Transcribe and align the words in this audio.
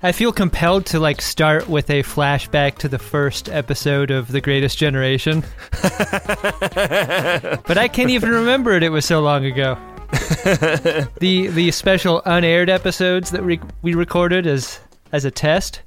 I 0.00 0.12
feel 0.12 0.32
compelled 0.32 0.86
to 0.86 1.00
like 1.00 1.20
start 1.20 1.68
with 1.68 1.90
a 1.90 2.04
flashback 2.04 2.78
to 2.78 2.88
the 2.88 3.00
first 3.00 3.48
episode 3.48 4.12
of 4.12 4.30
The 4.30 4.40
Greatest 4.40 4.78
Generation. 4.78 5.42
but 5.72 7.76
I 7.76 7.88
can't 7.88 8.10
even 8.10 8.30
remember 8.30 8.74
it. 8.74 8.84
It 8.84 8.90
was 8.90 9.04
so 9.04 9.20
long 9.20 9.44
ago. 9.44 9.76
the 11.18 11.48
the 11.48 11.72
special 11.72 12.22
unaired 12.24 12.70
episodes 12.70 13.32
that 13.32 13.44
we 13.44 13.58
we 13.82 13.94
recorded 13.94 14.46
as 14.46 14.78
as 15.10 15.24
a 15.24 15.32
test. 15.32 15.82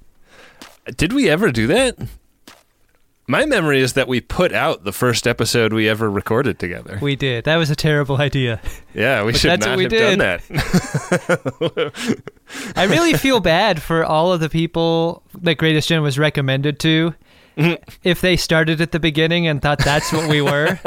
Did 0.97 1.13
we 1.13 1.29
ever 1.29 1.49
do 1.49 1.67
that? 1.67 1.97
My 3.31 3.45
memory 3.45 3.79
is 3.79 3.93
that 3.93 4.09
we 4.09 4.19
put 4.19 4.51
out 4.51 4.83
the 4.83 4.91
first 4.91 5.25
episode 5.25 5.71
we 5.71 5.87
ever 5.87 6.11
recorded 6.11 6.59
together. 6.59 6.99
We 7.01 7.15
did. 7.15 7.45
That 7.45 7.55
was 7.55 7.69
a 7.69 7.77
terrible 7.77 8.17
idea. 8.21 8.59
yeah, 8.93 9.23
we 9.23 9.31
But 9.31 9.39
should 9.39 9.51
that's 9.51 9.65
not 9.65 9.71
what 9.71 9.77
we 9.77 9.83
have 9.85 9.91
did. 9.91 10.19
done 10.19 10.39
that. 11.69 12.73
I 12.75 12.83
really 12.83 13.13
feel 13.13 13.39
bad 13.39 13.81
for 13.81 14.03
all 14.03 14.33
of 14.33 14.41
the 14.41 14.49
people 14.49 15.23
that 15.43 15.55
Greatest 15.55 15.87
Gen 15.87 16.01
was 16.01 16.19
recommended 16.19 16.77
to. 16.81 17.15
If 18.03 18.19
they 18.19 18.35
started 18.35 18.81
at 18.81 18.91
the 18.91 18.99
beginning 18.99 19.47
and 19.47 19.61
thought 19.61 19.79
that's 19.79 20.11
what 20.11 20.27
we 20.29 20.41
were, 20.41 20.77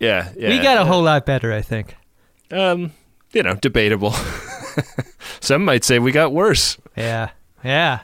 yeah, 0.00 0.30
yeah. 0.36 0.48
we 0.48 0.58
got 0.58 0.78
a 0.78 0.84
whole 0.86 1.02
lot 1.02 1.26
better, 1.26 1.52
I 1.52 1.60
think. 1.60 1.96
um, 2.50 2.92
you 3.32 3.42
know, 3.42 3.56
debatable. 3.56 4.12
Some 5.40 5.64
might 5.66 5.84
say 5.84 5.98
we 5.98 6.12
got 6.12 6.32
worse. 6.32 6.78
Yeah. 6.96 7.30
Yeah. 7.62 8.00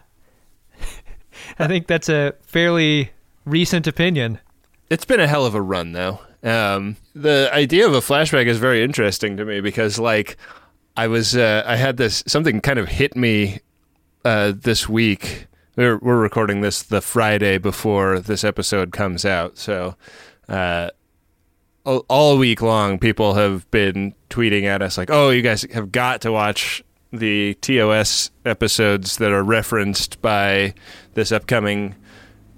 I 1.58 1.66
think 1.66 1.86
that's 1.86 2.08
a 2.08 2.34
fairly 2.42 3.10
recent 3.44 3.86
opinion. 3.86 4.41
It's 4.91 5.05
been 5.05 5.20
a 5.20 5.27
hell 5.27 5.47
of 5.47 5.55
a 5.55 5.62
run, 5.62 5.92
though. 5.92 6.20
Um, 6.42 6.96
the 7.14 7.48
idea 7.52 7.86
of 7.86 7.94
a 7.94 8.00
flashback 8.00 8.46
is 8.46 8.58
very 8.58 8.83
interesting 8.83 9.36
to 9.38 9.44
me 9.44 9.61
because, 9.61 9.98
like, 9.98 10.36
I 10.96 11.06
was, 11.06 11.36
uh, 11.36 11.62
I 11.66 11.77
had 11.77 11.96
this 11.96 12.22
something 12.27 12.61
kind 12.61 12.78
of 12.78 12.88
hit 12.88 13.16
me 13.16 13.61
uh, 14.24 14.52
this 14.55 14.88
week. 14.88 15.46
We're, 15.77 15.98
we're 15.98 16.20
recording 16.20 16.61
this 16.61 16.83
the 16.83 17.00
Friday 17.00 17.58
before 17.58 18.20
this 18.20 18.44
episode 18.44 18.92
comes 18.92 19.24
out, 19.24 19.58
so 19.58 19.96
uh, 20.48 20.91
all, 21.84 22.05
all 22.08 22.39
week 22.39 22.62
long, 22.62 22.98
people 22.98 23.34
have 23.34 23.68
been 23.70 24.14
tweeting 24.30 24.64
at 24.64 24.83
us 24.83 24.96
like, 24.96 25.11
"Oh, 25.11 25.30
you 25.30 25.42
guys 25.42 25.62
have 25.72 25.91
got 25.91 26.20
to 26.20 26.30
watch 26.30 26.84
the 27.17 27.55
TOS 27.61 28.31
episodes 28.45 29.17
that 29.19 29.31
are 29.31 29.43
referenced 29.43 30.20
by 30.23 30.75
this 31.15 31.33
upcoming 31.33 31.95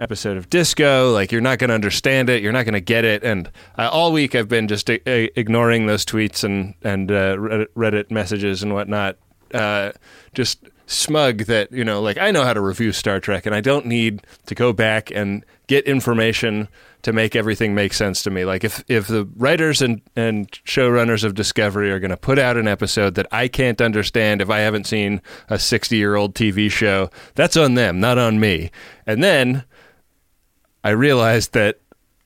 episode 0.00 0.36
of 0.36 0.50
Disco. 0.50 1.12
Like, 1.12 1.32
you're 1.32 1.40
not 1.40 1.58
going 1.58 1.68
to 1.68 1.74
understand 1.74 2.28
it. 2.28 2.42
You're 2.42 2.52
not 2.52 2.64
going 2.64 2.74
to 2.74 2.80
get 2.80 3.04
it." 3.04 3.22
And 3.24 3.50
uh, 3.78 3.88
all 3.90 4.12
week, 4.12 4.34
I've 4.34 4.48
been 4.48 4.68
just 4.68 4.88
uh, 4.90 4.98
ignoring 5.06 5.86
those 5.86 6.04
tweets 6.04 6.44
and 6.44 6.74
and 6.82 7.10
uh, 7.10 7.36
Reddit, 7.36 7.66
Reddit 7.76 8.10
messages 8.10 8.62
and 8.62 8.72
whatnot. 8.72 9.16
Uh, 9.54 9.92
just 10.34 10.68
smug 10.86 11.44
that 11.44 11.70
you 11.72 11.84
know, 11.84 12.00
like 12.00 12.18
I 12.18 12.30
know 12.30 12.44
how 12.44 12.52
to 12.52 12.60
review 12.60 12.92
Star 12.92 13.20
Trek, 13.20 13.46
and 13.46 13.54
I 13.54 13.60
don't 13.60 13.86
need 13.86 14.26
to 14.46 14.54
go 14.54 14.72
back 14.72 15.10
and 15.10 15.44
get 15.66 15.84
information 15.84 16.68
to 17.06 17.12
make 17.12 17.36
everything 17.36 17.72
make 17.72 17.94
sense 17.94 18.24
to 18.24 18.32
me. 18.32 18.44
Like 18.44 18.64
if 18.64 18.84
if 18.88 19.06
the 19.06 19.28
writers 19.36 19.80
and 19.80 20.02
and 20.16 20.50
showrunners 20.50 21.22
of 21.22 21.36
Discovery 21.36 21.92
are 21.92 22.00
going 22.00 22.10
to 22.10 22.16
put 22.16 22.36
out 22.36 22.56
an 22.56 22.66
episode 22.66 23.14
that 23.14 23.28
I 23.30 23.46
can't 23.46 23.80
understand 23.80 24.42
if 24.42 24.50
I 24.50 24.58
haven't 24.58 24.88
seen 24.88 25.22
a 25.48 25.54
60-year-old 25.54 26.34
TV 26.34 26.68
show, 26.68 27.08
that's 27.36 27.56
on 27.56 27.74
them, 27.74 28.00
not 28.00 28.18
on 28.18 28.40
me. 28.40 28.72
And 29.06 29.22
then 29.22 29.62
I 30.82 30.90
realized 30.90 31.52
that 31.52 31.78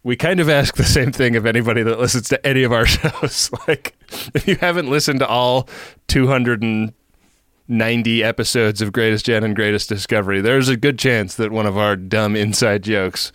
we 0.03 0.17
kind 0.17 0.41
of 0.41 0.49
ask 0.49 0.77
the 0.77 0.85
same 0.85 1.13
thing 1.13 1.37
of 1.37 1.45
anybody 1.45 1.83
that 1.83 2.01
listens 2.01 2.31
to 2.31 2.47
any 2.47 2.63
of 2.63 2.73
our 2.73 2.87
shows. 2.87 3.51
like 3.69 3.95
if 4.35 4.49
you 4.49 4.57
haven't 4.57 4.89
listened 4.89 5.19
to 5.19 5.29
all 5.29 5.69
290 6.09 8.25
episodes 8.25 8.81
of 8.81 8.93
Greatest 8.93 9.27
Gen 9.27 9.45
and 9.45 9.55
Greatest 9.55 9.91
Discovery, 9.91 10.41
there's 10.41 10.71
a 10.71 10.77
good 10.79 10.99
chance 10.99 11.35
that 11.35 11.53
one 11.53 11.67
of 11.67 11.77
our 11.77 11.97
dumb 11.97 12.35
inside 12.35 12.83
jokes 12.83 13.31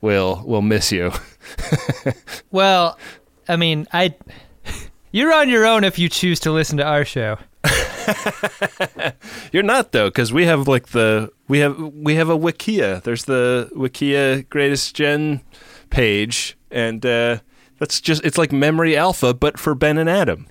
will 0.00 0.42
will 0.44 0.62
miss 0.62 0.92
you. 0.92 1.12
Well, 2.50 2.98
I 3.48 3.56
mean, 3.56 3.86
I 3.92 4.14
you're 5.10 5.32
on 5.32 5.48
your 5.48 5.66
own 5.66 5.84
if 5.84 5.98
you 5.98 6.08
choose 6.08 6.40
to 6.40 6.52
listen 6.52 6.78
to 6.78 6.84
our 6.84 7.04
show. 7.04 7.38
You're 9.52 9.62
not 9.62 9.92
though, 9.92 10.08
because 10.08 10.32
we 10.32 10.46
have 10.46 10.68
like 10.68 10.88
the 10.88 11.30
we 11.48 11.58
have 11.60 11.78
we 11.78 12.14
have 12.16 12.28
a 12.28 12.38
Wikia. 12.38 13.02
There's 13.02 13.24
the 13.24 13.70
Wikia 13.74 14.48
Greatest 14.48 14.94
Gen 14.94 15.40
page, 15.90 16.56
and 16.70 17.04
uh, 17.04 17.38
that's 17.78 18.00
just 18.00 18.24
it's 18.24 18.38
like 18.38 18.52
Memory 18.52 18.96
Alpha, 18.96 19.34
but 19.34 19.58
for 19.58 19.74
Ben 19.74 19.98
and 19.98 20.08
Adam. 20.08 20.46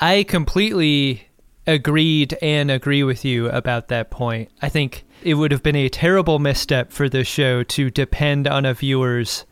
I 0.00 0.24
completely 0.24 1.28
agreed 1.66 2.36
and 2.40 2.70
agree 2.70 3.02
with 3.02 3.24
you 3.24 3.48
about 3.48 3.88
that 3.88 4.10
point. 4.10 4.50
I 4.62 4.68
think 4.68 5.04
it 5.22 5.34
would 5.34 5.52
have 5.52 5.62
been 5.62 5.76
a 5.76 5.88
terrible 5.88 6.38
misstep 6.38 6.92
for 6.92 7.08
this 7.08 7.26
show 7.26 7.62
to 7.62 7.90
depend 7.90 8.46
on 8.46 8.64
a 8.64 8.74
viewer's 8.74 9.44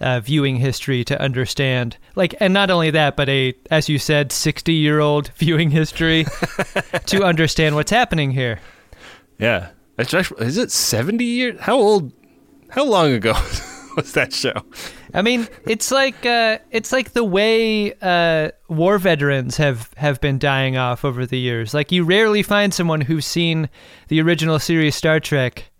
uh, 0.00 0.20
viewing 0.20 0.56
history 0.56 1.04
to 1.04 1.20
understand. 1.20 1.96
Like, 2.14 2.34
and 2.40 2.52
not 2.52 2.70
only 2.70 2.90
that, 2.90 3.16
but 3.16 3.28
a, 3.28 3.54
as 3.70 3.88
you 3.88 3.98
said, 3.98 4.32
60 4.32 4.72
year 4.72 5.00
old 5.00 5.28
viewing 5.36 5.70
history 5.70 6.26
to 7.06 7.24
understand 7.24 7.74
what's 7.74 7.90
happening 7.90 8.30
here. 8.30 8.60
Yeah, 9.38 9.68
is 9.98 10.56
it 10.56 10.70
seventy 10.70 11.24
years? 11.24 11.60
How 11.60 11.76
old? 11.76 12.12
How 12.70 12.84
long 12.84 13.12
ago 13.12 13.32
was 14.02 14.12
that 14.12 14.32
show? 14.32 14.52
I 15.14 15.22
mean, 15.22 15.48
it's 15.66 15.90
like 15.90 16.26
uh, 16.26 16.58
it's 16.70 16.92
like 16.92 17.12
the 17.12 17.24
way 17.24 17.94
uh, 18.02 18.50
war 18.68 18.98
veterans 18.98 19.56
have 19.56 19.90
have 19.96 20.20
been 20.20 20.38
dying 20.38 20.76
off 20.76 21.04
over 21.04 21.24
the 21.24 21.38
years. 21.38 21.72
Like 21.72 21.90
you 21.90 22.04
rarely 22.04 22.42
find 22.42 22.74
someone 22.74 23.00
who's 23.00 23.26
seen 23.26 23.70
the 24.08 24.20
original 24.20 24.58
series 24.58 24.94
Star 24.94 25.18
Trek 25.20 25.70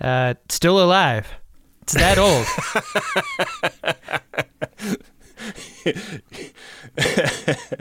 uh, 0.00 0.34
still 0.48 0.82
alive. 0.82 1.28
It's 1.82 1.94
that 1.94 2.18
old. 2.18 2.46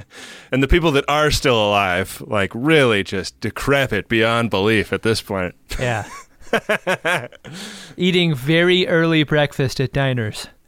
And 0.52 0.62
the 0.62 0.68
people 0.68 0.92
that 0.92 1.06
are 1.08 1.32
still 1.32 1.58
alive, 1.58 2.22
like 2.26 2.52
really 2.54 3.04
just 3.04 3.40
decrepit 3.40 4.08
beyond 4.08 4.50
belief 4.50 4.94
at 4.94 5.02
this 5.02 5.22
point. 5.22 5.56
yeah. 5.80 6.08
Eating 7.98 8.36
very 8.36 8.88
early 8.88 9.24
breakfast 9.24 9.80
at 9.80 9.94
diners. 9.94 10.48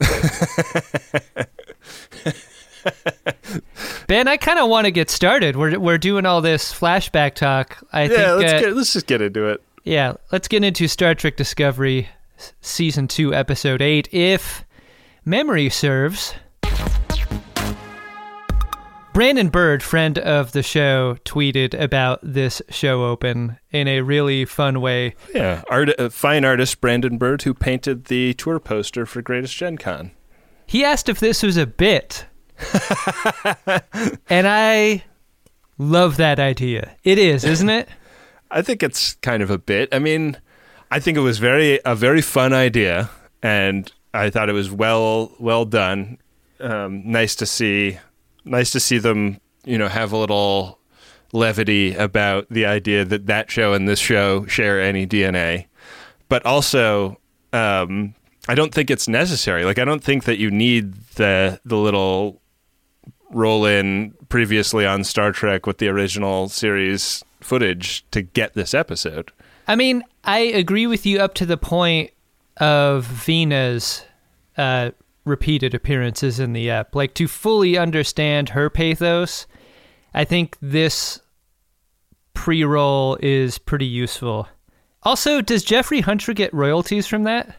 ben, 4.06 4.28
I 4.28 4.36
kind 4.36 4.58
of 4.58 4.68
want 4.68 4.86
to 4.86 4.90
get 4.90 5.10
started. 5.10 5.56
We're 5.56 5.78
we're 5.78 5.98
doing 5.98 6.26
all 6.26 6.40
this 6.40 6.72
flashback 6.72 7.34
talk. 7.34 7.78
I 7.92 8.02
Yeah, 8.04 8.08
think 8.08 8.38
let's 8.40 8.52
uh, 8.52 8.60
get 8.60 8.76
let's 8.76 8.92
just 8.92 9.06
get 9.06 9.20
into 9.22 9.46
it. 9.48 9.62
Yeah, 9.84 10.14
let's 10.32 10.48
get 10.48 10.64
into 10.64 10.86
Star 10.88 11.14
Trek 11.14 11.36
Discovery, 11.36 12.08
Season 12.60 13.08
2, 13.08 13.32
Episode 13.34 13.80
8. 13.80 14.08
If 14.12 14.64
memory 15.24 15.70
serves. 15.70 16.34
Brandon 19.12 19.48
Bird, 19.48 19.82
friend 19.82 20.18
of 20.18 20.52
the 20.52 20.62
show, 20.62 21.16
tweeted 21.24 21.74
about 21.78 22.20
this 22.22 22.62
show 22.70 23.04
open 23.04 23.58
in 23.70 23.88
a 23.88 24.02
really 24.02 24.44
fun 24.44 24.80
way. 24.80 25.16
Yeah, 25.34 25.62
art, 25.68 25.98
uh, 25.98 26.08
fine 26.08 26.44
artist 26.44 26.80
Brandon 26.80 27.18
Bird 27.18 27.42
who 27.42 27.52
painted 27.52 28.04
the 28.04 28.34
tour 28.34 28.60
poster 28.60 29.06
for 29.06 29.20
Greatest 29.22 29.56
Gen 29.56 29.76
Con. 29.76 30.12
He 30.66 30.84
asked 30.84 31.08
if 31.08 31.18
this 31.18 31.42
was 31.42 31.56
a 31.56 31.66
bit. 31.66 32.26
and 34.28 34.46
I 34.46 35.02
love 35.78 36.16
that 36.18 36.38
idea. 36.38 36.96
It 37.02 37.18
is, 37.18 37.44
isn't 37.44 37.70
it? 37.70 37.88
I 38.50 38.62
think 38.62 38.82
it's 38.82 39.14
kind 39.16 39.42
of 39.42 39.50
a 39.50 39.58
bit. 39.58 39.88
I 39.92 39.98
mean, 39.98 40.38
I 40.90 41.00
think 41.00 41.16
it 41.16 41.22
was 41.22 41.38
very 41.38 41.80
a 41.84 41.94
very 41.94 42.22
fun 42.22 42.52
idea, 42.52 43.10
and 43.42 43.90
I 44.14 44.30
thought 44.30 44.48
it 44.48 44.54
was 44.54 44.70
well 44.70 45.32
well 45.38 45.64
done. 45.64 46.18
Um, 46.60 47.02
nice 47.10 47.34
to 47.36 47.46
see, 47.46 47.98
nice 48.48 48.70
to 48.72 48.80
see 48.80 48.98
them, 48.98 49.40
you 49.64 49.78
know, 49.78 49.88
have 49.88 50.12
a 50.12 50.16
little 50.16 50.78
levity 51.32 51.94
about 51.94 52.46
the 52.50 52.64
idea 52.64 53.04
that 53.04 53.26
that 53.26 53.50
show 53.50 53.74
and 53.74 53.88
this 53.88 53.98
show 53.98 54.46
share 54.46 54.80
any 54.80 55.06
DNA, 55.06 55.66
but 56.28 56.44
also, 56.46 57.18
um, 57.52 58.14
I 58.48 58.54
don't 58.54 58.72
think 58.72 58.90
it's 58.90 59.08
necessary. 59.08 59.64
Like, 59.64 59.78
I 59.78 59.84
don't 59.84 60.02
think 60.02 60.24
that 60.24 60.38
you 60.38 60.50
need 60.50 60.94
the 61.16 61.60
the 61.64 61.76
little 61.76 62.40
roll 63.30 63.66
in 63.66 64.14
previously 64.28 64.86
on 64.86 65.04
Star 65.04 65.32
Trek 65.32 65.66
with 65.66 65.78
the 65.78 65.88
original 65.88 66.48
series 66.48 67.24
footage 67.40 68.04
to 68.10 68.22
get 68.22 68.54
this 68.54 68.74
episode. 68.74 69.32
I 69.66 69.76
mean, 69.76 70.02
I 70.24 70.38
agree 70.38 70.86
with 70.86 71.04
you 71.04 71.20
up 71.20 71.34
to 71.34 71.46
the 71.46 71.58
point 71.58 72.10
of 72.56 73.04
Vina's 73.04 74.04
uh, 74.56 74.90
repeated 75.28 75.74
appearances 75.74 76.40
in 76.40 76.52
the 76.52 76.70
app. 76.70 76.94
Like 76.94 77.14
to 77.14 77.28
fully 77.28 77.76
understand 77.78 78.50
her 78.50 78.68
pathos, 78.70 79.46
I 80.14 80.24
think 80.24 80.56
this 80.60 81.20
pre-roll 82.34 83.18
is 83.20 83.58
pretty 83.58 83.86
useful. 83.86 84.48
Also, 85.02 85.40
does 85.40 85.62
Jeffrey 85.64 86.00
Hunter 86.00 86.32
get 86.32 86.52
royalties 86.52 87.06
from 87.06 87.24
that, 87.24 87.56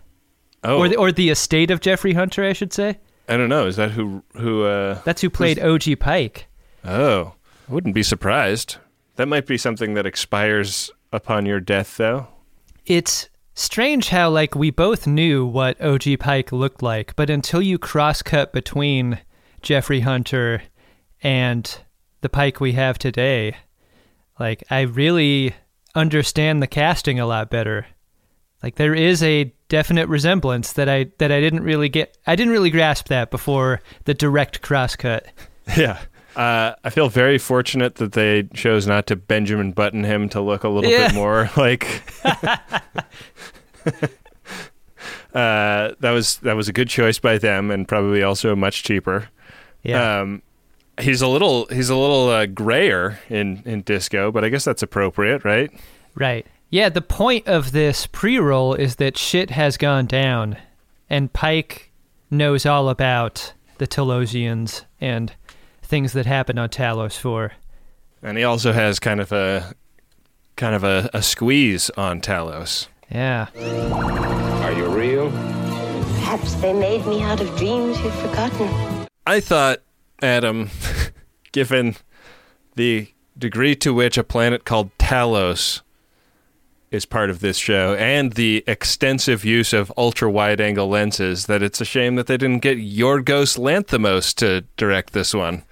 Oh, 0.63 0.79
or 0.79 0.89
the, 0.89 0.95
or 0.97 1.11
the 1.11 1.29
estate 1.29 1.71
of 1.71 1.79
Jeffrey 1.79 2.13
Hunter? 2.13 2.43
I 2.45 2.53
should 2.53 2.73
say. 2.73 2.99
I 3.29 3.37
don't 3.37 3.49
know. 3.49 3.67
Is 3.67 3.75
that 3.77 3.91
who 3.91 4.23
who? 4.35 4.63
uh 4.65 4.99
That's 5.05 5.21
who 5.21 5.29
played 5.29 5.59
OG 5.59 5.99
Pike. 5.99 6.47
Oh, 6.83 7.33
I 7.69 7.73
wouldn't 7.73 7.95
be 7.95 8.03
surprised. 8.03 8.77
That 9.15 9.27
might 9.27 9.45
be 9.45 9.57
something 9.57 9.93
that 9.93 10.05
expires 10.05 10.91
upon 11.13 11.45
your 11.45 11.59
death, 11.59 11.97
though. 11.97 12.27
It's 12.85 13.29
strange 13.59 14.09
how 14.09 14.29
like 14.29 14.55
we 14.55 14.71
both 14.71 15.05
knew 15.05 15.45
what 15.45 15.79
OG 15.81 16.19
Pike 16.19 16.51
looked 16.51 16.81
like, 16.81 17.15
but 17.15 17.29
until 17.29 17.61
you 17.61 17.77
cross 17.77 18.21
cut 18.21 18.53
between 18.53 19.19
Jeffrey 19.61 19.99
Hunter 19.99 20.63
and 21.21 21.79
the 22.21 22.29
Pike 22.29 22.59
we 22.59 22.71
have 22.73 22.97
today, 22.97 23.57
like 24.39 24.63
I 24.69 24.81
really 24.81 25.53
understand 25.93 26.61
the 26.61 26.67
casting 26.67 27.19
a 27.19 27.25
lot 27.25 27.49
better. 27.49 27.85
Like 28.63 28.75
there 28.75 28.95
is 28.95 29.21
a 29.23 29.53
definite 29.67 30.07
resemblance 30.07 30.73
that 30.73 30.89
I 30.89 31.11
that 31.19 31.31
I 31.31 31.39
didn't 31.39 31.63
really 31.63 31.89
get 31.89 32.17
I 32.25 32.35
didn't 32.35 32.53
really 32.53 32.71
grasp 32.71 33.07
that 33.09 33.31
before 33.31 33.81
the 34.05 34.13
direct 34.13 34.61
cross 34.61 34.95
cut. 34.95 35.27
Yeah. 35.77 35.99
Uh, 36.35 36.75
I 36.83 36.89
feel 36.89 37.09
very 37.09 37.37
fortunate 37.37 37.95
that 37.95 38.11
they 38.13 38.43
chose 38.53 38.85
not 38.87 39.07
to 39.07 39.15
Benjamin 39.15 39.71
Button 39.71 40.03
him 40.03 40.29
to 40.29 40.41
look 40.41 40.63
a 40.63 40.69
little 40.69 40.89
Yeah. 40.89 41.07
bit 41.07 41.15
more 41.15 41.49
like. 41.57 42.03
uh, 45.33 45.91
that 45.99 46.11
was 46.11 46.37
that 46.37 46.55
was 46.55 46.67
a 46.67 46.73
good 46.73 46.89
choice 46.89 47.19
by 47.19 47.37
them, 47.37 47.71
and 47.71 47.87
probably 47.87 48.23
also 48.23 48.55
much 48.55 48.83
cheaper. 48.83 49.29
Yeah. 49.83 50.19
Um, 50.21 50.41
he's 50.99 51.21
a 51.21 51.27
little 51.27 51.65
he's 51.67 51.89
a 51.89 51.95
little 51.95 52.29
uh, 52.29 52.45
grayer 52.45 53.19
in 53.29 53.61
in 53.65 53.81
disco, 53.81 54.31
but 54.31 54.43
I 54.43 54.49
guess 54.49 54.65
that's 54.65 54.83
appropriate, 54.83 55.43
right? 55.45 55.71
Right. 56.15 56.45
Yeah, 56.71 56.89
the 56.89 57.01
point 57.01 57.47
of 57.47 57.71
this 57.71 58.05
pre 58.07 58.37
roll 58.37 58.73
is 58.75 58.97
that 58.97 59.17
shit 59.17 59.49
has 59.51 59.77
gone 59.77 60.05
down, 60.05 60.57
and 61.09 61.31
Pike 61.33 61.91
knows 62.29 62.65
all 62.65 62.89
about 62.89 63.53
the 63.79 63.87
Talosians 63.87 64.85
and 65.01 65.33
things 65.89 66.13
that 66.13 66.27
happened 66.27 66.59
on 66.59 66.69
Talos 66.69 67.17
4. 67.17 67.51
And 68.21 68.37
he 68.37 68.43
also 68.43 68.71
has 68.71 68.99
kind 68.99 69.19
of 69.19 69.31
a 69.31 69.73
kind 70.55 70.75
of 70.75 70.83
a, 70.83 71.09
a 71.13 71.21
squeeze 71.21 71.89
on 71.91 72.21
Talos. 72.21 72.87
Yeah. 73.09 73.47
Are 73.57 74.71
you 74.73 74.87
real? 74.87 75.31
Perhaps 76.19 76.53
they 76.55 76.73
made 76.73 77.05
me 77.07 77.23
out 77.23 77.41
of 77.41 77.47
dreams 77.57 77.99
you've 78.01 78.13
forgotten. 78.15 79.07
I 79.25 79.39
thought, 79.39 79.79
Adam, 80.21 80.69
given 81.51 81.95
the 82.75 83.07
degree 83.37 83.75
to 83.77 83.93
which 83.93 84.17
a 84.17 84.23
planet 84.23 84.65
called 84.65 84.95
Talos 84.97 85.81
is 86.91 87.05
part 87.05 87.29
of 87.29 87.39
this 87.39 87.57
show 87.57 87.95
and 87.95 88.33
the 88.33 88.63
extensive 88.67 89.45
use 89.45 89.73
of 89.73 89.93
ultra 89.95 90.29
wide 90.29 90.59
angle 90.59 90.89
lenses, 90.89 91.45
that 91.45 91.63
it's 91.63 91.79
a 91.79 91.85
shame 91.85 92.15
that 92.15 92.27
they 92.27 92.37
didn't 92.37 92.59
get 92.59 92.77
your 92.77 93.21
Yorgos 93.21 93.57
Lanthimos 93.57 94.35
to 94.35 94.61
direct 94.75 95.13
this 95.13 95.33
one. 95.33 95.63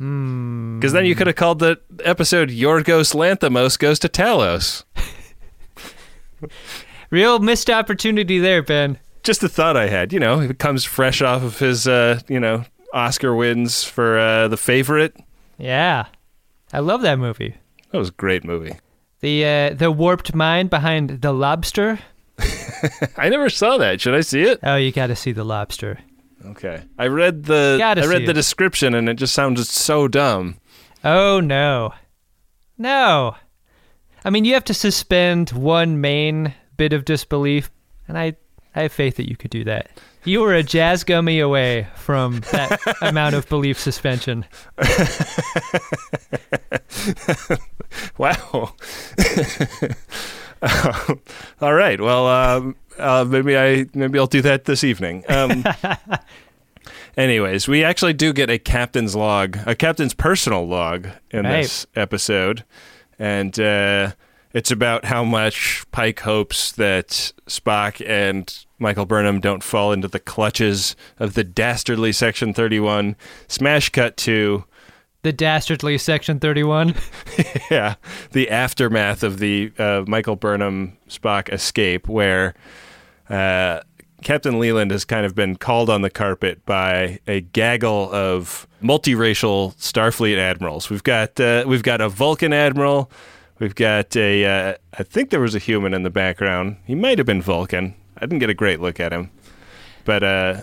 Because 0.00 0.94
then 0.94 1.04
you 1.04 1.14
could 1.14 1.26
have 1.26 1.36
called 1.36 1.58
the 1.58 1.78
episode 2.04 2.50
"Your 2.50 2.80
Yorgos 2.82 3.14
Lanthimos 3.14 3.78
Goes 3.78 3.98
to 3.98 4.08
Talos. 4.08 4.84
Real 7.10 7.38
missed 7.40 7.68
opportunity 7.68 8.38
there, 8.38 8.62
Ben. 8.62 8.98
just 9.22 9.42
a 9.42 9.48
thought 9.48 9.76
I 9.76 9.88
had. 9.88 10.12
You 10.12 10.20
know, 10.20 10.40
it 10.40 10.58
comes 10.58 10.84
fresh 10.84 11.20
off 11.20 11.42
of 11.42 11.58
his, 11.58 11.86
uh, 11.86 12.20
you 12.28 12.40
know, 12.40 12.64
Oscar 12.94 13.34
wins 13.34 13.84
for 13.84 14.18
uh, 14.18 14.48
the 14.48 14.56
favorite. 14.56 15.14
Yeah. 15.58 16.06
I 16.72 16.78
love 16.78 17.02
that 17.02 17.18
movie. 17.18 17.56
That 17.90 17.98
was 17.98 18.08
a 18.08 18.12
great 18.12 18.44
movie. 18.44 18.76
The 19.20 19.44
uh, 19.44 19.74
the 19.74 19.90
warped 19.90 20.34
mind 20.34 20.70
behind 20.70 21.20
The 21.20 21.32
Lobster. 21.32 21.98
I 23.18 23.28
never 23.28 23.50
saw 23.50 23.76
that. 23.76 24.00
Should 24.00 24.14
I 24.14 24.22
see 24.22 24.42
it? 24.42 24.60
Oh, 24.62 24.76
you 24.76 24.92
got 24.92 25.08
to 25.08 25.16
see 25.16 25.32
The 25.32 25.44
Lobster. 25.44 25.98
Okay. 26.46 26.82
I 26.98 27.06
read 27.08 27.44
the 27.44 27.76
Gotta 27.78 28.02
I 28.02 28.06
read 28.06 28.26
the 28.26 28.30
it. 28.30 28.34
description 28.34 28.94
and 28.94 29.08
it 29.08 29.14
just 29.14 29.34
sounded 29.34 29.64
so 29.66 30.08
dumb. 30.08 30.56
Oh 31.04 31.40
no. 31.40 31.94
No. 32.78 33.36
I 34.24 34.30
mean, 34.30 34.44
you 34.44 34.54
have 34.54 34.64
to 34.64 34.74
suspend 34.74 35.50
one 35.50 36.00
main 36.00 36.54
bit 36.76 36.92
of 36.92 37.04
disbelief, 37.04 37.70
and 38.08 38.18
I 38.18 38.36
I 38.74 38.82
have 38.82 38.92
faith 38.92 39.16
that 39.16 39.28
you 39.28 39.36
could 39.36 39.50
do 39.50 39.64
that. 39.64 39.90
You 40.24 40.40
were 40.40 40.54
a 40.54 40.62
jazz 40.62 41.02
gummy 41.04 41.40
away 41.40 41.88
from 41.96 42.40
that 42.52 42.78
amount 43.02 43.34
of 43.34 43.48
belief 43.48 43.78
suspension. 43.78 44.44
Wow. 48.18 48.74
Um, 50.62 51.22
all 51.62 51.72
right. 51.72 51.98
Well, 51.98 52.26
um, 52.26 52.76
uh, 53.00 53.24
maybe 53.24 53.56
I 53.56 53.86
maybe 53.94 54.18
I'll 54.18 54.26
do 54.26 54.42
that 54.42 54.64
this 54.64 54.84
evening. 54.84 55.24
Um, 55.28 55.64
anyways, 57.16 57.68
we 57.68 57.84
actually 57.84 58.12
do 58.12 58.32
get 58.32 58.50
a 58.50 58.58
captain's 58.58 59.14
log, 59.16 59.58
a 59.66 59.74
captain's 59.74 60.14
personal 60.14 60.66
log 60.66 61.08
in 61.30 61.44
Right. 61.44 61.62
this 61.62 61.86
episode, 61.96 62.64
and 63.18 63.58
uh, 63.58 64.12
it's 64.52 64.70
about 64.70 65.04
how 65.06 65.24
much 65.24 65.84
Pike 65.92 66.20
hopes 66.20 66.72
that 66.72 67.32
Spock 67.46 68.04
and 68.08 68.64
Michael 68.78 69.06
Burnham 69.06 69.40
don't 69.40 69.62
fall 69.62 69.92
into 69.92 70.08
the 70.08 70.20
clutches 70.20 70.96
of 71.18 71.34
the 71.34 71.44
dastardly 71.44 72.12
Section 72.12 72.54
Thirty 72.54 72.80
One. 72.80 73.16
Smash 73.48 73.90
cut 73.90 74.16
to 74.18 74.64
The 75.22 75.32
dastardly 75.32 75.98
Section 75.98 76.40
31. 76.40 76.94
yeah, 77.70 77.96
the 78.32 78.48
aftermath 78.50 79.22
of 79.22 79.38
the 79.38 79.70
uh, 79.78 80.04
Michael 80.06 80.36
Burnham 80.36 80.96
Spock 81.08 81.52
escape, 81.52 82.08
where 82.08 82.54
uh, 83.30 83.80
Captain 84.22 84.58
Leland 84.58 84.90
has 84.90 85.04
kind 85.04 85.24
of 85.24 85.34
been 85.34 85.56
called 85.56 85.88
on 85.88 86.02
the 86.02 86.10
carpet 86.10 86.64
by 86.66 87.20
a 87.26 87.40
gaggle 87.40 88.12
of 88.12 88.66
multiracial 88.82 89.74
Starfleet 89.76 90.36
admirals. 90.36 90.90
We've 90.90 91.02
got 91.02 91.40
uh, 91.40 91.64
we've 91.66 91.82
got 91.82 92.00
a 92.00 92.08
Vulcan 92.08 92.52
admiral. 92.52 93.10
We've 93.58 93.74
got 93.74 94.14
a. 94.16 94.44
Uh, 94.44 94.74
I 94.98 95.02
think 95.02 95.30
there 95.30 95.40
was 95.40 95.54
a 95.54 95.58
human 95.58 95.94
in 95.94 96.02
the 96.02 96.10
background. 96.10 96.76
He 96.84 96.94
might 96.94 97.18
have 97.18 97.26
been 97.26 97.42
Vulcan. 97.42 97.94
I 98.16 98.20
didn't 98.20 98.40
get 98.40 98.50
a 98.50 98.54
great 98.54 98.80
look 98.80 99.00
at 99.00 99.12
him, 99.12 99.30
but 100.04 100.22
uh, 100.22 100.62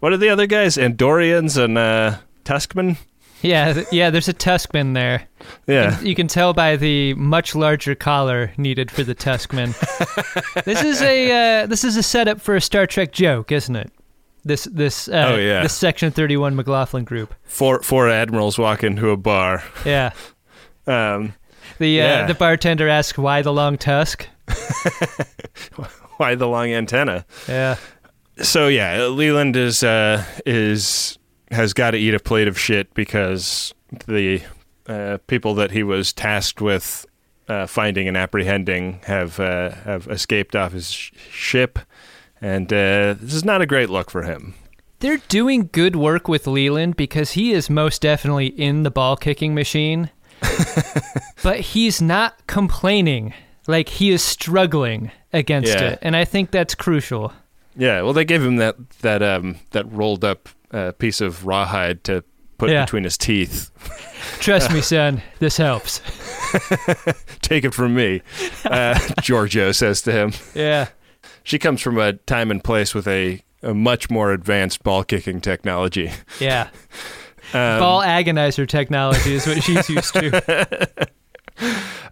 what 0.00 0.12
are 0.12 0.16
the 0.16 0.28
other 0.28 0.46
guys? 0.46 0.76
Andorians 0.76 1.62
and 1.62 1.78
uh, 1.78 2.18
Tuskman. 2.44 2.96
Yeah, 3.44 3.84
yeah, 3.92 4.08
there's 4.10 4.28
a 4.28 4.32
Tuskman 4.34 4.94
there. 4.94 5.28
Yeah. 5.66 6.00
You 6.00 6.14
can 6.14 6.28
tell 6.28 6.54
by 6.54 6.76
the 6.76 7.12
much 7.14 7.54
larger 7.54 7.94
collar 7.94 8.52
needed 8.56 8.90
for 8.90 9.04
the 9.04 9.14
Tuskman. 9.14 9.74
this 10.64 10.82
is 10.82 11.02
a 11.02 11.62
uh, 11.62 11.66
this 11.66 11.84
is 11.84 11.96
a 11.98 12.02
setup 12.02 12.40
for 12.40 12.56
a 12.56 12.60
Star 12.60 12.86
Trek 12.86 13.12
joke, 13.12 13.52
isn't 13.52 13.76
it? 13.76 13.92
This 14.44 14.64
this 14.64 15.08
uh, 15.08 15.32
Oh, 15.32 15.36
yeah. 15.36 15.62
this 15.62 15.74
Section 15.74 16.10
31 16.10 16.56
McLaughlin 16.56 17.04
group. 17.04 17.34
Four 17.44 17.82
four 17.82 18.08
admirals 18.08 18.58
walk 18.58 18.82
into 18.82 19.10
a 19.10 19.16
bar. 19.16 19.62
Yeah. 19.84 20.10
Um, 20.86 21.32
The 21.78 22.00
uh, 22.02 22.04
Yeah. 22.04 22.26
the 22.26 22.34
bartender 22.34 22.88
asks 22.90 23.16
why 23.16 23.40
the 23.42 23.52
long 23.52 23.78
tusk. 23.78 24.28
why 26.18 26.34
the 26.34 26.46
long 26.46 26.70
antenna? 26.72 27.24
Yeah. 27.48 27.76
So 28.42 28.68
yeah, 28.68 29.06
Leland 29.06 29.56
is 29.56 29.82
uh, 29.82 30.24
is 30.44 31.18
has 31.54 31.72
got 31.72 31.92
to 31.92 31.96
eat 31.98 32.14
a 32.14 32.20
plate 32.20 32.48
of 32.48 32.58
shit 32.58 32.92
because 32.94 33.72
the 34.06 34.42
uh, 34.86 35.18
people 35.26 35.54
that 35.54 35.70
he 35.70 35.82
was 35.82 36.12
tasked 36.12 36.60
with 36.60 37.06
uh, 37.48 37.66
finding 37.66 38.06
and 38.08 38.16
apprehending 38.16 39.00
have 39.06 39.40
uh, 39.40 39.70
have 39.84 40.06
escaped 40.08 40.54
off 40.56 40.72
his 40.72 40.90
sh- 40.90 41.12
ship, 41.30 41.78
and 42.40 42.72
uh, 42.72 43.14
this 43.20 43.34
is 43.34 43.44
not 43.44 43.60
a 43.62 43.66
great 43.66 43.90
look 43.90 44.10
for 44.10 44.22
him. 44.22 44.54
They're 45.00 45.18
doing 45.28 45.68
good 45.72 45.96
work 45.96 46.28
with 46.28 46.46
Leland 46.46 46.96
because 46.96 47.32
he 47.32 47.52
is 47.52 47.68
most 47.68 48.00
definitely 48.00 48.46
in 48.46 48.84
the 48.84 48.90
ball 48.90 49.16
kicking 49.16 49.54
machine. 49.54 50.10
but 51.42 51.60
he's 51.60 52.00
not 52.00 52.46
complaining. 52.46 53.34
Like 53.66 53.88
he 53.88 54.10
is 54.10 54.22
struggling 54.22 55.10
against 55.32 55.72
Yeah. 55.74 55.90
it. 55.90 55.98
And 56.02 56.16
I 56.16 56.24
think 56.24 56.50
that's 56.50 56.74
crucial. 56.74 57.32
Yeah, 57.76 58.02
well, 58.02 58.12
they 58.12 58.24
gave 58.24 58.42
him 58.42 58.56
that 58.56 58.76
that 59.00 59.22
um, 59.22 59.56
that 59.72 59.90
rolled 59.90 60.24
up 60.24 60.48
uh, 60.74 60.92
piece 60.92 61.20
of 61.20 61.46
rawhide 61.46 62.02
to 62.04 62.24
put 62.58 62.70
Yeah. 62.70 62.84
between 62.84 63.04
his 63.04 63.16
teeth. 63.16 63.70
Trust 64.40 64.72
me, 64.72 64.80
son, 64.82 65.22
this 65.38 65.56
helps. 65.56 66.00
Take 67.42 67.64
it 67.64 67.74
from 67.74 67.94
me, 67.94 68.22
uh, 68.64 68.94
Georgiou 69.20 69.74
says 69.74 70.02
to 70.02 70.12
him. 70.12 70.32
Yeah. 70.54 70.88
She 71.42 71.58
comes 71.58 71.80
from 71.80 71.98
a 71.98 72.14
time 72.14 72.50
and 72.50 72.62
place 72.62 72.94
with 72.94 73.06
a, 73.08 73.42
a 73.62 73.74
much 73.74 74.10
more 74.10 74.32
advanced 74.32 74.82
ball 74.82 75.04
kicking 75.04 75.40
technology. 75.40 76.10
Yeah. 76.40 76.68
Um, 77.52 77.78
Ball 77.78 78.02
agonizer 78.02 78.66
technology 78.66 79.34
is 79.34 79.46
what 79.46 79.62
she's 79.62 79.88
used 79.88 80.14
to. 80.14 81.08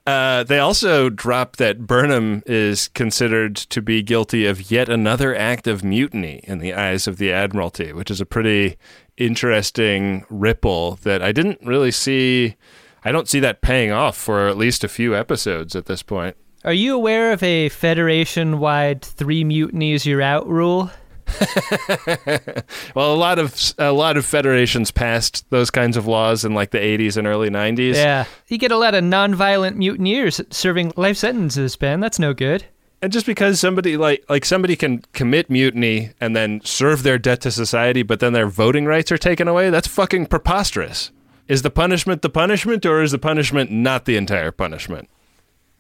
Uh, 0.04 0.42
they 0.42 0.58
also 0.58 1.08
drop 1.08 1.56
that 1.56 1.86
Burnham 1.86 2.42
is 2.44 2.88
considered 2.88 3.54
to 3.54 3.80
be 3.80 4.02
guilty 4.02 4.46
of 4.46 4.70
yet 4.70 4.88
another 4.88 5.34
act 5.34 5.66
of 5.68 5.84
mutiny 5.84 6.40
in 6.44 6.58
the 6.58 6.74
eyes 6.74 7.06
of 7.06 7.18
the 7.18 7.32
Admiralty, 7.32 7.92
which 7.92 8.10
is 8.10 8.20
a 8.20 8.26
pretty 8.26 8.76
interesting 9.16 10.24
ripple 10.28 10.98
that 11.02 11.22
I 11.22 11.30
didn't 11.30 11.60
really 11.62 11.92
see. 11.92 12.56
I 13.04 13.12
don't 13.12 13.28
see 13.28 13.38
that 13.40 13.60
paying 13.62 13.92
off 13.92 14.16
for 14.16 14.48
at 14.48 14.56
least 14.56 14.82
a 14.82 14.88
few 14.88 15.14
episodes 15.14 15.76
at 15.76 15.86
this 15.86 16.02
point. 16.02 16.36
Are 16.64 16.72
you 16.72 16.94
aware 16.94 17.32
of 17.32 17.42
a 17.42 17.68
Federation 17.68 18.58
wide 18.58 19.02
three 19.02 19.44
mutinies 19.44 20.06
you're 20.06 20.22
out 20.22 20.48
rule? 20.48 20.90
Well, 22.94 23.14
a 23.14 23.16
lot 23.16 23.38
of 23.38 23.74
a 23.78 23.92
lot 23.92 24.16
of 24.16 24.24
federations 24.26 24.90
passed 24.90 25.48
those 25.50 25.70
kinds 25.70 25.96
of 25.96 26.06
laws 26.06 26.44
in 26.44 26.54
like 26.54 26.70
the 26.70 26.78
80s 26.78 27.16
and 27.16 27.26
early 27.26 27.48
90s. 27.50 27.94
Yeah. 27.94 28.24
You 28.48 28.58
get 28.58 28.72
a 28.72 28.76
lot 28.76 28.94
of 28.94 29.04
non-violent 29.04 29.76
mutineers 29.76 30.40
serving 30.50 30.92
life 30.96 31.16
sentences, 31.16 31.76
Ben. 31.76 32.00
That's 32.00 32.18
no 32.18 32.34
good. 32.34 32.64
And 33.00 33.12
just 33.12 33.26
because 33.26 33.58
somebody 33.58 33.96
like 33.96 34.24
like 34.28 34.44
somebody 34.44 34.76
can 34.76 35.02
commit 35.12 35.50
mutiny 35.50 36.12
and 36.20 36.36
then 36.36 36.60
serve 36.64 37.02
their 37.02 37.18
debt 37.18 37.40
to 37.42 37.50
society, 37.50 38.02
but 38.02 38.20
then 38.20 38.32
their 38.32 38.46
voting 38.48 38.84
rights 38.86 39.10
are 39.10 39.18
taken 39.18 39.48
away, 39.48 39.70
that's 39.70 39.88
fucking 39.88 40.26
preposterous. 40.26 41.10
Is 41.48 41.62
the 41.62 41.70
punishment 41.70 42.22
the 42.22 42.30
punishment, 42.30 42.86
or 42.86 43.02
is 43.02 43.10
the 43.10 43.18
punishment 43.18 43.70
not 43.70 44.04
the 44.04 44.16
entire 44.16 44.52
punishment? 44.52 45.08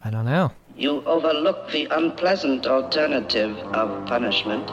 I 0.04 0.10
don't 0.10 0.24
know. 0.24 0.52
You 0.76 1.04
overlook 1.04 1.70
the 1.70 1.86
unpleasant 1.90 2.66
alternative 2.66 3.56
of 3.56 4.06
punishment. 4.06 4.68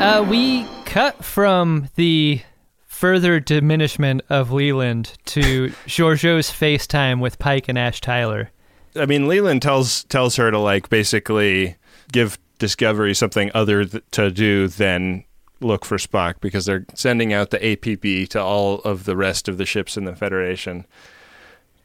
Uh, 0.00 0.26
we 0.28 0.66
cut 0.84 1.24
from 1.24 1.88
the 1.94 2.40
further 2.86 3.40
diminishment 3.40 4.22
of 4.28 4.52
Leland 4.52 5.12
to 5.24 5.68
Georgiou's 5.86 6.50
FaceTime 6.50 7.20
with 7.20 7.38
Pike 7.38 7.68
and 7.68 7.78
Ash 7.78 8.00
Tyler. 8.00 8.50
I 8.94 9.06
mean, 9.06 9.26
Leland 9.26 9.62
tells 9.62 10.04
tells 10.04 10.36
her 10.36 10.50
to 10.50 10.58
like 10.58 10.88
basically 10.88 11.76
give 12.12 12.38
Discovery 12.58 13.14
something 13.14 13.50
other 13.54 13.84
th- 13.84 14.04
to 14.12 14.30
do 14.30 14.68
than 14.68 15.24
look 15.60 15.84
for 15.84 15.96
Spock 15.96 16.34
because 16.40 16.66
they're 16.66 16.86
sending 16.94 17.32
out 17.32 17.50
the 17.50 17.58
APB 17.58 18.28
to 18.28 18.40
all 18.42 18.80
of 18.80 19.04
the 19.04 19.16
rest 19.16 19.48
of 19.48 19.58
the 19.58 19.66
ships 19.66 19.96
in 19.96 20.04
the 20.04 20.14
Federation. 20.14 20.84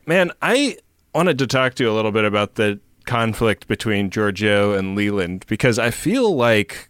Man, 0.05 0.31
I 0.41 0.77
wanted 1.15 1.39
to 1.39 1.47
talk 1.47 1.75
to 1.75 1.83
you 1.83 1.91
a 1.91 1.95
little 1.95 2.11
bit 2.11 2.25
about 2.25 2.55
the 2.55 2.79
conflict 3.05 3.67
between 3.67 4.09
Georgiou 4.09 4.77
and 4.77 4.95
Leland 4.95 5.45
because 5.47 5.79
I 5.79 5.91
feel 5.91 6.35
like 6.35 6.89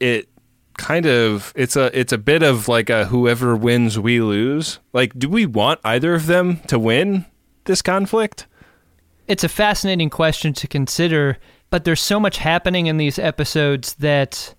it 0.00 0.28
kind 0.76 1.06
of 1.06 1.52
it's 1.56 1.76
a 1.76 1.98
it's 1.98 2.12
a 2.12 2.18
bit 2.18 2.42
of 2.42 2.68
like 2.68 2.88
a 2.88 3.06
whoever 3.06 3.56
wins 3.56 3.98
we 3.98 4.20
lose. 4.20 4.78
Like 4.92 5.18
do 5.18 5.28
we 5.28 5.44
want 5.44 5.80
either 5.84 6.14
of 6.14 6.26
them 6.26 6.60
to 6.68 6.78
win 6.78 7.26
this 7.64 7.82
conflict? 7.82 8.46
It's 9.26 9.44
a 9.44 9.48
fascinating 9.48 10.08
question 10.08 10.54
to 10.54 10.66
consider, 10.66 11.36
but 11.68 11.84
there's 11.84 12.00
so 12.00 12.18
much 12.18 12.38
happening 12.38 12.86
in 12.86 12.96
these 12.96 13.18
episodes 13.18 13.94
that 13.94 14.54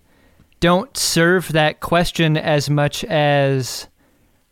don't 0.59 0.95
serve 0.95 1.51
that 1.53 1.79
question 1.79 2.37
as 2.37 2.69
much 2.69 3.03
as 3.05 3.87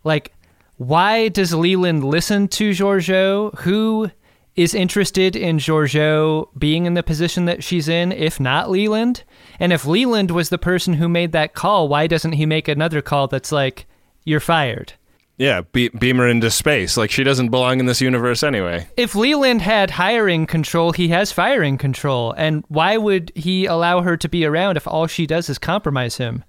like 0.03 0.33
why 0.77 1.27
does 1.27 1.53
Leland 1.53 2.03
listen 2.03 2.47
to 2.47 2.69
Georgiou? 2.69 3.57
Who 3.59 4.11
is 4.57 4.73
interested 4.73 5.35
in 5.35 5.59
Georgiou 5.59 6.49
being 6.57 6.85
in 6.85 6.95
the 6.95 7.03
position 7.03 7.45
that 7.45 7.63
she's 7.63 7.87
in, 7.87 8.11
if 8.11 8.39
not 8.39 8.69
Leland? 8.69 9.23
And 9.59 9.71
if 9.71 9.85
Leland 9.85 10.31
was 10.31 10.49
the 10.49 10.57
person 10.57 10.95
who 10.95 11.07
made 11.07 11.31
that 11.31 11.53
call, 11.53 11.87
why 11.87 12.07
doesn't 12.07 12.33
he 12.33 12.45
make 12.45 12.67
another 12.67 13.01
call 13.01 13.27
that's 13.27 13.51
like, 13.51 13.85
you're 14.25 14.39
fired? 14.39 14.93
Yeah, 15.37 15.61
be- 15.61 15.89
beam 15.89 16.17
her 16.17 16.27
into 16.27 16.49
space. 16.49 16.97
Like 16.97 17.11
she 17.11 17.23
doesn't 17.23 17.49
belong 17.49 17.79
in 17.79 17.85
this 17.85 18.01
universe 18.01 18.41
anyway. 18.41 18.87
If 18.97 19.13
Leland 19.13 19.61
had 19.61 19.91
hiring 19.91 20.47
control, 20.47 20.91
he 20.91 21.09
has 21.09 21.31
firing 21.31 21.77
control. 21.77 22.31
And 22.31 22.65
why 22.67 22.97
would 22.97 23.31
he 23.35 23.67
allow 23.67 24.01
her 24.01 24.17
to 24.17 24.27
be 24.27 24.43
around 24.43 24.77
if 24.77 24.87
all 24.87 25.05
she 25.05 25.27
does 25.27 25.49
is 25.49 25.59
compromise 25.59 26.17
him? 26.17 26.43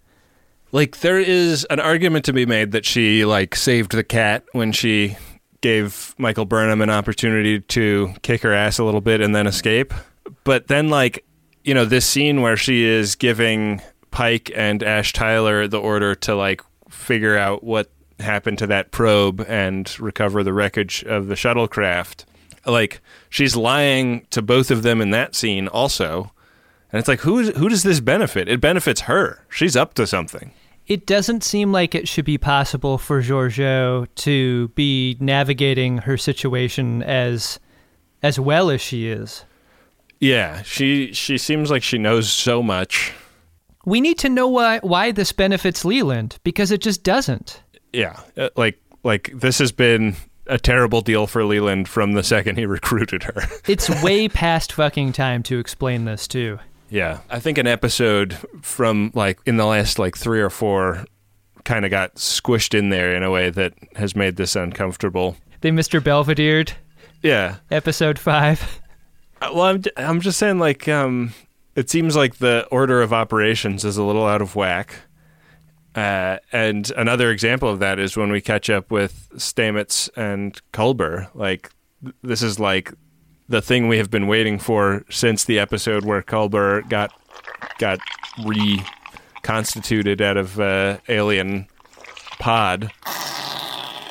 Like 0.73 1.01
there 1.01 1.19
is 1.19 1.65
an 1.69 1.81
argument 1.81 2.25
to 2.27 2.33
be 2.33 2.47
made 2.47 2.73
that 2.73 2.87
she 2.87 3.27
like 3.27 3.55
saved 3.55 3.93
the 3.93 4.05
cat 4.05 4.45
when 4.53 4.73
she 4.73 5.19
gave 5.61 6.15
Michael 6.19 6.45
Burnham 6.45 6.81
an 6.81 6.91
opportunity 6.91 7.61
to 7.61 8.15
kick 8.23 8.43
her 8.43 8.53
ass 8.53 8.79
a 8.79 8.85
little 8.85 9.01
bit 9.01 9.21
and 9.21 9.35
then 9.35 9.47
escape. 9.47 9.93
But 10.45 10.69
then 10.69 10.89
like, 10.89 11.25
you 11.65 11.75
know, 11.75 11.85
this 11.85 12.07
scene 12.07 12.43
where 12.43 12.57
she 12.57 12.85
is 12.85 13.17
giving 13.17 13.83
Pike 14.11 14.51
and 14.55 14.83
Ash 14.83 15.13
Tyler 15.13 15.67
the 15.67 15.81
order 15.81 16.15
to 16.17 16.35
like 16.35 16.63
figure 16.89 17.37
out 17.37 17.63
what 17.63 17.91
happened 18.21 18.59
to 18.59 18.67
that 18.67 18.91
probe 18.91 19.45
and 19.49 19.99
recover 20.01 20.43
the 20.43 20.53
wreckage 20.53 21.05
of 21.05 21.29
the 21.29 21.35
shuttlecraft. 21.35 22.25
Like 22.67 23.01
she's 23.31 23.57
lying 23.57 24.27
to 24.31 24.43
both 24.43 24.71
of 24.71 24.83
them 24.83 25.01
in 25.01 25.11
that 25.11 25.35
scene 25.35 25.69
also. 25.69 26.33
And 26.93 26.99
it's 26.99 27.09
like 27.09 27.21
who 27.21 27.39
is, 27.39 27.49
who 27.57 27.69
does 27.69 27.83
this 27.83 28.01
benefit? 28.01 28.49
It 28.49 28.61
benefits 28.61 29.03
her. 29.03 29.45
She's 29.51 29.77
up 29.77 29.95
to 29.95 30.07
something. 30.07 30.53
It 30.89 31.05
doesn't 31.05 31.45
seem 31.45 31.71
like 31.71 31.95
it 31.95 32.09
should 32.09 32.25
be 32.25 32.39
possible 32.39 32.97
for 32.97 33.21
Georgiou 33.21 34.09
to 34.17 34.69
be 34.69 35.19
navigating 35.21 35.99
her 35.99 36.17
situation 36.17 37.03
as 37.03 37.61
as 38.23 38.41
well 38.41 38.71
as 38.71 38.81
she 38.81 39.07
is. 39.07 39.45
Yeah, 40.19 40.63
she 40.63 41.13
she 41.13 41.37
seems 41.37 41.71
like 41.71 41.83
she 41.83 41.99
knows 41.99 42.33
so 42.33 42.63
much. 42.63 43.13
We 43.85 44.01
need 44.01 44.19
to 44.19 44.31
know 44.31 44.49
why 44.49 44.79
why 44.79 45.13
this 45.13 45.31
benefits 45.31 45.85
Leland 45.85 46.39
because 46.43 46.73
it 46.73 46.81
just 46.81 47.03
doesn't. 47.03 47.63
Yeah, 47.93 48.19
uh, 48.37 48.49
like 48.57 48.81
like 49.05 49.31
this 49.35 49.59
has 49.59 49.73
been 49.73 50.17
a 50.47 50.59
terrible 50.59 51.03
deal 51.03 51.27
for 51.27 51.45
Leland 51.45 51.87
from 51.87 52.13
the 52.13 52.23
second 52.23 52.57
he 52.57 52.65
recruited 52.79 53.25
her. 53.25 53.43
It's 53.67 53.89
way 54.03 54.29
past 54.29 54.73
fucking 54.73 55.13
time 55.13 55.43
to 55.45 55.59
explain 55.59 56.07
this 56.07 56.27
too. 56.27 56.59
Yeah, 56.91 57.21
I 57.31 57.39
think 57.41 57.59
an 57.59 57.67
episode 57.67 58.37
from 58.63 59.11
like 59.15 59.39
in 59.47 59.57
the 59.57 59.67
last 59.67 59.99
like 59.99 60.17
3 60.17 60.41
or 60.41 60.51
4 60.51 61.05
kind 61.65 61.85
of 61.85 61.91
got 61.91 62.15
squished 62.15 62.77
in 62.79 62.89
there 62.91 63.15
in 63.15 63.23
a 63.23 63.31
way 63.31 63.51
that 63.51 63.75
has 63.97 64.17
made 64.17 64.37
this 64.37 64.57
uncomfortable. 64.57 65.37
They 65.61 65.71
Mr. 65.71 66.01
Belvedere'd 66.01 66.73
Yeah. 67.23 67.57
episode 67.71 68.19
5. 68.19 68.81
Uh, 69.43 69.51
Well, 69.55 69.63
I'm 69.65 69.83
I'm 69.97 70.21
just 70.21 70.39
saying 70.39 70.59
like 70.59 70.89
um 70.89 71.33
it 71.77 71.89
seems 71.91 72.17
like 72.17 72.37
the 72.39 72.67
order 72.71 73.03
of 73.03 73.13
operations 73.13 73.85
is 73.85 73.97
a 73.97 74.03
little 74.03 74.27
out 74.27 74.43
of 74.43 74.57
whack. 74.57 74.95
Uh, 75.95 76.39
and 76.53 76.91
another 76.97 77.31
example 77.31 77.69
of 77.69 77.79
that 77.81 77.99
is 77.99 78.17
when 78.17 78.31
we 78.31 78.41
catch 78.41 78.69
up 78.71 78.91
with 78.91 79.29
Stamets 79.37 80.09
and 80.17 80.61
Culber. 80.73 81.29
Like, 81.35 81.71
this 82.23 82.41
is 82.43 82.61
like 82.61 82.93
the 83.49 83.63
thing 83.63 83.89
we 83.89 83.99
have 83.99 84.11
been 84.11 84.27
waiting 84.27 84.59
for 84.59 85.05
since 85.09 85.45
the 85.45 85.59
episode 85.59 86.05
where 86.05 86.23
Culber 86.23 86.87
got 86.89 87.13
got 87.79 87.99
reconstituted 88.45 90.21
out 90.21 90.37
of 90.37 90.61
uh, 90.61 90.99
alien 91.09 91.67
pod. 92.39 92.93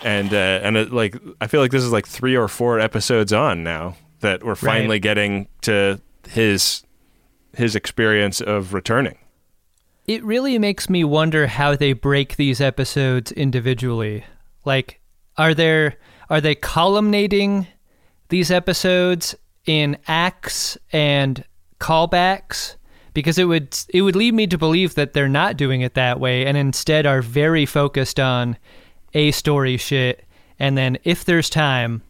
And 0.04 0.34
uh, 0.34 0.60
and 0.64 0.78
it, 0.78 0.92
like 0.92 1.18
I 1.42 1.48
feel 1.48 1.62
like 1.62 1.72
this 1.72 1.84
is 1.84 1.92
like 1.92 2.08
three 2.08 2.36
or 2.36 2.48
four 2.48 2.80
episodes 2.80 3.34
on 3.34 3.64
now 3.64 3.96
that 4.20 4.44
we're 4.44 4.56
finally 4.56 5.00
getting 5.00 5.48
to 5.62 6.02
his 6.28 6.84
his 7.56 7.76
experience 7.76 8.42
of 8.42 8.74
returning. 8.74 9.18
It 10.06 10.24
really 10.24 10.58
makes 10.58 10.90
me 10.90 11.04
wonder 11.04 11.48
how 11.48 11.76
they 11.76 11.94
break 11.94 12.38
these 12.38 12.62
episodes 12.62 13.32
individually. 13.32 14.24
Like 14.66 15.02
are 15.36 15.54
there 15.54 15.96
are 16.30 16.42
they 16.42 16.56
columnating 16.56 17.68
these 18.30 18.52
episodes 18.52 19.36
in 19.66 19.98
acts 20.08 20.78
and 20.92 21.44
callbacks? 21.80 22.76
Because 23.14 23.38
it 23.38 23.46
would 23.46 23.78
it 23.90 24.02
would 24.04 24.16
lead 24.16 24.34
me 24.34 24.46
to 24.48 24.58
believe 24.58 24.96
that 24.96 25.14
they're 25.14 25.28
not 25.28 25.58
doing 25.58 25.82
it 25.82 25.96
that 25.96 26.20
way 26.20 26.46
and 26.46 26.56
instead 26.56 27.06
are 27.06 27.22
very 27.22 27.66
focused 27.66 28.20
on 28.20 28.58
a 29.14 29.32
story 29.32 29.78
shit 29.78 30.24
and 30.60 30.78
then 30.78 30.98
if 31.04 31.26
there's 31.26 31.50
time, 31.50 32.02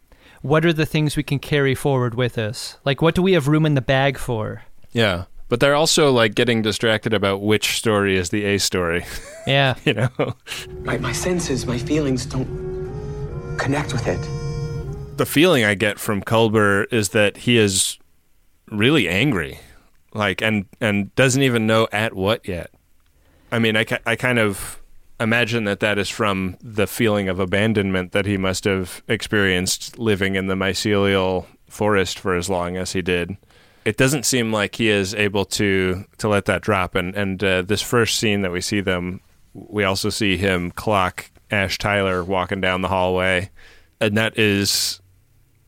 what 0.42 0.64
are 0.64 0.72
the 0.72 0.86
things 0.86 1.16
we 1.16 1.22
can 1.22 1.38
carry 1.38 1.74
forward 1.74 2.14
with 2.14 2.36
us? 2.38 2.76
Like 2.84 3.00
what 3.02 3.14
do 3.14 3.22
we 3.22 3.32
have 3.32 3.48
room 3.48 3.64
in 3.66 3.74
the 3.74 3.80
bag 3.80 4.18
for? 4.18 4.62
Yeah. 4.92 5.24
But 5.48 5.60
they're 5.60 5.74
also 5.74 6.10
like 6.12 6.34
getting 6.34 6.60
distracted 6.60 7.14
about 7.14 7.40
which 7.40 7.78
story 7.78 8.16
is 8.18 8.28
the 8.28 8.44
A 8.44 8.58
story, 8.58 9.04
Yeah. 9.46 9.76
you 9.84 9.94
know. 9.94 10.10
My, 10.82 10.98
my 10.98 11.12
senses, 11.12 11.64
my 11.66 11.78
feelings 11.78 12.26
don't 12.26 13.56
connect 13.58 13.94
with 13.94 14.06
it. 14.06 14.20
The 15.18 15.26
feeling 15.26 15.64
I 15.64 15.74
get 15.74 15.98
from 15.98 16.22
Culber 16.22 16.90
is 16.92 17.10
that 17.10 17.38
he 17.38 17.58
is 17.58 17.98
really 18.70 19.08
angry, 19.08 19.60
like, 20.14 20.40
and 20.40 20.66
and 20.80 21.14
doesn't 21.14 21.42
even 21.42 21.66
know 21.66 21.88
at 21.92 22.14
what 22.14 22.48
yet. 22.48 22.70
I 23.52 23.58
mean, 23.58 23.76
I, 23.76 23.84
I 24.06 24.16
kind 24.16 24.38
of 24.38 24.80
imagine 25.20 25.64
that 25.64 25.80
that 25.80 25.98
is 25.98 26.08
from 26.08 26.56
the 26.62 26.86
feeling 26.86 27.28
of 27.28 27.40
abandonment 27.40 28.12
that 28.12 28.26
he 28.26 28.36
must 28.36 28.64
have 28.64 29.02
experienced 29.08 29.98
living 29.98 30.36
in 30.36 30.46
the 30.46 30.54
mycelial 30.54 31.46
forest 31.68 32.18
for 32.18 32.34
as 32.34 32.48
long 32.48 32.76
as 32.76 32.92
he 32.92 33.02
did. 33.02 33.36
It 33.84 33.96
doesn't 33.96 34.26
seem 34.26 34.52
like 34.52 34.76
he 34.76 34.88
is 34.88 35.14
able 35.14 35.44
to 35.46 36.04
to 36.18 36.28
let 36.28 36.44
that 36.44 36.62
drop. 36.62 36.94
And 36.94 37.14
and 37.14 37.42
uh, 37.42 37.62
this 37.62 37.82
first 37.82 38.18
scene 38.18 38.42
that 38.42 38.52
we 38.52 38.60
see 38.60 38.80
them, 38.80 39.20
we 39.54 39.84
also 39.84 40.10
see 40.10 40.36
him 40.36 40.70
clock 40.70 41.30
Ash 41.50 41.78
Tyler 41.78 42.22
walking 42.22 42.60
down 42.60 42.82
the 42.82 42.88
hallway, 42.88 43.50
and 44.00 44.16
that 44.16 44.38
is 44.38 45.00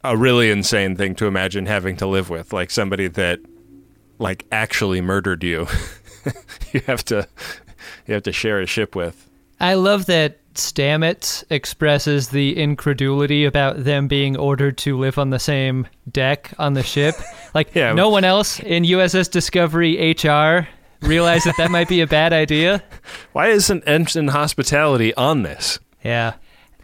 a 0.04 0.16
really 0.16 0.50
insane 0.50 0.96
thing 0.96 1.14
to 1.16 1.26
imagine 1.26 1.66
having 1.66 1.96
to 1.98 2.06
live 2.06 2.30
with, 2.30 2.52
like 2.52 2.70
somebody 2.70 3.06
that 3.08 3.40
like 4.18 4.46
actually 4.52 5.00
murdered 5.00 5.42
you. 5.44 5.66
you 6.72 6.80
have 6.86 7.04
to 7.06 7.26
you 8.06 8.14
have 8.14 8.22
to 8.24 8.32
share 8.32 8.60
a 8.60 8.66
ship 8.66 8.94
with. 8.94 9.28
I 9.58 9.74
love 9.74 10.06
that 10.06 10.38
Stamets 10.54 11.44
expresses 11.50 12.30
the 12.30 12.56
incredulity 12.60 13.44
about 13.44 13.84
them 13.84 14.08
being 14.08 14.36
ordered 14.36 14.76
to 14.78 14.98
live 14.98 15.16
on 15.18 15.30
the 15.30 15.38
same 15.38 15.86
deck 16.10 16.52
on 16.58 16.74
the 16.74 16.82
ship. 16.82 17.14
Like, 17.54 17.74
Yeah. 17.74 17.92
no 17.94 18.08
one 18.08 18.22
else 18.24 18.60
in 18.60 18.84
USS 18.84 19.28
Discovery 19.30 20.12
HR 20.12 20.68
realized 21.04 21.46
that 21.46 21.56
that 21.58 21.70
might 21.70 21.88
be 21.88 22.00
a 22.00 22.06
bad 22.06 22.32
idea. 22.32 22.80
Why 23.32 23.48
isn't 23.48 23.82
Ensign 23.88 24.28
Hospitality 24.28 25.12
on 25.14 25.42
this? 25.42 25.80
Yeah. 26.04 26.34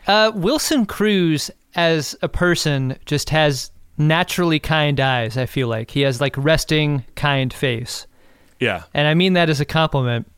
Uh, 0.09 0.33
Wilson 0.35 0.85
Cruz, 0.87 1.51
as 1.77 2.17
a 2.23 2.29
person, 2.29 2.99
just 3.07 3.31
has 3.31 3.71
naturally 3.99 4.59
kind 4.59 4.99
eyes, 4.99 5.37
I 5.37 5.47
feel 5.47 5.69
like. 5.69 5.91
He 5.91 6.01
has, 6.01 6.21
like, 6.21 6.37
resting, 6.37 7.05
kind 7.15 7.53
face. 7.53 8.07
Yeah. 8.59 8.83
And 8.95 9.07
I 9.07 9.15
mean 9.15 9.35
that 9.35 9.51
as 9.51 9.61
a 9.61 9.65
compliment. 9.65 10.31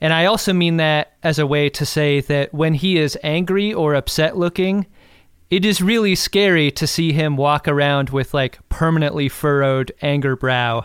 And 0.00 0.12
I 0.12 0.26
also 0.26 0.52
mean 0.52 0.76
that 0.76 1.14
as 1.22 1.38
a 1.38 1.46
way 1.46 1.70
to 1.70 1.86
say 1.86 2.20
that 2.20 2.52
when 2.52 2.74
he 2.74 2.98
is 2.98 3.18
angry 3.22 3.72
or 3.72 3.94
upset 3.94 4.36
looking, 4.36 4.86
it 5.50 5.64
is 5.64 5.80
really 5.80 6.14
scary 6.14 6.70
to 6.72 6.86
see 6.86 7.12
him 7.12 7.36
walk 7.36 7.68
around 7.68 8.10
with 8.10 8.34
like 8.34 8.58
permanently 8.68 9.28
furrowed 9.28 9.92
anger 10.02 10.36
brow, 10.36 10.84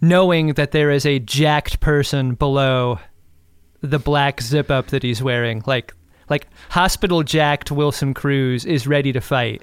knowing 0.00 0.54
that 0.54 0.72
there 0.72 0.90
is 0.90 1.06
a 1.06 1.18
jacked 1.18 1.80
person 1.80 2.34
below 2.34 2.98
the 3.80 3.98
black 3.98 4.40
zip 4.40 4.70
up 4.70 4.88
that 4.88 5.02
he's 5.02 5.22
wearing. 5.22 5.62
Like 5.66 5.94
like 6.28 6.46
hospital 6.70 7.22
jacked 7.22 7.70
Wilson 7.70 8.14
Cruz 8.14 8.64
is 8.64 8.86
ready 8.86 9.12
to 9.12 9.20
fight. 9.20 9.62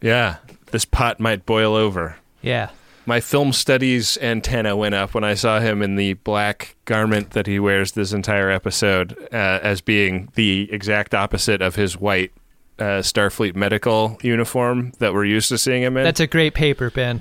Yeah. 0.00 0.36
This 0.70 0.84
pot 0.84 1.20
might 1.20 1.46
boil 1.46 1.74
over. 1.74 2.16
Yeah. 2.40 2.70
My 3.04 3.20
film 3.20 3.52
studies 3.52 4.16
antenna 4.22 4.76
went 4.76 4.94
up 4.94 5.12
when 5.14 5.24
I 5.24 5.34
saw 5.34 5.58
him 5.60 5.82
in 5.82 5.96
the 5.96 6.14
black 6.14 6.76
garment 6.84 7.30
that 7.30 7.46
he 7.46 7.58
wears 7.58 7.92
this 7.92 8.12
entire 8.12 8.48
episode 8.50 9.16
uh, 9.32 9.58
as 9.62 9.80
being 9.80 10.28
the 10.34 10.68
exact 10.72 11.14
opposite 11.14 11.60
of 11.62 11.74
his 11.74 11.96
white 11.98 12.32
uh, 12.78 13.02
Starfleet 13.02 13.56
medical 13.56 14.18
uniform 14.22 14.92
that 14.98 15.12
we're 15.14 15.24
used 15.24 15.48
to 15.48 15.58
seeing 15.58 15.82
him 15.82 15.96
in. 15.96 16.04
That's 16.04 16.20
a 16.20 16.26
great 16.28 16.54
paper, 16.54 16.90
Ben. 16.90 17.20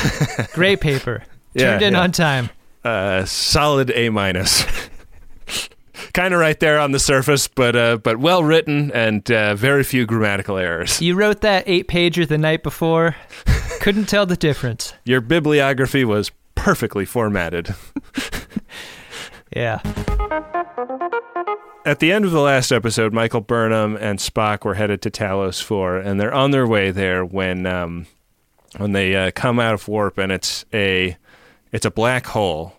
great 0.52 0.80
paper. 0.80 1.24
Yeah, 1.54 1.72
Turned 1.72 1.82
in 1.82 1.92
yeah. 1.94 2.00
on 2.00 2.12
time. 2.12 2.50
uh, 2.84 3.24
solid 3.24 3.90
A 3.94 4.10
minus. 4.10 4.64
kind 6.12 6.34
of 6.34 6.40
right 6.40 6.58
there 6.60 6.78
on 6.78 6.92
the 6.92 6.98
surface, 6.98 7.48
but 7.48 7.76
uh, 7.76 7.96
but 7.98 8.18
well 8.18 8.42
written 8.44 8.90
and 8.92 9.30
uh, 9.30 9.54
very 9.54 9.84
few 9.84 10.06
grammatical 10.06 10.56
errors. 10.56 11.00
You 11.00 11.14
wrote 11.14 11.40
that 11.40 11.64
eight 11.66 11.88
pager 11.88 12.26
the 12.26 12.38
night 12.38 12.62
before. 12.62 13.16
Couldn't 13.80 14.06
tell 14.06 14.26
the 14.26 14.36
difference. 14.36 14.94
Your 15.04 15.20
bibliography 15.20 16.04
was 16.04 16.30
perfectly 16.54 17.04
formatted. 17.04 17.74
Yeah. 19.54 19.80
At 21.84 21.98
the 21.98 22.12
end 22.12 22.24
of 22.24 22.30
the 22.30 22.40
last 22.40 22.72
episode, 22.72 23.12
Michael 23.12 23.40
Burnham 23.40 23.96
and 23.96 24.18
Spock 24.18 24.64
were 24.64 24.74
headed 24.74 25.02
to 25.02 25.10
Talos 25.10 25.62
Four, 25.62 25.98
and 25.98 26.20
they're 26.20 26.32
on 26.32 26.52
their 26.52 26.66
way 26.66 26.90
there 26.90 27.24
when 27.24 27.66
um, 27.66 28.06
when 28.76 28.92
they 28.92 29.14
uh, 29.14 29.30
come 29.34 29.58
out 29.58 29.74
of 29.74 29.88
warp, 29.88 30.16
and 30.18 30.32
it's 30.32 30.64
a 30.72 31.16
it's 31.72 31.84
a 31.84 31.90
black 31.90 32.26
hole, 32.26 32.74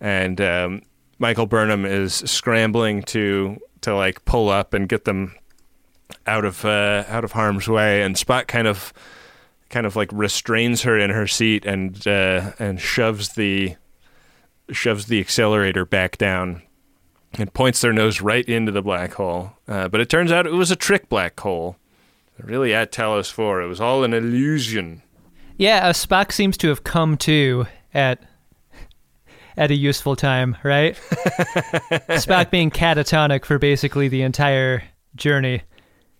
and 0.00 0.40
um, 0.40 0.82
Michael 1.18 1.46
Burnham 1.46 1.84
is 1.84 2.14
scrambling 2.14 3.02
to 3.04 3.60
to 3.82 3.94
like 3.94 4.24
pull 4.24 4.48
up 4.48 4.74
and 4.74 4.88
get 4.88 5.04
them 5.04 5.34
out 6.26 6.44
of 6.44 6.64
uh, 6.64 7.04
out 7.08 7.24
of 7.24 7.32
harm's 7.32 7.68
way, 7.68 8.02
and 8.02 8.14
Spock 8.16 8.46
kind 8.46 8.66
of 8.66 8.92
kind 9.70 9.86
of 9.86 9.96
like 9.96 10.10
restrains 10.12 10.82
her 10.82 10.98
in 10.98 11.10
her 11.10 11.26
seat 11.26 11.64
and 11.64 12.06
uh, 12.06 12.52
and 12.58 12.80
shoves 12.80 13.30
the 13.30 13.76
shoves 14.70 15.06
the 15.06 15.20
accelerator 15.20 15.84
back 15.84 16.18
down 16.18 16.62
and 17.34 17.52
points 17.52 17.80
their 17.80 17.92
nose 17.92 18.20
right 18.20 18.46
into 18.48 18.72
the 18.72 18.82
black 18.82 19.14
hole. 19.14 19.52
Uh, 19.66 19.88
but 19.88 20.00
it 20.00 20.08
turns 20.08 20.32
out 20.32 20.46
it 20.46 20.52
was 20.52 20.70
a 20.70 20.76
trick 20.76 21.08
black 21.08 21.38
hole. 21.40 21.76
Really, 22.38 22.72
at 22.72 22.92
Talos 22.92 23.32
4, 23.32 23.62
it 23.62 23.66
was 23.66 23.80
all 23.80 24.04
an 24.04 24.14
illusion. 24.14 25.02
Yeah, 25.56 25.88
uh, 25.88 25.92
Spock 25.92 26.30
seems 26.30 26.56
to 26.58 26.68
have 26.68 26.84
come 26.84 27.16
to 27.18 27.66
at 27.92 28.22
at 29.58 29.70
a 29.70 29.74
useful 29.74 30.16
time, 30.16 30.56
right? 30.62 30.94
Spock 32.16 32.50
being 32.50 32.70
catatonic 32.70 33.44
for 33.44 33.58
basically 33.58 34.08
the 34.08 34.22
entire 34.22 34.84
journey. 35.16 35.62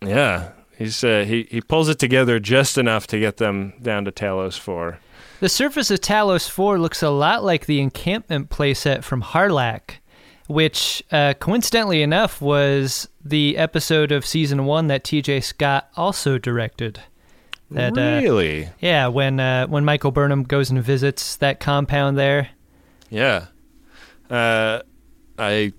Yeah, 0.04 0.50
he's 0.76 1.02
uh, 1.02 1.24
he 1.26 1.46
he 1.50 1.60
pulls 1.60 1.88
it 1.88 1.98
together 1.98 2.38
just 2.38 2.76
enough 2.76 3.06
to 3.08 3.18
get 3.18 3.38
them 3.38 3.74
down 3.80 4.04
to 4.04 4.12
Talos 4.12 4.58
4. 4.58 4.98
The 5.40 5.48
surface 5.48 5.90
of 5.90 6.00
Talos 6.00 6.50
4 6.50 6.78
looks 6.78 7.02
a 7.02 7.10
lot 7.10 7.44
like 7.44 7.66
the 7.66 7.80
encampment 7.80 8.50
playset 8.50 9.04
from 9.04 9.22
Harlack, 9.22 10.00
which, 10.48 11.00
uh, 11.12 11.34
coincidentally 11.34 12.02
enough, 12.02 12.40
was 12.40 13.08
the 13.24 13.56
episode 13.56 14.10
of 14.10 14.26
season 14.26 14.64
one 14.64 14.88
that 14.88 15.04
TJ 15.04 15.44
Scott 15.44 15.88
also 15.96 16.38
directed. 16.38 17.00
That, 17.70 17.96
uh, 17.96 18.20
really? 18.20 18.68
yeah, 18.80 19.06
when 19.08 19.38
uh, 19.38 19.66
when 19.68 19.84
Michael 19.84 20.10
Burnham 20.10 20.42
goes 20.42 20.70
and 20.70 20.82
visits 20.82 21.36
that 21.36 21.60
compound 21.60 22.18
there. 22.18 22.48
Yeah. 23.10 23.46
Uh, 24.30 24.80
I 25.38 25.72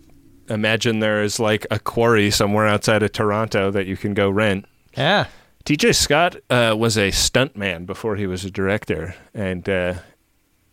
imagine 0.50 1.00
there 1.00 1.24
is 1.24 1.40
like 1.40 1.66
a 1.70 1.80
quarry 1.80 2.32
somewhere 2.32 2.68
outside 2.68 3.04
of 3.04 3.12
Toronto 3.12 3.72
that 3.72 3.86
you 3.86 3.98
can 3.98 4.14
go 4.14 4.30
rent. 4.30 4.66
Yeah. 4.98 5.28
TJ 5.66 5.96
Scott 5.96 6.38
uh, 6.50 6.76
was 6.78 6.98
a 6.98 7.10
stuntman 7.10 7.86
before 7.86 8.16
he 8.16 8.26
was 8.26 8.44
a 8.44 8.50
director, 8.50 9.14
and 9.36 9.68
uh, 9.70 9.96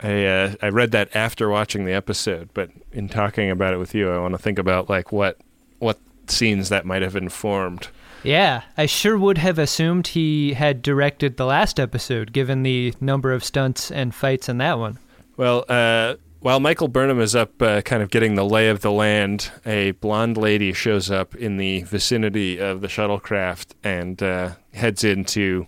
I 0.01 0.25
uh, 0.25 0.55
I 0.63 0.69
read 0.69 0.93
that 0.93 1.15
after 1.15 1.51
watching 1.51 1.85
the 1.85 1.93
episode. 1.93 2.49
But 2.55 2.71
in 2.93 3.09
talking 3.09 3.51
about 3.51 3.75
it 3.75 3.79
with 3.79 3.95
you, 3.95 4.11
I 4.11 4.19
want 4.19 4.33
to 4.33 4.39
think 4.39 4.59
about 4.59 4.89
like 4.89 5.13
what 5.13 5.39
what 5.81 5.99
scenes 6.29 6.71
that 6.71 6.87
might 6.87 7.03
have 7.03 7.17
informed. 7.17 7.89
Yeah, 8.23 8.63
I 8.77 8.87
sure 8.87 9.19
would 9.19 9.39
have 9.39 9.59
assumed 9.59 10.09
he 10.09 10.55
had 10.55 10.83
directed 10.83 11.37
the 11.37 11.45
last 11.47 11.79
episode, 11.79 12.33
given 12.33 12.63
the 12.63 12.95
number 13.01 13.33
of 13.33 13.45
stunts 13.45 13.91
and 13.91 14.15
fights 14.15 14.49
in 14.49 14.59
that 14.59 14.79
one. 14.79 14.99
Well, 15.37 15.65
uh, 15.69 16.15
while 16.47 16.61
Michael 16.61 16.87
Burnham 16.87 17.21
is 17.21 17.35
up, 17.35 17.61
uh, 17.61 17.81
kind 17.83 18.05
of 18.05 18.11
getting 18.13 18.37
the 18.37 18.45
lay 18.45 18.69
of 18.69 18.81
the 18.81 18.93
land, 18.93 19.51
a 19.67 19.91
blonde 19.91 20.37
lady 20.37 20.73
shows 20.73 21.11
up 21.11 21.35
in 21.35 21.57
the 21.57 21.83
vicinity 21.83 22.59
of 22.59 22.83
the 22.83 22.87
shuttlecraft 22.87 23.73
and 23.83 24.23
uh, 24.23 24.53
heads 24.73 25.03
in 25.03 25.25
to 25.25 25.67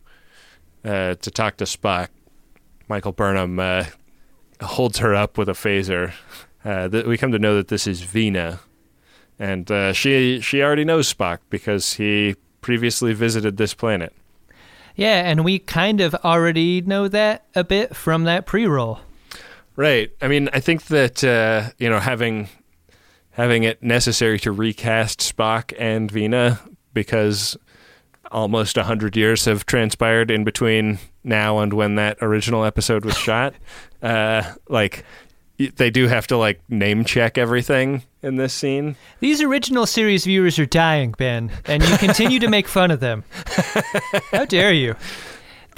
uh, 0.85 1.17
to 1.17 1.31
talk 1.33 1.57
to 1.57 1.64
Spock. 1.64 2.11
Michael 2.87 3.11
Burnham 3.11 3.59
uh, 3.59 3.87
holds 4.62 4.99
her 4.99 5.17
up 5.17 5.37
with 5.37 5.49
a 5.49 5.53
phaser. 5.53 6.12
Uh, 6.64 6.87
th- 6.87 7.07
we 7.07 7.19
come 7.19 7.33
to 7.33 7.41
know 7.41 7.57
that 7.57 7.67
this 7.67 7.88
is 7.88 8.03
Vina, 8.03 8.61
and 9.37 9.69
uh, 9.73 9.93
she 9.93 10.41
she 10.41 10.62
already 10.62 10.85
knows 10.85 11.12
Spock 11.12 11.38
because 11.51 11.95
he 11.95 12.37
previously 12.61 13.12
visited 13.14 13.57
this 13.57 13.75
planet. 13.75 14.14
Yeah, 14.95 15.29
and 15.29 15.45
we 15.45 15.59
kind 15.59 16.01
of 16.01 16.14
already 16.25 16.83
know 16.83 17.09
that 17.09 17.47
a 17.57 17.64
bit 17.64 17.97
from 17.97 18.23
that 18.25 18.47
pre-roll. 18.47 19.01
Right. 19.79 20.11
I 20.21 20.27
mean, 20.27 20.51
I 20.53 20.59
think 20.59 20.87
that 20.87 21.23
uh, 21.23 21.71
you 21.79 21.88
know 21.88 22.01
having 22.01 22.49
having 23.31 23.62
it 23.62 23.81
necessary 23.81 24.41
to 24.41 24.51
recast 24.51 25.21
Spock 25.21 25.73
and 25.79 26.11
Vina 26.11 26.59
because 26.93 27.57
almost 28.33 28.77
a 28.77 28.83
hundred 28.83 29.17
years 29.17 29.45
have 29.45 29.67
transpired 29.67 30.33
in 30.33 30.43
between 30.43 30.99
now 31.23 31.61
and 31.61 31.73
when 31.73 31.95
that 31.95 32.19
original 32.21 32.64
episode 32.64 33.05
was 33.05 33.17
shot. 33.17 33.55
Uh, 34.01 34.55
like 34.69 35.05
they 35.75 35.91
do 35.91 36.07
have 36.07 36.29
to 36.29 36.37
like 36.37 36.61
name 36.69 37.05
check 37.05 37.37
everything 37.37 38.05
in 38.23 38.37
this 38.37 38.55
scene. 38.55 38.95
These 39.19 39.43
original 39.43 39.87
series 39.87 40.25
viewers 40.25 40.57
are 40.61 40.67
dying, 40.67 41.17
Ben, 41.19 41.51
and 41.64 41.83
you 41.83 41.99
continue 41.99 42.38
to 42.38 42.49
make 42.49 42.69
fun 42.69 42.93
of 42.93 43.01
them. 43.01 43.25
How 44.31 44.45
dare 44.45 44.73
you? 44.73 44.95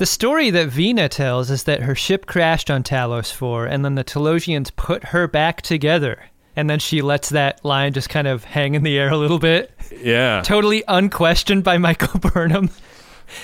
The 0.01 0.07
story 0.07 0.49
that 0.49 0.69
Vina 0.69 1.11
tells 1.11 1.51
is 1.51 1.65
that 1.65 1.83
her 1.83 1.95
ship 1.95 2.25
crashed 2.25 2.71
on 2.71 2.83
Talos 2.83 3.31
4, 3.31 3.67
and 3.67 3.85
then 3.85 3.97
the 3.97 4.03
Talosians 4.03 4.75
put 4.75 5.05
her 5.05 5.29
back 5.29 5.61
together. 5.61 6.25
And 6.57 6.71
then 6.71 6.79
she 6.79 7.03
lets 7.03 7.29
that 7.29 7.63
line 7.67 7.93
just 7.93 8.09
kind 8.09 8.27
of 8.27 8.45
hang 8.45 8.75
in 8.75 8.83
the 8.83 8.99
air 8.99 9.11
a 9.11 9.19
little 9.19 9.39
bit. 9.39 9.71
Yeah. 10.03 10.41
Totally 10.43 10.83
unquestioned 10.89 11.65
by 11.65 11.77
Michael 11.77 12.19
Burnham. 12.33 12.71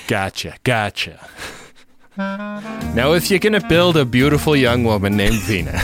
Gotcha. 0.08 0.54
Gotcha. 0.64 1.28
now, 2.16 3.12
if 3.12 3.28
you're 3.28 3.38
gonna 3.38 3.68
build 3.68 3.98
a 3.98 4.06
beautiful 4.06 4.56
young 4.56 4.82
woman 4.82 5.14
named 5.14 5.40
Vina, 5.40 5.78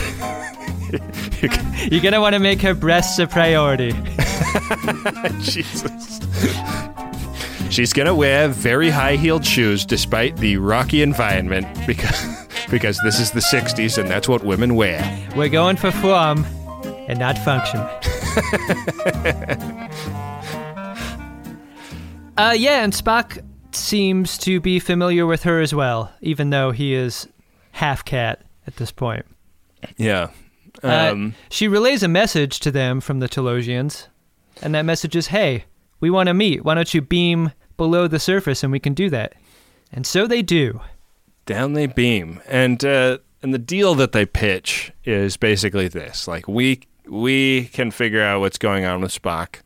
You're 1.91 2.01
gonna 2.01 2.19
want 2.19 2.33
to 2.33 2.39
make 2.39 2.63
her 2.63 2.73
breasts 2.73 3.19
a 3.19 3.27
priority. 3.27 3.91
Jesus. 5.39 6.19
She's 7.73 7.91
gonna 7.91 8.13
wear 8.13 8.49
very 8.49 8.91
high-heeled 8.91 9.43
shoes 9.43 9.83
despite 9.83 10.37
the 10.37 10.57
rocky 10.57 11.01
environment 11.01 11.65
because 11.87 12.23
because 12.69 12.99
this 13.03 13.19
is 13.19 13.31
the 13.31 13.39
'60s 13.39 13.97
and 13.97 14.07
that's 14.07 14.29
what 14.29 14.43
women 14.43 14.75
wear. 14.75 15.01
We're 15.35 15.49
going 15.49 15.77
for 15.77 15.89
form 15.89 16.45
and 17.07 17.17
not 17.17 17.35
function. 17.39 17.79
uh, 22.37 22.53
yeah, 22.55 22.83
and 22.83 22.93
Spock 22.93 23.43
seems 23.71 24.37
to 24.37 24.59
be 24.59 24.77
familiar 24.77 25.25
with 25.25 25.41
her 25.41 25.59
as 25.59 25.73
well, 25.73 26.13
even 26.21 26.51
though 26.51 26.69
he 26.69 26.93
is 26.93 27.27
half 27.71 28.05
cat 28.05 28.43
at 28.67 28.75
this 28.75 28.91
point. 28.91 29.25
Yeah. 29.97 30.29
Uh, 30.83 31.09
Um, 31.11 31.33
she 31.49 31.67
relays 31.67 32.03
a 32.03 32.07
message 32.07 32.59
to 32.59 32.69
them 32.69 33.01
from 33.01 33.19
the 33.19 33.27
Talosians, 33.27 34.09
and 34.61 34.75
that 34.75 34.85
message 34.85 35.15
is, 35.15 35.29
"Hey, 35.29 35.65
we 35.99 36.11
want 36.11 36.27
to 36.27 36.35
meet. 36.35 36.63
Why 36.63 36.75
don't 36.75 36.93
you 36.93 37.01
beam 37.01 37.51
below 37.77 38.07
the 38.07 38.19
surface, 38.19 38.63
and 38.63 38.71
we 38.71 38.79
can 38.79 38.93
do 38.93 39.09
that." 39.09 39.33
And 39.91 40.05
so 40.05 40.27
they 40.27 40.41
do. 40.41 40.81
down 41.45 41.73
they 41.73 41.87
beam, 41.87 42.41
and 42.47 42.83
uh, 42.83 43.17
and 43.41 43.53
the 43.53 43.59
deal 43.59 43.95
that 43.95 44.11
they 44.11 44.25
pitch 44.25 44.91
is 45.03 45.37
basically 45.37 45.87
this: 45.87 46.27
like 46.27 46.47
we 46.47 46.81
we 47.07 47.65
can 47.65 47.91
figure 47.91 48.23
out 48.23 48.39
what's 48.39 48.57
going 48.57 48.85
on 48.85 49.01
with 49.01 49.11
Spock. 49.11 49.57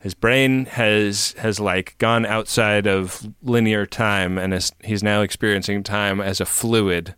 His 0.00 0.14
brain 0.14 0.66
has 0.66 1.32
has 1.38 1.58
like 1.58 1.96
gone 1.98 2.24
outside 2.24 2.86
of 2.86 3.28
linear 3.42 3.84
time, 3.84 4.38
and 4.38 4.54
is, 4.54 4.72
he's 4.84 5.02
now 5.02 5.22
experiencing 5.22 5.82
time 5.82 6.20
as 6.20 6.40
a 6.40 6.46
fluid, 6.46 7.14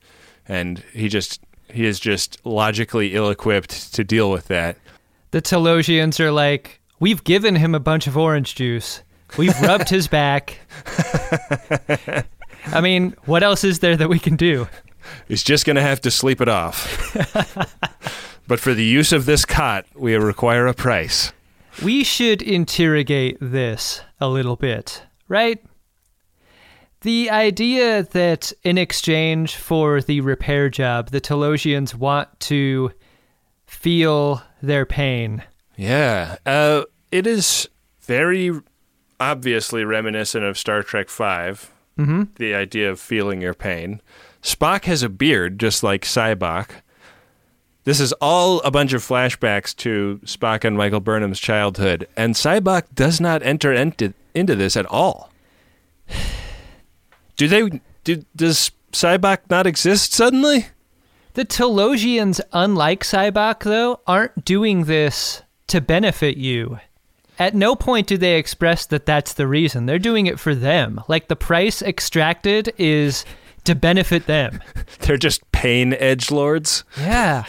and 0.49 0.83
he 0.93 1.09
just 1.09 1.41
he 1.69 1.85
is 1.85 2.01
just 2.01 2.45
logically 2.45 3.15
ill-equipped 3.15 3.95
to 3.95 4.03
deal 4.03 4.31
with 4.31 4.49
that. 4.49 4.77
The 5.31 5.43
Talosians 5.43 6.19
are 6.19 6.33
like, 6.33 6.81
"We've 6.99 7.23
given 7.23 7.57
him 7.57 7.75
a 7.75 7.81
bunch 7.81 8.07
of 8.07 8.17
orange 8.17 8.55
juice. 8.55 9.03
We've 9.37 9.59
rubbed 9.61 9.89
his 9.89 10.09
back." 10.09 10.59
I 12.67 12.81
mean, 12.81 13.15
what 13.25 13.43
else 13.43 13.65
is 13.65 13.79
there 13.81 13.97
that 13.97 14.09
we 14.09 14.19
can 14.19 14.37
do? 14.37 14.69
He's 15.29 15.43
just 15.43 15.65
going 15.65 15.77
to 15.77 15.83
have 15.83 16.01
to 16.03 16.11
sleep 16.11 16.41
it 16.41 16.49
off. 16.49 17.15
but 18.47 18.61
for 18.61 18.75
the 18.75 18.85
use 18.85 19.13
of 19.13 19.27
this 19.27 19.45
cot, 19.45 19.87
we 19.95 20.15
require 20.15 20.67
a 20.67 20.75
price. 20.75 21.33
We 21.83 22.05
should 22.05 22.43
interrogate 22.43 23.39
this 23.41 24.03
a 24.21 24.29
little 24.29 24.57
bit, 24.57 25.03
right? 25.29 25.63
The 27.03 27.31
idea 27.31 28.03
that 28.03 28.53
in 28.63 28.77
exchange 28.77 29.57
for 29.57 30.03
the 30.03 30.21
repair 30.21 30.69
job, 30.69 31.11
the 31.11 31.21
Talosians 31.21 31.95
want 31.95 32.29
to 32.41 32.93
feel 33.65 34.43
their 34.61 34.85
pain. 34.85 35.43
Yeah, 35.77 36.37
uh, 36.45 36.83
it 37.11 37.27
is 37.27 37.69
very 38.03 38.53
obviously 39.21 39.85
reminiscent 39.85 40.45
of 40.45 40.59
Star 40.59 40.83
Trek 40.83 41.09
5 41.09 41.71
Mm-hmm. 42.01 42.23
The 42.37 42.55
idea 42.55 42.91
of 42.91 42.99
feeling 42.99 43.43
your 43.43 43.53
pain. 43.53 44.01
Spock 44.43 44.85
has 44.85 45.03
a 45.03 45.11
beard, 45.11 45.61
just 45.61 45.83
like 45.83 46.03
Sybok. 46.03 46.71
This 47.85 48.01
is 48.01 48.15
all 48.15 48.61
a 48.61 48.71
bunch 48.71 48.95
of 48.95 49.03
flashbacks 49.03 49.77
to 49.77 50.21
Spock 50.25 50.65
and 50.65 50.79
Michael 50.79 51.01
Burnham's 51.01 51.41
childhood, 51.41 52.09
and 52.17 52.35
Sybok 52.35 52.85
does 52.95 53.21
not 53.21 53.43
enter 53.43 53.73
into, 53.73 54.15
into 54.35 54.55
this 54.55 54.77
at 54.77 54.87
all. 54.87 55.31
Do 57.37 57.49
they? 57.49 57.81
Do, 58.05 58.25
does 58.35 58.71
Sybok 58.93 59.39
not 59.51 59.67
exist 59.67 60.13
suddenly? 60.15 60.67
The 61.35 61.45
Talosians, 61.45 62.41
unlike 62.53 63.03
Sybok, 63.03 63.63
though, 63.65 64.01
aren't 64.07 64.45
doing 64.45 64.85
this 64.85 65.43
to 65.69 65.81
benefit 65.81 66.37
you. 66.37 66.81
At 67.41 67.55
no 67.55 67.75
point 67.75 68.07
do 68.07 68.17
they 68.19 68.37
express 68.37 68.87
that 68.87 69.07
that's 69.07 69.33
the 69.33 69.49
reason. 69.49 69.87
They're 69.87 69.99
doing 69.99 70.27
it 70.27 70.39
for 70.39 70.55
them. 70.55 71.01
Like 71.09 71.27
the 71.29 71.35
price 71.37 71.81
extracted 71.83 72.73
is 72.79 73.25
to 73.65 73.75
benefit 73.75 74.27
them. 74.27 74.61
They're 75.01 75.17
just 75.17 75.51
pain 75.51 75.95
edge 75.95 76.31
lords. 76.31 76.85
Yeah. 76.99 77.45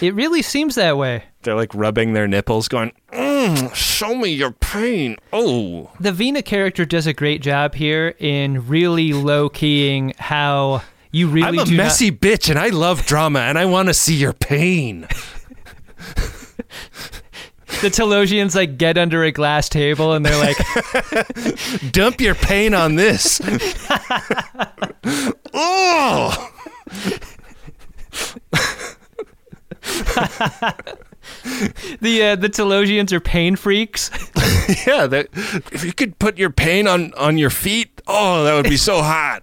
It 0.00 0.14
really 0.14 0.42
seems 0.42 0.74
that 0.76 0.96
way. 0.96 1.24
They're 1.42 1.54
like 1.56 1.74
rubbing 1.74 2.12
their 2.12 2.28
nipples, 2.28 2.68
going, 2.68 2.92
mm, 3.12 3.74
"Show 3.74 4.14
me 4.14 4.28
your 4.30 4.52
pain." 4.52 5.16
Oh, 5.32 5.90
The 5.98 6.12
Vina 6.12 6.42
character 6.42 6.84
does 6.84 7.06
a 7.06 7.12
great 7.12 7.40
job 7.42 7.74
here 7.74 8.14
in 8.18 8.68
really 8.68 9.12
low 9.12 9.48
keying 9.48 10.12
how 10.18 10.82
you 11.10 11.28
really 11.28 11.46
I'm 11.48 11.58
a 11.58 11.64
do 11.64 11.76
not- 11.76 11.84
messy 11.84 12.12
bitch, 12.12 12.50
and 12.50 12.58
I 12.58 12.68
love 12.68 13.04
drama, 13.06 13.40
and 13.40 13.58
I 13.58 13.64
want 13.64 13.88
to 13.88 13.94
see 13.94 14.14
your 14.14 14.32
pain. 14.34 15.08
the 17.80 17.88
Talosians 17.88 18.54
like 18.54 18.78
get 18.78 18.98
under 18.98 19.24
a 19.24 19.32
glass 19.32 19.68
table 19.68 20.12
and 20.12 20.24
they're 20.24 20.38
like, 20.38 20.56
Dump 21.92 22.20
your 22.20 22.34
pain 22.34 22.74
on 22.74 22.96
this. 22.96 23.40
oh, 25.54 26.52
the 32.00 32.22
uh, 32.22 32.36
the 32.36 32.48
Talosians 32.48 33.12
are 33.12 33.20
pain 33.20 33.56
freaks. 33.56 34.10
yeah. 34.86 35.06
That 35.06 35.28
if 35.72 35.84
you 35.84 35.92
could 35.92 36.18
put 36.18 36.38
your 36.38 36.50
pain 36.50 36.86
on 36.86 37.12
on 37.14 37.38
your 37.38 37.50
feet, 37.50 38.02
oh, 38.06 38.44
that 38.44 38.54
would 38.54 38.68
be 38.68 38.76
so 38.76 39.02
hot. 39.02 39.42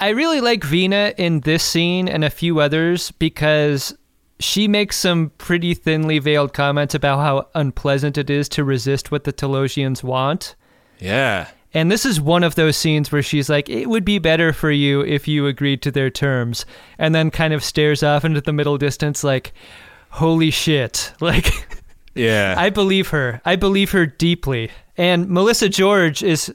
I 0.00 0.08
really 0.10 0.40
like 0.40 0.64
Vina 0.64 1.12
in 1.16 1.40
this 1.40 1.62
scene 1.62 2.08
and 2.08 2.24
a 2.24 2.30
few 2.30 2.58
others 2.60 3.10
because 3.12 3.96
she 4.38 4.66
makes 4.66 4.96
some 4.96 5.30
pretty 5.38 5.74
thinly 5.74 6.18
veiled 6.18 6.54
comments 6.54 6.94
about 6.94 7.18
how 7.18 7.48
unpleasant 7.54 8.16
it 8.16 8.30
is 8.30 8.48
to 8.50 8.64
resist 8.64 9.10
what 9.12 9.24
the 9.24 9.32
Talosians 9.32 10.02
want. 10.02 10.54
yeah. 10.98 11.48
And 11.72 11.88
this 11.88 12.04
is 12.04 12.20
one 12.20 12.42
of 12.42 12.56
those 12.56 12.76
scenes 12.76 13.12
where 13.12 13.22
she's 13.22 13.48
like, 13.48 13.68
it 13.68 13.88
would 13.88 14.04
be 14.04 14.18
better 14.18 14.52
for 14.52 14.72
you 14.72 15.02
if 15.02 15.28
you 15.28 15.46
agreed 15.46 15.82
to 15.82 15.92
their 15.92 16.10
terms. 16.10 16.66
And 16.98 17.14
then 17.14 17.30
kind 17.30 17.54
of 17.54 17.62
stares 17.62 18.02
off 18.02 18.24
into 18.24 18.40
the 18.40 18.52
middle 18.52 18.76
distance, 18.76 19.22
like, 19.22 19.52
holy 20.08 20.50
shit. 20.50 21.12
Like, 21.20 21.46
Yeah. 22.16 22.56
I 22.58 22.70
believe 22.70 23.08
her. 23.10 23.40
I 23.44 23.54
believe 23.54 23.92
her 23.92 24.04
deeply. 24.04 24.68
And 24.96 25.28
Melissa 25.28 25.68
George 25.68 26.24
is 26.24 26.52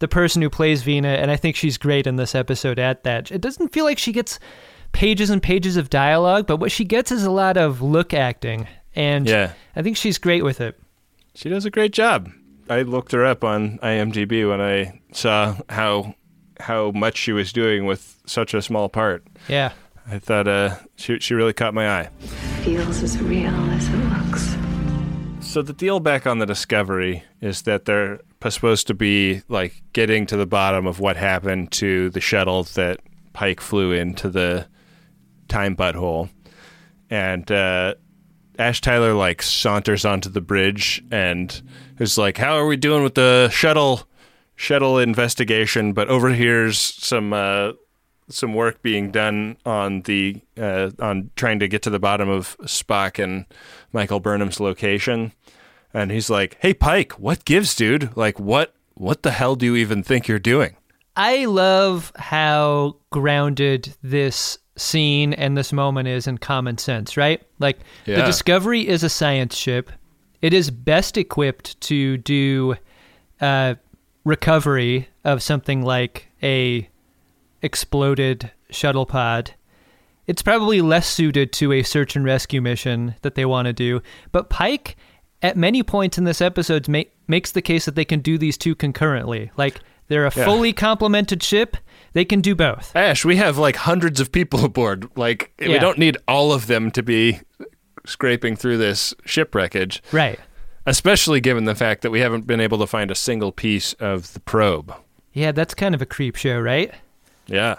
the 0.00 0.08
person 0.08 0.42
who 0.42 0.50
plays 0.50 0.82
Vina, 0.82 1.08
and 1.08 1.30
I 1.30 1.36
think 1.36 1.56
she's 1.56 1.78
great 1.78 2.06
in 2.06 2.16
this 2.16 2.34
episode 2.34 2.78
at 2.78 3.02
that. 3.04 3.30
It 3.32 3.40
doesn't 3.40 3.72
feel 3.72 3.84
like 3.84 3.98
she 3.98 4.12
gets 4.12 4.38
pages 4.92 5.30
and 5.30 5.42
pages 5.42 5.76
of 5.76 5.90
dialogue, 5.90 6.46
but 6.46 6.56
what 6.58 6.72
she 6.72 6.84
gets 6.84 7.10
is 7.12 7.24
a 7.24 7.30
lot 7.30 7.56
of 7.56 7.82
look 7.82 8.14
acting. 8.14 8.66
And 8.94 9.28
Yeah. 9.28 9.52
I 9.76 9.82
think 9.82 9.96
she's 9.96 10.18
great 10.18 10.42
with 10.44 10.60
it. 10.60 10.78
She 11.34 11.48
does 11.48 11.64
a 11.64 11.70
great 11.70 11.92
job. 11.92 12.30
I 12.70 12.82
looked 12.82 13.12
her 13.12 13.24
up 13.24 13.44
on 13.44 13.78
IMDb 13.78 14.48
when 14.48 14.60
I 14.60 15.00
saw 15.12 15.56
how 15.68 16.14
how 16.60 16.90
much 16.90 17.16
she 17.16 17.32
was 17.32 17.52
doing 17.52 17.86
with 17.86 18.16
such 18.26 18.52
a 18.52 18.60
small 18.60 18.88
part. 18.88 19.24
Yeah. 19.48 19.72
I 20.10 20.18
thought 20.18 20.48
uh, 20.48 20.76
she 20.96 21.18
she 21.20 21.34
really 21.34 21.52
caught 21.52 21.74
my 21.74 21.88
eye. 22.00 22.08
Feels 22.62 23.02
as 23.02 23.18
real 23.22 23.48
as 23.70 23.88
it 23.88 23.96
looks. 23.96 24.67
So 25.48 25.62
the 25.62 25.72
deal 25.72 25.98
back 25.98 26.26
on 26.26 26.40
the 26.40 26.44
Discovery 26.44 27.22
is 27.40 27.62
that 27.62 27.86
they're 27.86 28.20
supposed 28.50 28.86
to 28.88 28.94
be 28.94 29.40
like 29.48 29.82
getting 29.94 30.26
to 30.26 30.36
the 30.36 30.44
bottom 30.44 30.86
of 30.86 31.00
what 31.00 31.16
happened 31.16 31.72
to 31.72 32.10
the 32.10 32.20
shuttle 32.20 32.64
that 32.74 33.00
Pike 33.32 33.62
flew 33.62 33.92
into 33.92 34.28
the 34.28 34.68
time 35.48 35.74
butthole, 35.74 36.28
and 37.08 37.50
uh, 37.50 37.94
Ash 38.58 38.82
Tyler 38.82 39.14
like 39.14 39.40
saunters 39.40 40.04
onto 40.04 40.28
the 40.28 40.42
bridge 40.42 41.02
and 41.10 41.62
is 41.98 42.18
like, 42.18 42.36
"How 42.36 42.58
are 42.58 42.66
we 42.66 42.76
doing 42.76 43.02
with 43.02 43.14
the 43.14 43.48
shuttle 43.48 44.06
shuttle 44.54 44.98
investigation?" 44.98 45.94
But 45.94 46.08
overhears 46.08 46.78
some 46.78 47.32
uh, 47.32 47.72
some 48.28 48.54
work 48.54 48.82
being 48.82 49.10
done 49.10 49.56
on 49.64 50.02
the 50.02 50.40
uh, 50.56 50.90
on 51.00 51.30
trying 51.36 51.58
to 51.60 51.68
get 51.68 51.82
to 51.82 51.90
the 51.90 51.98
bottom 51.98 52.28
of 52.28 52.56
Spock 52.62 53.22
and 53.22 53.46
Michael 53.92 54.20
Burnham's 54.20 54.60
location, 54.60 55.32
and 55.92 56.10
he's 56.10 56.30
like, 56.30 56.56
"Hey 56.60 56.74
Pike, 56.74 57.12
what 57.12 57.44
gives, 57.44 57.74
dude? 57.74 58.16
Like, 58.16 58.38
what 58.38 58.74
what 58.94 59.22
the 59.22 59.30
hell 59.30 59.56
do 59.56 59.66
you 59.66 59.76
even 59.76 60.02
think 60.02 60.28
you're 60.28 60.38
doing?" 60.38 60.76
I 61.16 61.46
love 61.46 62.12
how 62.16 62.96
grounded 63.10 63.96
this 64.02 64.58
scene 64.76 65.32
and 65.34 65.56
this 65.56 65.72
moment 65.72 66.06
is 66.06 66.26
in 66.28 66.38
common 66.38 66.78
sense, 66.78 67.16
right? 67.16 67.42
Like 67.58 67.78
the 68.04 68.22
Discovery 68.26 68.86
is 68.86 69.02
a 69.02 69.08
science 69.08 69.56
ship. 69.56 69.90
It 70.40 70.52
is 70.52 70.70
best 70.70 71.16
equipped 71.16 71.80
to 71.82 72.18
do 72.18 72.76
uh, 73.40 73.74
recovery 74.24 75.08
of 75.24 75.42
something 75.42 75.82
like 75.82 76.28
a 76.42 76.88
exploded 77.62 78.50
shuttle 78.70 79.06
pod. 79.06 79.52
It's 80.26 80.42
probably 80.42 80.80
less 80.82 81.06
suited 81.08 81.52
to 81.54 81.72
a 81.72 81.82
search 81.82 82.14
and 82.16 82.24
rescue 82.24 82.60
mission 82.60 83.14
that 83.22 83.34
they 83.34 83.44
want 83.46 83.66
to 83.66 83.72
do. 83.72 84.02
But 84.30 84.50
Pike, 84.50 84.96
at 85.40 85.56
many 85.56 85.82
points 85.82 86.18
in 86.18 86.24
this 86.24 86.40
episode, 86.42 86.86
ma- 86.88 87.02
makes 87.26 87.52
the 87.52 87.62
case 87.62 87.86
that 87.86 87.94
they 87.94 88.04
can 88.04 88.20
do 88.20 88.36
these 88.36 88.58
two 88.58 88.74
concurrently. 88.74 89.50
Like 89.56 89.80
they're 90.08 90.26
a 90.26 90.32
Yeah. 90.36 90.44
fully 90.44 90.72
complemented 90.72 91.42
ship. 91.42 91.76
They 92.12 92.24
can 92.24 92.40
do 92.40 92.54
both. 92.54 92.94
Ash, 92.94 93.24
we 93.24 93.36
have 93.36 93.56
like 93.58 93.76
hundreds 93.76 94.20
of 94.20 94.32
people 94.32 94.64
aboard. 94.64 95.08
Like, 95.16 95.52
we 95.58 95.78
don't 95.78 95.98
need 95.98 96.18
all 96.26 96.52
of 96.52 96.66
them 96.66 96.90
to 96.92 97.02
be 97.02 97.40
scraping 98.06 98.56
through 98.56 98.78
this 98.78 99.14
ship 99.24 99.54
wreckage, 99.54 100.02
Right. 100.12 100.38
especially 100.86 101.40
given 101.40 101.64
the 101.64 101.74
fact 101.74 102.02
that 102.02 102.10
we 102.10 102.20
haven't 102.20 102.46
been 102.46 102.60
able 102.60 102.78
to 102.78 102.86
find 102.86 103.10
a 103.10 103.14
single 103.14 103.52
piece 103.52 103.92
of 103.94 104.32
the 104.32 104.40
probe. 104.40 104.94
Yeah, 105.32 105.52
that's 105.52 105.74
kind 105.74 105.94
of 105.94 106.00
a 106.02 106.06
creep 106.06 106.36
show, 106.36 106.58
right? 106.58 106.92
Yeah, 107.48 107.76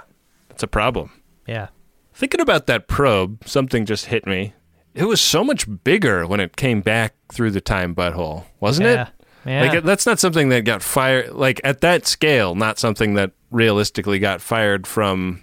it's 0.49 0.63
a 0.63 0.67
problem. 0.67 1.11
Yeah. 1.47 1.67
Thinking 2.13 2.41
about 2.41 2.67
that 2.67 2.87
probe, 2.87 3.43
something 3.47 3.85
just 3.85 4.07
hit 4.07 4.25
me. 4.27 4.53
it 4.93 5.05
was 5.05 5.21
so 5.21 5.43
much 5.43 5.65
bigger 5.83 6.25
when 6.27 6.39
it 6.41 6.57
came 6.57 6.81
back 6.81 7.13
through 7.31 7.51
the 7.51 7.61
time 7.61 7.95
butthole, 7.95 8.43
wasn't 8.59 8.89
Yeah. 8.89 9.03
it? 9.03 9.09
Yeah. 9.45 9.61
Like 9.71 9.83
that's 9.83 10.05
not 10.05 10.19
something 10.19 10.49
that 10.49 10.65
got 10.65 10.81
fired 10.83 11.31
like 11.31 11.61
at 11.63 11.79
that 11.81 12.05
scale, 12.07 12.55
not 12.55 12.77
something 12.79 13.13
that 13.13 13.31
realistically 13.51 14.19
got 14.19 14.41
fired 14.41 14.85
from 14.85 15.41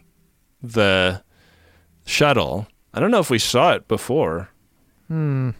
the 0.63 1.23
shuttle. 2.05 2.67
I 2.93 3.01
don't 3.01 3.11
know 3.11 3.21
if 3.21 3.31
we 3.31 3.39
saw 3.39 3.73
it 3.73 3.89
before. 3.89 4.51
Hmm. 5.09 5.51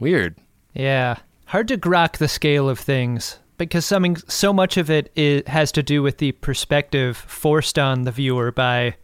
Weird. 0.00 0.36
Yeah. 0.74 1.16
Hard 1.46 1.68
to 1.68 1.76
grok 1.76 2.16
the 2.16 2.28
scale 2.28 2.68
of 2.68 2.78
things 2.78 3.38
because 3.58 3.84
something 3.84 4.16
so 4.28 4.52
much 4.52 4.76
of 4.76 4.90
it 4.90 5.46
has 5.48 5.72
to 5.72 5.82
do 5.82 6.02
with 6.02 6.18
the 6.18 6.32
perspective 6.32 7.16
forced 7.16 7.78
on 7.78 8.02
the 8.02 8.12
viewer 8.12 8.50
by 8.52 8.96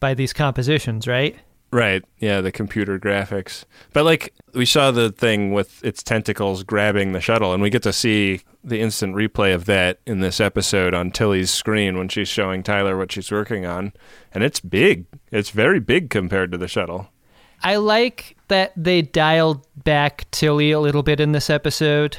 by 0.00 0.14
these 0.14 0.32
compositions, 0.32 1.06
right? 1.06 1.36
Right. 1.72 2.04
Yeah, 2.18 2.40
the 2.40 2.50
computer 2.50 2.98
graphics. 2.98 3.64
But 3.92 4.04
like 4.04 4.34
we 4.54 4.66
saw 4.66 4.90
the 4.90 5.12
thing 5.12 5.52
with 5.52 5.84
its 5.84 6.02
tentacles 6.02 6.64
grabbing 6.64 7.12
the 7.12 7.20
shuttle 7.20 7.52
and 7.52 7.62
we 7.62 7.70
get 7.70 7.84
to 7.84 7.92
see 7.92 8.40
the 8.64 8.80
instant 8.80 9.14
replay 9.14 9.54
of 9.54 9.66
that 9.66 10.00
in 10.04 10.20
this 10.20 10.40
episode 10.40 10.94
on 10.94 11.12
Tilly's 11.12 11.50
screen 11.50 11.96
when 11.96 12.08
she's 12.08 12.28
showing 12.28 12.64
Tyler 12.64 12.96
what 12.96 13.12
she's 13.12 13.30
working 13.30 13.66
on. 13.66 13.92
And 14.34 14.42
it's 14.42 14.58
big. 14.58 15.06
It's 15.30 15.50
very 15.50 15.78
big 15.78 16.10
compared 16.10 16.50
to 16.52 16.58
the 16.58 16.66
shuttle. 16.66 17.08
I 17.62 17.76
like 17.76 18.36
that 18.48 18.72
they 18.76 19.02
dialed 19.02 19.64
back 19.84 20.28
Tilly 20.32 20.72
a 20.72 20.80
little 20.80 21.02
bit 21.04 21.20
in 21.20 21.32
this 21.32 21.50
episode. 21.50 22.16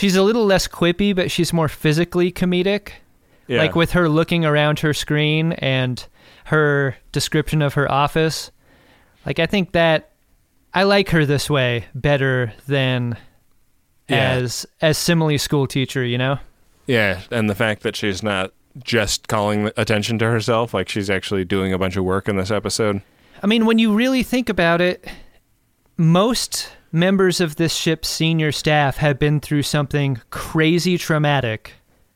She's 0.00 0.16
a 0.16 0.22
little 0.22 0.46
less 0.46 0.66
quippy, 0.66 1.14
but 1.14 1.30
she's 1.30 1.52
more 1.52 1.68
physically 1.68 2.32
comedic. 2.32 2.92
Yeah. 3.46 3.58
Like 3.58 3.74
with 3.74 3.92
her 3.92 4.08
looking 4.08 4.44
around 4.44 4.78
her 4.80 4.94
screen 4.94 5.52
and 5.52 6.02
her 6.44 6.96
description 7.12 7.60
of 7.62 7.74
her 7.74 7.90
office. 7.90 8.50
Like 9.26 9.38
I 9.38 9.46
think 9.46 9.72
that 9.72 10.12
I 10.72 10.84
like 10.84 11.10
her 11.10 11.26
this 11.26 11.50
way 11.50 11.84
better 11.94 12.52
than 12.66 13.16
Yeah. 14.08 14.30
as 14.32 14.66
as 14.80 14.96
simile 14.96 15.36
school 15.38 15.66
teacher, 15.66 16.04
you 16.04 16.16
know? 16.16 16.38
Yeah, 16.86 17.20
and 17.30 17.50
the 17.50 17.54
fact 17.54 17.82
that 17.82 17.94
she's 17.94 18.22
not 18.22 18.52
just 18.82 19.28
calling 19.28 19.70
attention 19.76 20.18
to 20.20 20.30
herself, 20.30 20.72
like 20.72 20.88
she's 20.88 21.10
actually 21.10 21.44
doing 21.44 21.72
a 21.72 21.78
bunch 21.78 21.96
of 21.96 22.04
work 22.04 22.28
in 22.28 22.36
this 22.36 22.50
episode. 22.50 23.02
I 23.42 23.46
mean, 23.46 23.66
when 23.66 23.78
you 23.78 23.92
really 23.94 24.22
think 24.22 24.48
about 24.48 24.80
it, 24.80 25.06
most 26.00 26.72
members 26.92 27.42
of 27.42 27.56
this 27.56 27.74
ship's 27.74 28.08
senior 28.08 28.50
staff 28.50 28.96
have 28.96 29.18
been 29.18 29.38
through 29.38 29.62
something 29.62 30.18
crazy 30.30 30.96
traumatic 30.96 31.74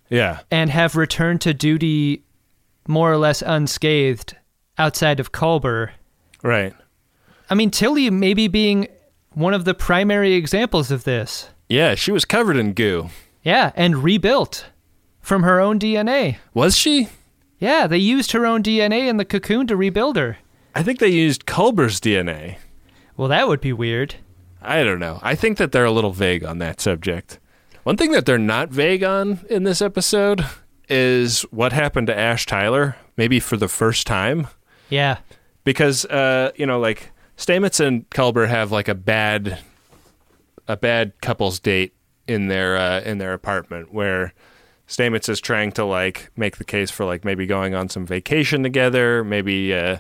Yeah. 0.08 0.38
and 0.50 0.70
have 0.70 0.96
returned 0.96 1.42
to 1.42 1.52
duty 1.52 2.24
more 2.88 3.12
or 3.12 3.18
less 3.18 3.42
unscathed 3.42 4.36
outside 4.78 5.20
of 5.20 5.32
Culber. 5.32 5.90
Right. 6.42 6.72
I 7.50 7.54
mean, 7.54 7.70
Tilly 7.70 8.08
maybe 8.08 8.48
being 8.48 8.88
one 9.34 9.52
of 9.52 9.66
the 9.66 9.74
primary 9.74 10.32
examples 10.32 10.90
of 10.90 11.04
this. 11.04 11.50
Yeah, 11.68 11.94
she 11.94 12.10
was 12.10 12.24
covered 12.24 12.56
in 12.56 12.72
goo. 12.72 13.10
Yeah, 13.42 13.72
and 13.76 14.02
rebuilt 14.02 14.66
from 15.20 15.42
her 15.42 15.60
own 15.60 15.78
DNA. 15.78 16.38
Was 16.54 16.74
she? 16.76 17.08
Yeah, 17.58 17.86
they 17.86 17.98
used 17.98 18.32
her 18.32 18.46
own 18.46 18.62
DNA 18.62 19.08
in 19.08 19.18
the 19.18 19.24
cocoon 19.26 19.66
to 19.66 19.76
rebuild 19.76 20.16
her. 20.16 20.38
I 20.74 20.82
think 20.82 20.98
they 21.00 21.08
used 21.08 21.44
Culber's 21.46 22.00
DNA. 22.00 22.56
Well, 23.16 23.29
that 23.29 23.48
would 23.48 23.61
be 23.61 23.72
weird. 23.72 24.16
I 24.62 24.83
don't 24.83 24.98
know. 24.98 25.20
I 25.22 25.35
think 25.35 25.59
that 25.59 25.72
they're 25.72 25.85
a 25.85 25.90
little 25.92 26.12
vague 26.12 26.44
on 26.44 26.59
that 26.59 26.81
subject. 26.81 27.38
One 27.85 27.96
thing 27.96 28.12
that 28.12 28.24
they're 28.27 28.38
not 28.38 28.70
vague 28.70 29.05
on 29.05 29.40
in 29.50 29.64
this 29.64 29.83
episode 29.83 30.44
is 30.88 31.42
what 31.50 31.72
happened 31.72 32.07
to 32.09 32.18
Ash 32.18 32.46
Tyler, 32.46 32.96
maybe 33.16 33.40
for 33.40 33.57
the 33.57 33.68
first 33.68 34.07
time. 34.07 34.46
Yeah. 34.88 35.18
because 35.64 36.05
uh, 36.07 36.53
you 36.57 36.66
know, 36.66 36.79
like 36.81 37.11
Stamets 37.37 37.85
and 37.85 38.09
Culber 38.11 38.48
have 38.48 38.70
like 38.72 38.88
a 38.88 38.94
bad, 38.94 39.59
a 40.68 40.77
bad 40.77 41.12
couples 41.20 41.59
date 41.61 41.94
in 42.27 42.48
their 42.48 42.77
uh, 42.77 43.00
in 43.00 43.18
their 43.18 43.33
apartment 43.33 43.92
where 43.92 44.33
Stamets 44.88 45.29
is 45.29 45.40
trying 45.40 45.72
to 45.72 45.85
like 45.85 46.31
make 46.37 46.57
the 46.59 46.64
case 46.64 46.90
for 46.90 47.05
like 47.05 47.24
maybe 47.24 47.46
going 47.46 47.74
on 47.74 47.88
some 47.88 48.07
vacation 48.07 48.62
together, 48.62 49.24
maybe 49.24 49.74
uh, 49.74 49.98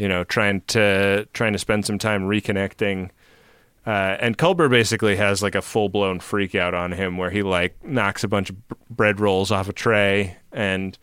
you 0.00 0.08
know 0.08 0.24
trying 0.24 0.62
to 0.62 1.28
trying 1.32 1.52
to 1.52 1.58
spend 1.58 1.84
some 1.84 1.98
time 1.98 2.22
reconnecting. 2.22 3.10
Uh, 3.86 4.16
and 4.20 4.36
Culber 4.36 4.68
basically 4.70 5.16
has 5.16 5.42
like 5.42 5.54
a 5.54 5.62
full 5.62 5.88
blown 5.88 6.20
freak 6.20 6.54
out 6.54 6.74
on 6.74 6.92
him 6.92 7.16
where 7.16 7.30
he 7.30 7.42
like 7.42 7.82
knocks 7.84 8.24
a 8.24 8.28
bunch 8.28 8.50
of 8.50 8.68
b- 8.68 8.76
bread 8.90 9.20
rolls 9.20 9.50
off 9.50 9.68
a 9.68 9.72
tray 9.72 10.36
and 10.52 10.98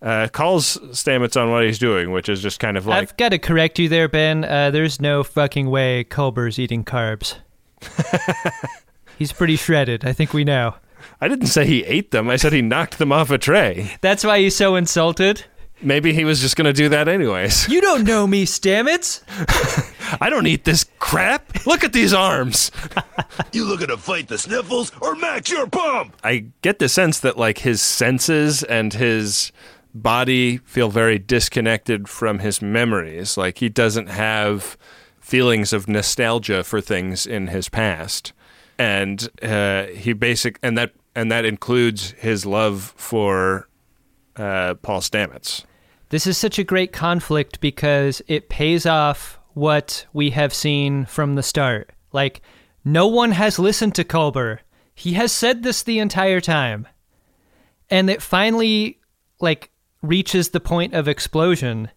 uh, 0.00 0.28
calls 0.32 0.78
Stamets 0.90 1.40
on 1.40 1.50
what 1.50 1.64
he's 1.64 1.78
doing, 1.78 2.10
which 2.10 2.28
is 2.28 2.42
just 2.42 2.58
kind 2.58 2.76
of 2.76 2.86
like 2.86 3.02
I've 3.02 3.16
got 3.16 3.30
to 3.30 3.38
correct 3.38 3.78
you 3.78 3.88
there, 3.88 4.08
Ben. 4.08 4.44
Uh, 4.44 4.70
there's 4.70 5.00
no 5.00 5.22
fucking 5.22 5.70
way 5.70 6.04
Culber's 6.04 6.58
eating 6.58 6.84
carbs. 6.84 7.36
He's 9.18 9.32
pretty 9.32 9.56
shredded. 9.56 10.04
I 10.04 10.12
think 10.12 10.32
we 10.32 10.44
know. 10.44 10.74
I 11.20 11.28
didn't 11.28 11.46
say 11.46 11.66
he 11.66 11.84
ate 11.84 12.10
them. 12.10 12.28
I 12.28 12.36
said 12.36 12.52
he 12.52 12.62
knocked 12.62 12.98
them 12.98 13.12
off 13.12 13.30
a 13.30 13.38
tray. 13.38 13.96
That's 14.00 14.24
why 14.24 14.40
he's 14.40 14.56
so 14.56 14.74
insulted. 14.74 15.44
Maybe 15.82 16.12
he 16.12 16.24
was 16.24 16.40
just 16.40 16.56
going 16.56 16.66
to 16.66 16.72
do 16.72 16.88
that 16.90 17.08
anyways. 17.08 17.68
You 17.68 17.80
don't 17.80 18.04
know 18.04 18.26
me, 18.26 18.46
Stamets. 18.46 19.22
I 20.20 20.30
don't 20.30 20.46
eat 20.46 20.64
this 20.64 20.84
crap. 20.98 21.66
Look 21.66 21.84
at 21.84 21.92
these 21.92 22.12
arms. 22.12 22.70
You 23.52 23.64
looking 23.66 23.88
to 23.88 23.96
fight 23.98 24.28
the 24.28 24.38
sniffles 24.38 24.92
or 25.00 25.14
match 25.14 25.50
your 25.50 25.66
pump? 25.66 26.16
I 26.24 26.46
get 26.62 26.78
the 26.78 26.88
sense 26.88 27.18
that 27.20 27.36
like 27.36 27.58
his 27.58 27.82
senses 27.82 28.62
and 28.62 28.92
his 28.94 29.52
body 29.94 30.58
feel 30.58 30.88
very 30.90 31.18
disconnected 31.18 32.08
from 32.08 32.38
his 32.38 32.62
memories. 32.62 33.36
Like 33.36 33.58
he 33.58 33.68
doesn't 33.68 34.08
have 34.08 34.78
feelings 35.20 35.72
of 35.72 35.88
nostalgia 35.88 36.64
for 36.64 36.80
things 36.80 37.26
in 37.26 37.48
his 37.48 37.68
past. 37.68 38.32
And 38.78 39.28
uh, 39.42 39.86
he 39.86 40.12
basic 40.14 40.58
and 40.62 40.76
that 40.78 40.92
and 41.14 41.30
that 41.30 41.44
includes 41.44 42.12
his 42.12 42.46
love 42.46 42.94
for 42.96 43.68
uh, 44.36 44.74
Paul 44.74 45.00
Stamets. 45.00 45.64
This 46.12 46.26
is 46.26 46.36
such 46.36 46.58
a 46.58 46.64
great 46.64 46.92
conflict 46.92 47.58
because 47.62 48.20
it 48.28 48.50
pays 48.50 48.84
off 48.84 49.40
what 49.54 50.04
we 50.12 50.28
have 50.28 50.52
seen 50.52 51.06
from 51.06 51.36
the 51.36 51.42
start. 51.42 51.90
Like, 52.12 52.42
no 52.84 53.06
one 53.06 53.32
has 53.32 53.58
listened 53.58 53.94
to 53.94 54.04
Culber. 54.04 54.58
He 54.94 55.14
has 55.14 55.32
said 55.32 55.62
this 55.62 55.82
the 55.82 55.98
entire 55.98 56.42
time. 56.42 56.86
And 57.88 58.10
it 58.10 58.20
finally, 58.20 59.00
like, 59.40 59.70
reaches 60.02 60.50
the 60.50 60.60
point 60.60 60.92
of 60.92 61.08
explosion 61.08 61.88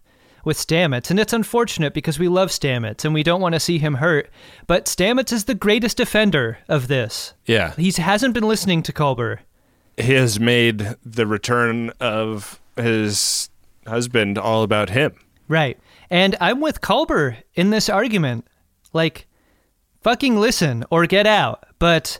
with 0.45 0.55
Stamets. 0.55 1.09
And 1.11 1.19
it's 1.19 1.33
unfortunate 1.33 1.93
because 1.93 2.17
we 2.17 2.29
love 2.29 2.51
Stamets 2.51 3.03
and 3.03 3.13
we 3.13 3.21
don't 3.21 3.41
want 3.41 3.55
to 3.55 3.59
see 3.59 3.79
him 3.79 3.95
hurt. 3.95 4.29
But 4.65 4.85
Stamets 4.85 5.33
is 5.33 5.43
the 5.43 5.55
greatest 5.55 5.97
defender 5.97 6.59
of 6.69 6.87
this. 6.87 7.33
Yeah. 7.47 7.73
He 7.75 7.91
hasn't 7.91 8.33
been 8.33 8.47
listening 8.47 8.81
to 8.83 8.93
Culber. 8.93 9.39
he 9.97 10.13
has 10.13 10.39
made 10.39 10.95
the 11.03 11.27
return 11.27 11.89
of 11.99 12.61
his 12.77 13.49
husband 13.87 14.37
all 14.37 14.63
about 14.63 14.89
him. 14.89 15.15
Right. 15.47 15.79
And 16.09 16.35
I'm 16.41 16.61
with 16.61 16.81
Culber 16.81 17.37
in 17.53 17.69
this 17.69 17.89
argument. 17.89 18.47
Like, 18.93 19.27
fucking 20.01 20.37
listen 20.37 20.85
or 20.89 21.05
get 21.05 21.27
out. 21.27 21.65
But 21.79 22.19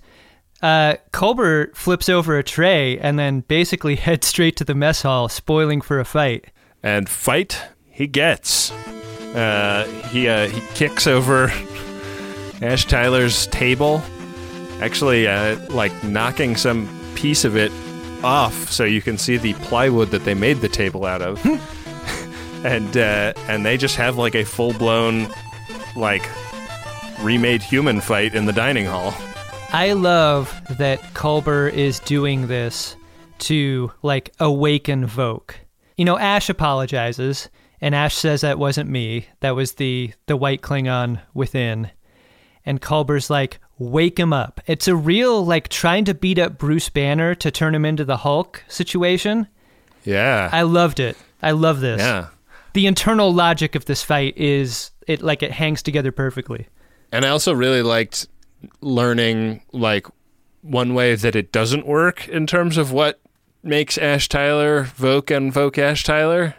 uh, 0.61 0.95
Culber 1.11 1.75
flips 1.75 2.09
over 2.09 2.37
a 2.37 2.43
tray 2.43 2.97
and 2.99 3.17
then 3.17 3.41
basically 3.41 3.95
heads 4.07 4.27
straight 4.27 4.57
to 4.57 4.63
the 4.63 4.75
mess 4.75 5.01
hall, 5.01 5.29
spoiling 5.29 5.81
for 5.81 5.99
a 5.99 6.05
fight. 6.05 6.51
And 6.83 7.09
fight 7.09 7.61
he 7.89 8.07
gets. 8.07 8.71
Uh, 9.35 9.85
he 10.11 10.27
uh, 10.27 10.47
he 10.47 10.61
kicks 10.75 11.07
over 11.07 11.45
Ash 12.61 12.85
Tyler's 12.85 13.47
table, 13.47 14.01
actually 14.79 15.27
uh, 15.27 15.57
like 15.71 15.91
knocking 16.03 16.55
some 16.55 16.87
piece 17.15 17.43
of 17.43 17.57
it 17.57 17.71
off, 18.25 18.71
so 18.71 18.83
you 18.83 19.01
can 19.01 19.17
see 19.17 19.37
the 19.37 19.53
plywood 19.53 20.09
that 20.09 20.25
they 20.25 20.33
made 20.33 20.57
the 20.57 20.67
table 20.67 21.05
out 21.05 21.21
of. 21.21 21.39
and 22.65 22.97
uh, 22.97 23.33
and 23.47 23.65
they 23.65 23.77
just 23.77 23.95
have 23.95 24.17
like 24.17 24.35
a 24.35 24.43
full 24.43 24.73
blown 24.73 25.27
like 25.95 26.27
remade 27.21 27.61
human 27.61 28.01
fight 28.01 28.33
in 28.33 28.45
the 28.45 28.53
dining 28.53 28.85
hall. 28.85 29.13
I 29.71 29.93
love 29.93 30.53
that 30.77 30.99
Culber 31.13 31.71
is 31.71 31.99
doing 32.01 32.47
this 32.47 32.95
to 33.39 33.91
like 34.01 34.33
awaken 34.39 35.05
Voq. 35.07 35.53
You 35.95 36.05
know, 36.05 36.17
Ash 36.17 36.49
apologizes, 36.49 37.49
and 37.79 37.93
Ash 37.93 38.15
says 38.15 38.41
that 38.41 38.57
wasn't 38.57 38.89
me. 38.89 39.27
That 39.41 39.55
was 39.55 39.73
the 39.73 40.13
the 40.25 40.35
white 40.35 40.61
Klingon 40.61 41.21
within. 41.33 41.91
And 42.65 42.81
Culber's 42.81 43.29
like, 43.29 43.59
wake 43.77 44.19
him 44.19 44.33
up. 44.33 44.61
It's 44.67 44.87
a 44.87 44.95
real 44.95 45.45
like 45.45 45.67
trying 45.69 46.05
to 46.05 46.13
beat 46.13 46.39
up 46.39 46.57
Bruce 46.57 46.89
Banner 46.89 47.35
to 47.35 47.51
turn 47.51 47.75
him 47.75 47.85
into 47.85 48.05
the 48.05 48.17
Hulk 48.17 48.63
situation. 48.67 49.47
Yeah. 50.03 50.49
I 50.51 50.61
loved 50.61 50.99
it. 50.99 51.17
I 51.41 51.51
love 51.51 51.81
this. 51.81 51.99
yeah. 51.99 52.27
The 52.73 52.87
internal 52.87 53.33
logic 53.33 53.75
of 53.75 53.85
this 53.85 54.03
fight 54.03 54.37
is 54.37 54.91
it 55.07 55.21
like 55.21 55.41
it 55.41 55.51
hangs 55.51 55.81
together 55.81 56.11
perfectly. 56.11 56.67
And 57.11 57.25
I 57.25 57.29
also 57.29 57.53
really 57.53 57.81
liked 57.81 58.27
learning 58.81 59.61
like 59.71 60.07
one 60.61 60.93
way 60.93 61.15
that 61.15 61.35
it 61.35 61.51
doesn't 61.51 61.85
work 61.85 62.27
in 62.27 62.47
terms 62.47 62.77
of 62.77 62.91
what 62.91 63.21
makes 63.63 63.97
Ash 63.97 64.27
Tyler 64.27 64.83
Voq 64.85 65.35
and 65.35 65.53
Voq 65.53 65.77
Ash 65.77 66.03
Tyler, 66.03 66.55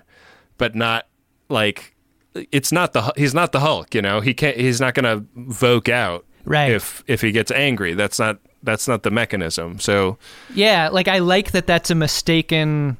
but 0.58 0.74
not 0.74 1.06
like 1.48 1.94
it's 2.34 2.72
not 2.72 2.92
the 2.92 3.12
he's 3.16 3.34
not 3.34 3.52
the 3.52 3.60
Hulk, 3.60 3.94
you 3.94 4.02
know. 4.02 4.20
He 4.20 4.34
can't 4.34 4.56
he's 4.56 4.80
not 4.80 4.94
going 4.94 5.04
to 5.04 5.26
voke 5.52 5.88
out 5.88 6.24
Right. 6.46 6.70
if 6.72 7.04
if 7.06 7.20
he 7.20 7.32
gets 7.32 7.50
angry. 7.50 7.92
That's 7.94 8.18
not 8.18 8.38
that's 8.62 8.88
not 8.88 9.02
the 9.02 9.10
mechanism. 9.10 9.78
So 9.78 10.16
Yeah, 10.54 10.88
like 10.88 11.08
I 11.08 11.18
like 11.18 11.50
that 11.52 11.66
that's 11.66 11.90
a 11.90 11.94
mistaken 11.94 12.96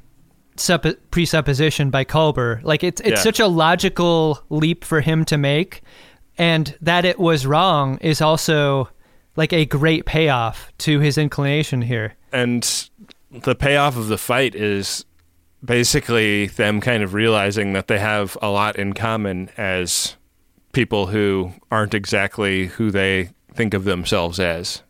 suppo- 0.57 0.97
presupposition 1.11 1.89
by 1.89 2.03
Culber. 2.05 2.61
Like 2.63 2.83
it's 2.83 3.01
it's 3.01 3.09
Yeah. 3.11 3.23
such 3.23 3.39
a 3.39 3.47
logical 3.47 4.39
leap 4.49 4.83
for 4.83 5.01
him 5.01 5.25
to 5.25 5.37
make 5.37 5.81
and 6.37 6.75
that 6.81 7.03
it 7.05 7.19
was 7.19 7.45
wrong 7.47 7.97
is 8.01 8.21
also 8.21 8.89
like 9.35 9.53
a 9.53 9.65
great 9.65 10.05
payoff 10.05 10.71
to 10.79 10.99
his 10.99 11.17
inclination 11.17 11.81
here. 11.81 12.13
and 12.33 12.89
the 13.31 13.55
payoff 13.55 13.95
of 13.97 14.07
the 14.07 14.17
fight 14.17 14.55
is 14.55 15.05
basically 15.63 16.47
them 16.47 16.79
kind 16.81 17.03
of 17.03 17.13
realizing 17.13 17.73
that 17.73 17.87
they 17.87 17.99
have 17.99 18.37
a 18.41 18.49
lot 18.49 18.75
in 18.77 18.93
common 18.93 19.49
as 19.57 20.15
people 20.71 21.07
who 21.07 21.51
aren't 21.71 21.93
exactly 21.93 22.67
who 22.67 22.89
they 22.91 23.29
think 23.57 23.73
of 23.73 23.83
themselves 23.83 24.39
as. 24.39 24.83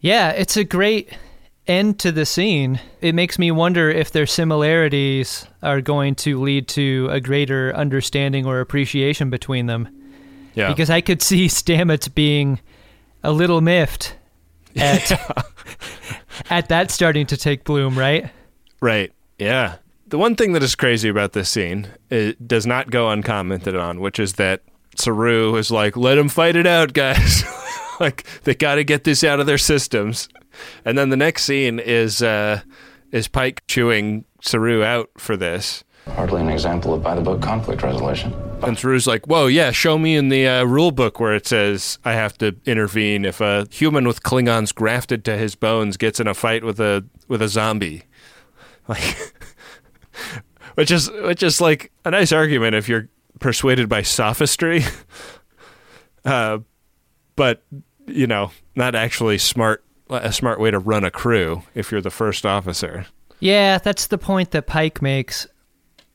Yeah, 0.00 0.30
it's 0.30 0.56
a 0.56 0.64
great 0.64 1.10
end 1.66 1.98
to 2.00 2.12
the 2.12 2.26
scene. 2.26 2.80
It 3.00 3.14
makes 3.14 3.38
me 3.38 3.50
wonder 3.50 3.90
if 3.90 4.10
their 4.10 4.26
similarities 4.26 5.46
are 5.62 5.80
going 5.80 6.14
to 6.16 6.40
lead 6.40 6.68
to 6.68 7.08
a 7.10 7.20
greater 7.20 7.74
understanding 7.74 8.46
or 8.46 8.60
appreciation 8.60 9.30
between 9.30 9.66
them. 9.66 9.88
Yeah. 10.54 10.68
Because 10.68 10.90
I 10.90 11.00
could 11.00 11.22
see 11.22 11.46
Stamets 11.48 12.12
being 12.12 12.60
a 13.22 13.32
little 13.32 13.60
miffed 13.60 14.16
at 14.76 15.10
at 16.50 16.68
that 16.68 16.90
starting 16.90 17.26
to 17.26 17.36
take 17.36 17.64
bloom, 17.64 17.98
right? 17.98 18.30
Right. 18.80 19.12
Yeah. 19.38 19.76
The 20.08 20.18
one 20.18 20.34
thing 20.36 20.52
that 20.52 20.62
is 20.62 20.74
crazy 20.74 21.08
about 21.08 21.32
this 21.32 21.48
scene 21.48 21.88
it 22.10 22.46
does 22.46 22.66
not 22.66 22.90
go 22.90 23.08
uncommented 23.08 23.76
on, 23.76 24.00
which 24.00 24.18
is 24.18 24.34
that 24.34 24.62
Saru 24.96 25.56
is 25.56 25.70
like, 25.70 25.96
"Let 25.96 26.16
them 26.16 26.28
fight 26.28 26.56
it 26.56 26.66
out, 26.66 26.92
guys." 26.92 27.44
like 28.00 28.24
they 28.44 28.54
got 28.54 28.76
to 28.76 28.84
get 28.84 29.04
this 29.04 29.24
out 29.24 29.40
of 29.40 29.46
their 29.46 29.58
systems. 29.58 30.28
And 30.84 30.98
then 30.98 31.08
the 31.08 31.16
next 31.16 31.44
scene 31.44 31.78
is 31.78 32.22
uh, 32.22 32.60
is 33.10 33.28
Pike 33.28 33.62
chewing 33.66 34.24
Saru 34.40 34.82
out 34.82 35.10
for 35.18 35.36
this. 35.36 35.84
Hardly 36.06 36.40
an 36.40 36.48
example 36.48 36.94
of 36.94 37.02
by 37.02 37.14
the 37.14 37.20
book 37.20 37.40
conflict 37.40 37.82
resolution. 37.82 38.34
And 38.62 38.76
Saru's 38.76 39.06
like, 39.06 39.26
"Whoa, 39.26 39.46
yeah, 39.46 39.70
show 39.70 39.98
me 39.98 40.16
in 40.16 40.28
the 40.28 40.46
uh, 40.46 40.64
rule 40.64 40.90
book 40.90 41.20
where 41.20 41.34
it 41.34 41.46
says 41.46 41.98
I 42.04 42.14
have 42.14 42.36
to 42.38 42.56
intervene 42.66 43.24
if 43.24 43.40
a 43.40 43.66
human 43.70 44.06
with 44.06 44.22
Klingons 44.22 44.74
grafted 44.74 45.24
to 45.26 45.36
his 45.36 45.54
bones 45.54 45.96
gets 45.96 46.18
in 46.18 46.26
a 46.26 46.34
fight 46.34 46.64
with 46.64 46.80
a 46.80 47.04
with 47.28 47.42
a 47.42 47.48
zombie." 47.48 48.04
Like, 48.88 49.32
which 50.74 50.90
is 50.90 51.08
which 51.08 51.44
is 51.44 51.60
like 51.60 51.92
a 52.04 52.10
nice 52.10 52.32
argument 52.32 52.74
if 52.74 52.88
you're 52.88 53.08
persuaded 53.42 53.88
by 53.88 54.02
sophistry, 54.02 54.82
uh, 56.24 56.58
but 57.36 57.62
you 58.06 58.26
know, 58.26 58.50
not 58.74 58.94
actually 58.94 59.38
smart 59.38 59.84
a 60.08 60.32
smart 60.32 60.60
way 60.60 60.70
to 60.70 60.78
run 60.78 61.04
a 61.04 61.10
crew 61.10 61.62
if 61.74 61.90
you're 61.90 62.00
the 62.00 62.10
first 62.10 62.44
officer. 62.44 63.06
Yeah, 63.40 63.78
that's 63.78 64.06
the 64.06 64.18
point 64.18 64.52
that 64.52 64.66
Pike 64.66 65.02
makes. 65.02 65.46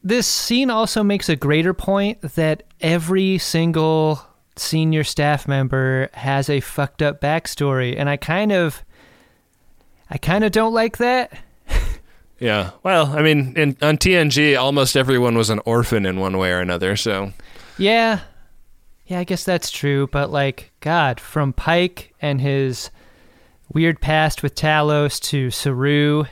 This 0.04 0.28
scene 0.28 0.70
also 0.70 1.04
makes 1.04 1.28
a 1.28 1.36
greater 1.36 1.74
point 1.74 2.22
that 2.22 2.63
every 2.80 3.38
single 3.38 4.22
senior 4.56 5.04
staff 5.04 5.48
member 5.48 6.10
has 6.13 6.50
a 6.50 6.60
fucked 6.60 7.02
up 7.02 7.20
backstory, 7.20 7.96
and 7.98 8.10
I 8.10 8.18
kind 8.18 8.52
of, 8.52 8.84
I 10.10 10.18
kind 10.18 10.44
of 10.44 10.52
don't 10.52 10.74
like 10.74 10.98
that. 10.98 11.38
Yeah. 12.39 12.71
Well, 12.84 13.08
I 13.08 13.21
mean, 13.21 13.54
in, 13.56 13.78
on 13.82 13.97
TNG, 13.97 14.58
almost 14.58 14.95
everyone 14.95 15.36
was 15.36 15.50
an 15.50 15.60
orphan 15.65 16.06
in 16.06 16.19
one 16.19 16.38
way 16.38 16.52
or 16.52 16.60
another. 16.60 16.95
So, 16.95 17.34
Yeah, 17.78 18.21
yeah, 19.08 19.19
I 19.19 19.23
guess 19.23 19.43
that's 19.43 19.71
true. 19.71 20.08
But 20.08 20.30
like, 20.30 20.71
God, 20.80 21.19
from 21.19 21.54
Pike 21.54 22.13
and 22.21 22.39
his 22.39 22.91
weird 23.73 24.02
past 24.02 24.43
with 24.43 24.56
Talos 24.56 25.19
to 25.23 25.50
Saru, 25.50 26.26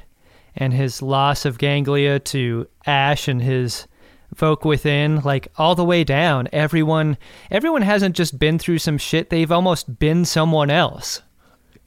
and 0.56 0.74
his 0.74 1.02
loss 1.02 1.46
of 1.46 1.58
Ganglia 1.58 2.20
to 2.20 2.68
Ash 2.86 3.28
and 3.28 3.42
his 3.42 3.88
Voq 4.36 4.66
within, 4.66 5.22
like 5.22 5.48
all 5.58 5.76
the 5.76 5.84
way 5.84 6.04
down, 6.04 6.48
everyone, 6.52 7.18
everyone 7.52 7.82
hasn't 7.82 8.16
just 8.16 8.40
been 8.40 8.58
through 8.58 8.80
some 8.80 8.98
shit. 8.98 9.30
They've 9.30 9.52
almost 9.52 10.00
been 10.00 10.26
someone 10.26 10.70
else. 10.70 11.22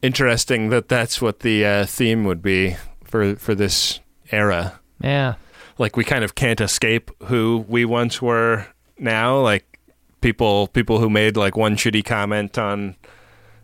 interesting 0.03 0.69
that 0.69 0.89
that's 0.89 1.21
what 1.21 1.41
the 1.41 1.65
uh, 1.65 1.87
theme 1.87 2.25
would 2.25 2.43
be 2.43 2.77
for 3.05 3.35
for 3.37 3.55
this 3.55 4.01
era. 4.31 4.81
Yeah, 5.01 5.35
Like 5.79 5.97
we 5.97 6.05
kind 6.05 6.25
of 6.25 6.35
can't 6.35 6.61
escape 6.61 7.11
who 7.25 7.65
we 7.69 7.85
once 7.85 8.21
were 8.21 8.67
now. 8.99 9.41
Like 9.41 9.79
people 10.21 10.67
people 10.69 10.99
who 10.99 11.09
made 11.09 11.37
like 11.37 11.57
one 11.57 11.77
shitty 11.77 12.05
comment 12.05 12.59
on 12.59 12.97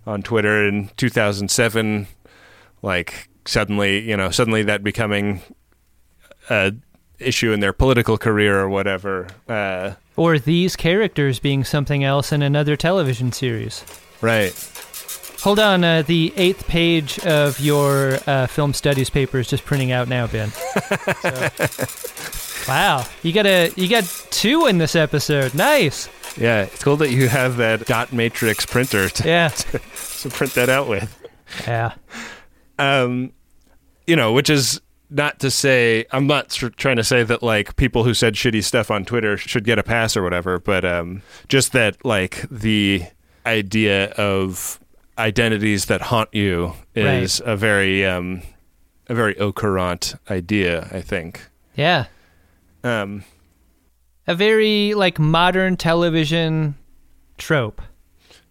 on 0.07 0.23
Twitter 0.23 0.69
in 0.69 0.91
2007 0.97 2.07
like 2.83 3.29
suddenly, 3.47 4.01
you 4.09 4.17
know, 4.17 4.31
suddenly 4.31 4.63
that 4.65 4.85
becoming 4.85 5.41
a 6.51 6.73
issue 7.19 7.53
in 7.53 7.61
their 7.61 7.73
political 7.73 8.19
career 8.19 8.61
or 8.61 8.69
whatever. 8.69 9.27
Uh, 9.49 9.93
or 10.17 10.39
these 10.39 10.77
characters 10.77 11.39
being 11.41 11.65
something 11.65 12.05
else 12.05 12.31
in 12.31 12.43
another 12.43 12.77
television 12.77 13.33
series. 13.33 13.85
right. 14.21 14.53
Hold 15.45 15.59
on, 15.59 15.85
uh, 15.85 16.01
the 16.01 16.33
eighth 16.37 16.67
page 16.67 17.19
of 17.21 17.61
your 17.61 18.19
uh, 18.27 18.47
film 18.47 18.73
studies 18.73 19.11
paper 19.11 19.39
is 19.39 19.47
just 19.47 19.65
printing 19.67 19.93
out 19.93 20.09
now, 20.09 20.27
Ben. 20.27 20.51
So- 21.21 22.73
wow, 22.73 23.05
you 23.23 23.33
got 23.35 23.45
a 23.45 23.71
you 23.77 23.89
got 23.89 24.05
two 24.31 24.65
in 24.67 24.79
this 24.79 24.97
episode. 24.97 25.55
Nice. 25.55 26.09
Yeah, 26.39 26.63
it's 26.63 26.83
cool 26.83 26.97
that 26.97 27.11
you 27.11 27.29
have 27.29 27.59
that 27.59 27.85
dot 27.85 28.11
matrix 28.11 28.65
printer 28.65 29.11
to, 29.11 29.29
Yeah, 29.29 29.49
to 30.21 30.31
print 30.31 30.55
that 30.55 30.71
out 30.71 30.89
with. 30.89 31.15
yeah, 31.67 31.93
um, 32.79 33.33
you 34.07 34.17
know, 34.17 34.33
which 34.33 34.49
is 34.49 34.81
not 35.11 35.41
to 35.41 35.51
say 35.51 36.07
I'm 36.11 36.27
not 36.27 36.49
trying 36.49 36.97
to 36.97 37.05
say 37.05 37.23
that 37.23 37.43
like 37.43 37.77
people 37.77 38.03
who 38.05 38.15
said 38.15 38.33
shitty 38.35 38.65
stuff 38.65 38.91
on 38.91 39.05
Twitter 39.05 39.37
should 39.37 39.65
get 39.65 39.79
a 39.79 39.83
pass 39.83 40.17
or 40.17 40.23
whatever, 40.23 40.59
but 40.59 40.87
um, 40.87 41.21
just 41.49 41.73
that 41.73 42.03
like 42.03 42.47
the 42.51 43.03
idea 43.45 44.07
of 44.13 44.81
identities 45.19 45.87
that 45.87 46.01
haunt 46.03 46.29
you 46.33 46.73
is 46.95 47.41
a 47.45 47.57
very 47.57 48.05
um, 48.05 48.43
a 49.09 49.15
very 49.15 49.39
au 49.39 49.53
courant 49.53 50.15
idea, 50.31 50.89
I 50.93 51.01
think. 51.01 51.41
yeah. 51.75 52.07
Um, 52.83 53.25
A 54.27 54.35
very 54.35 54.93
like 54.95 55.19
modern 55.19 55.77
television 55.77 56.75
trope. 57.39 57.81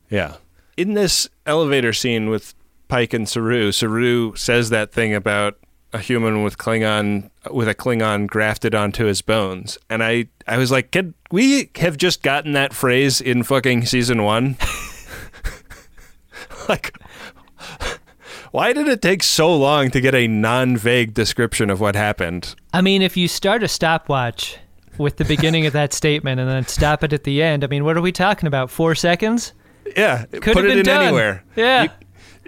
Yeah. 0.10 0.38
In 0.76 0.94
this 0.96 1.30
elevator 1.46 1.94
scene 1.94 2.30
with 2.30 2.56
Pike 2.88 3.14
and 3.14 3.30
Saru, 3.30 3.72
Saru 3.72 4.36
says 4.36 4.70
that 4.72 4.92
thing 4.92 5.14
about 5.14 5.58
a 5.94 6.00
human 6.00 6.42
with 6.44 6.58
Klingon 6.58 7.30
with 7.52 7.68
a 7.68 7.76
Klingon 7.76 8.26
grafted 8.26 8.74
onto 8.74 9.06
his 9.06 9.22
bones. 9.22 9.78
And 9.90 10.04
I 10.04 10.26
I 10.48 10.58
was 10.58 10.72
like, 10.72 10.92
"Could 10.92 11.14
we 11.32 11.70
have 11.76 11.98
just 11.98 12.24
gotten 12.24 12.54
that 12.54 12.74
phrase 12.74 13.22
in 13.22 13.44
fucking 13.44 13.86
season 13.86 14.24
1?" 14.24 14.58
like 16.70 16.96
why 18.52 18.74
did 18.74 18.88
it 18.88 19.02
take 19.02 19.24
so 19.24 19.56
long 19.56 19.90
to 19.92 20.00
get 20.02 20.14
a 20.16 20.28
non-vague 20.28 21.14
description 21.14 21.70
of 21.70 21.80
what 21.80 21.96
happened? 21.96 22.56
I 22.72 22.82
mean, 22.82 23.02
if 23.02 23.18
you 23.18 23.28
start 23.28 23.64
a 23.64 23.68
stopwatch 23.68 24.58
with 24.98 25.18
the 25.18 25.26
beginning 25.26 25.66
of 25.66 25.74
that 25.74 25.92
statement 26.02 26.40
and 26.40 26.50
then 26.50 26.66
stop 26.68 27.04
it 27.04 27.14
at 27.14 27.24
the 27.24 27.42
end, 27.42 27.64
I 27.64 27.68
mean, 27.68 27.84
what 27.84 27.98
are 27.98 28.02
we 28.02 28.12
talking 28.12 28.48
about? 28.48 28.70
Four 28.70 28.96
seconds? 28.96 29.54
Yeah, 29.98 30.26
Could 30.26 30.42
put 30.44 30.56
have 30.58 30.66
it 30.66 30.70
been 30.70 30.78
in 30.80 30.86
done. 30.86 31.04
anywhere. 31.04 31.44
Yeah. 31.56 31.84
You- 31.84 31.90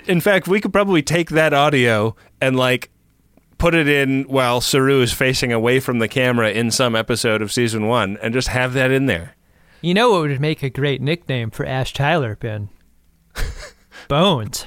in 0.08 0.22
fact, 0.22 0.48
we 0.48 0.62
could 0.62 0.72
probably 0.72 1.02
take 1.02 1.32
that 1.32 1.52
audio 1.54 2.16
and 2.40 2.56
like 2.56 2.92
put 3.58 3.74
it 3.74 3.88
in 3.88 4.24
while 4.26 4.62
Saru 4.62 5.02
is 5.02 5.12
facing 5.12 5.52
away 5.52 5.80
from 5.80 5.98
the 5.98 6.08
camera 6.08 6.52
in 6.52 6.70
some 6.70 6.96
episode 6.96 7.42
of 7.42 7.52
season 7.52 7.88
one, 7.88 8.18
and 8.22 8.32
just 8.34 8.50
have 8.50 8.74
that 8.74 8.92
in 8.92 9.08
there. 9.08 9.36
You 9.82 9.96
know 9.96 10.12
what 10.12 10.22
would 10.22 10.40
make 10.40 10.62
a 10.62 10.70
great 10.70 11.02
nickname 11.02 11.50
for 11.50 11.66
Ash 11.66 11.92
Tyler, 11.94 12.36
Ben? 12.36 12.70
Bones. 14.08 14.66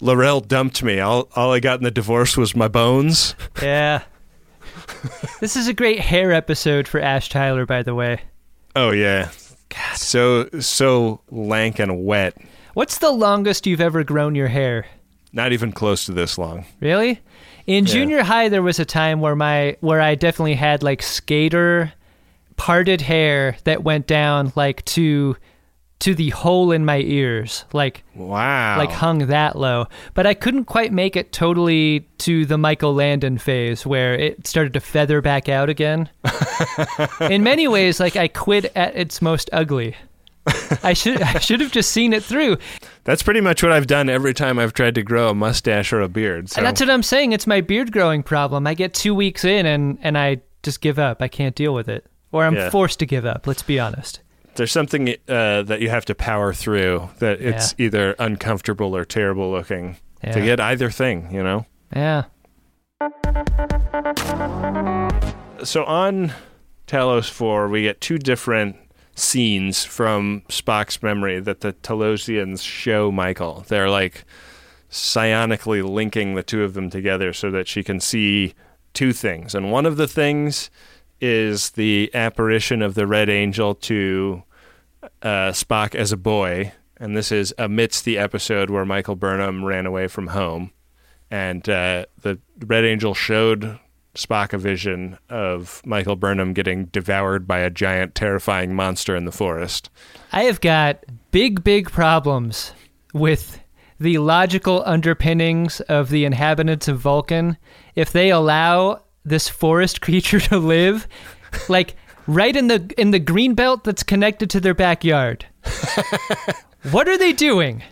Laurel 0.00 0.40
dumped 0.40 0.82
me. 0.82 1.00
All 1.00 1.28
all 1.36 1.52
I 1.52 1.60
got 1.60 1.78
in 1.78 1.84
the 1.84 1.90
divorce 1.90 2.36
was 2.36 2.54
my 2.56 2.68
bones. 2.68 3.34
Yeah. 3.62 4.02
this 5.40 5.56
is 5.56 5.68
a 5.68 5.72
great 5.74 6.00
hair 6.00 6.32
episode 6.32 6.88
for 6.88 7.00
Ash 7.00 7.28
Tyler, 7.28 7.64
by 7.66 7.82
the 7.82 7.94
way. 7.94 8.20
Oh 8.76 8.90
yeah, 8.90 9.30
God. 9.68 9.96
so 9.96 10.48
so 10.60 11.20
lank 11.30 11.78
and 11.78 12.04
wet. 12.04 12.36
What's 12.74 12.98
the 12.98 13.10
longest 13.12 13.66
you've 13.66 13.80
ever 13.80 14.02
grown 14.04 14.34
your 14.34 14.48
hair? 14.48 14.86
Not 15.32 15.52
even 15.52 15.72
close 15.72 16.06
to 16.06 16.12
this 16.12 16.38
long. 16.38 16.64
Really? 16.80 17.20
In 17.66 17.86
Yeah. 17.86 17.92
junior 17.92 18.22
high, 18.22 18.48
there 18.48 18.62
was 18.62 18.78
a 18.78 18.84
time 18.84 19.20
where 19.20 19.36
my 19.36 19.76
where 19.80 20.00
I 20.00 20.16
definitely 20.16 20.54
had 20.54 20.82
like 20.82 21.02
skater 21.02 21.92
parted 22.56 23.00
hair 23.00 23.56
that 23.64 23.82
went 23.84 24.06
down 24.06 24.52
like 24.56 24.84
to 24.86 25.36
to 26.00 26.14
the 26.14 26.30
hole 26.30 26.70
in 26.70 26.84
my 26.84 26.98
ears, 26.98 27.64
like 27.72 28.02
Wow. 28.14 28.76
like 28.76 28.90
hung 28.90 29.26
that 29.28 29.56
low. 29.56 29.86
But 30.12 30.26
I 30.26 30.34
couldn't 30.34 30.64
quite 30.64 30.92
make 30.92 31.16
it 31.16 31.32
totally 31.32 32.06
to 32.18 32.44
the 32.44 32.58
Michael 32.58 32.94
Landon 32.94 33.38
phase 33.38 33.86
where 33.86 34.14
it 34.14 34.46
started 34.46 34.74
to 34.74 34.80
feather 34.80 35.22
back 35.22 35.48
out 35.48 35.70
again. 35.70 36.10
in 37.20 37.42
many 37.42 37.68
ways, 37.68 38.00
like 38.00 38.16
I 38.16 38.28
quit 38.28 38.70
at 38.76 38.94
its 38.96 39.22
most 39.22 39.48
ugly. 39.52 39.94
I 40.82 40.92
should 40.92 41.22
I 41.22 41.38
should 41.38 41.60
have 41.60 41.72
just 41.72 41.90
seen 41.90 42.12
it 42.12 42.22
through. 42.22 42.58
That's 43.04 43.22
pretty 43.22 43.40
much 43.40 43.62
what 43.62 43.72
I've 43.72 43.86
done 43.86 44.10
every 44.10 44.34
time 44.34 44.58
I've 44.58 44.74
tried 44.74 44.96
to 44.96 45.02
grow 45.02 45.30
a 45.30 45.34
mustache 45.34 45.90
or 45.92 46.02
a 46.02 46.08
beard. 46.08 46.50
So 46.50 46.58
And 46.58 46.66
that's 46.66 46.80
what 46.80 46.90
I'm 46.90 47.02
saying. 47.02 47.32
It's 47.32 47.46
my 47.46 47.62
beard 47.62 47.92
growing 47.92 48.22
problem. 48.22 48.66
I 48.66 48.74
get 48.74 48.92
two 48.92 49.14
weeks 49.14 49.44
in 49.44 49.64
and 49.64 49.98
and 50.02 50.18
I 50.18 50.42
just 50.62 50.82
give 50.82 50.98
up. 50.98 51.22
I 51.22 51.28
can't 51.28 51.54
deal 51.54 51.72
with 51.72 51.88
it, 51.88 52.04
or 52.34 52.44
I'm 52.44 52.54
Yeah. 52.56 52.68
forced 52.70 52.98
to 52.98 53.06
give 53.06 53.24
up. 53.24 53.46
Let's 53.46 53.62
be 53.62 53.78
honest. 53.78 54.20
there's 54.56 54.70
something 54.72 55.08
uh, 55.28 55.62
that 55.62 55.80
you 55.80 55.88
have 55.90 56.04
to 56.04 56.14
power 56.14 56.52
through 56.52 57.08
that 57.18 57.40
it's 57.40 57.74
either 57.76 58.14
uncomfortable 58.20 58.96
or 58.96 59.04
terrible 59.04 59.50
looking 59.50 59.96
to 60.22 60.40
get 60.40 60.60
either 60.60 60.90
thing, 60.90 61.28
you 61.32 61.42
know? 61.42 61.66
Yeah. 61.94 62.24
So 65.64 65.84
on 65.84 66.32
Talos 66.86 67.28
4, 67.30 67.68
we 67.68 67.82
get 67.82 68.00
two 68.00 68.18
different 68.18 68.76
scenes 69.16 69.84
from 69.84 70.42
Spock's 70.48 71.02
memory 71.02 71.40
that 71.40 71.60
the 71.60 71.72
Talosians 71.72 72.62
show 72.62 73.10
Michael. 73.10 73.64
They're 73.68 73.90
like 73.90 74.24
psionically 74.90 75.82
linking 75.82 76.34
the 76.36 76.42
two 76.44 76.62
of 76.62 76.74
them 76.74 76.90
together 76.90 77.32
so 77.32 77.50
that 77.50 77.66
she 77.66 77.82
can 77.82 77.98
see 77.98 78.54
two 78.92 79.12
things. 79.12 79.54
And 79.54 79.72
one 79.72 79.86
of 79.86 79.96
the 79.96 80.06
things 80.06 80.70
is 81.20 81.70
the 81.70 82.10
apparition 82.14 82.82
of 82.82 82.94
the 82.94 83.06
Red 83.06 83.28
Angel 83.28 83.74
to 83.74 84.42
uh, 85.22 85.52
Spock 85.52 85.94
as 85.94 86.12
a 86.12 86.16
boy. 86.16 86.72
And 86.96 87.16
this 87.16 87.32
is 87.32 87.54
amidst 87.58 88.04
the 88.04 88.18
episode 88.18 88.70
where 88.70 88.84
Michael 88.84 89.16
Burnham 89.16 89.64
ran 89.64 89.86
away 89.86 90.06
from 90.08 90.28
home. 90.28 90.70
And 91.30 91.68
uh, 91.68 92.06
the 92.22 92.38
Red 92.64 92.84
Angel 92.84 93.14
showed 93.14 93.78
Spock 94.14 94.52
a 94.52 94.58
vision 94.58 95.18
of 95.28 95.82
Michael 95.84 96.16
Burnham 96.16 96.52
getting 96.52 96.86
devoured 96.86 97.46
by 97.46 97.58
a 97.58 97.70
giant, 97.70 98.14
terrifying 98.14 98.74
monster 98.74 99.16
in 99.16 99.24
the 99.24 99.32
forest. 99.32 99.90
I 100.32 100.44
have 100.44 100.60
got 100.60 101.04
big, 101.30 101.64
big 101.64 101.90
problems 101.90 102.72
with 103.12 103.60
the 103.98 104.18
logical 104.18 104.82
underpinnings 104.86 105.80
of 105.82 106.10
the 106.10 106.24
inhabitants 106.24 106.88
of 106.88 106.98
Vulcan 106.98 107.56
if 107.94 108.12
they 108.12 108.30
allow 108.30 109.03
this 109.24 109.48
forest 109.48 110.00
creature 110.00 110.40
to 110.40 110.58
live, 110.58 111.08
like 111.68 111.96
right 112.26 112.54
in 112.54 112.68
the 112.68 112.92
in 112.96 113.10
the 113.10 113.18
green 113.18 113.54
belt 113.54 113.84
that's 113.84 114.02
connected 114.02 114.50
to 114.50 114.60
their 114.60 114.74
backyard. 114.74 115.46
what 116.90 117.08
are 117.08 117.18
they 117.18 117.32
doing? 117.32 117.82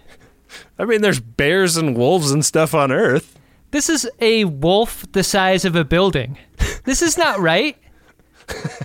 I 0.79 0.85
mean, 0.85 1.01
there's 1.01 1.21
bears 1.21 1.77
and 1.77 1.97
wolves 1.97 2.31
and 2.31 2.45
stuff 2.45 2.75
on 2.75 2.93
Earth. 2.93 3.39
This 3.71 3.89
is 3.89 4.09
a 4.21 4.45
wolf 4.45 5.07
the 5.13 5.23
size 5.23 5.65
of 5.65 5.77
a 5.77 5.85
building. 5.85 6.37
This 6.85 7.01
is 7.01 7.17
not 7.17 7.41
right. 7.41 7.77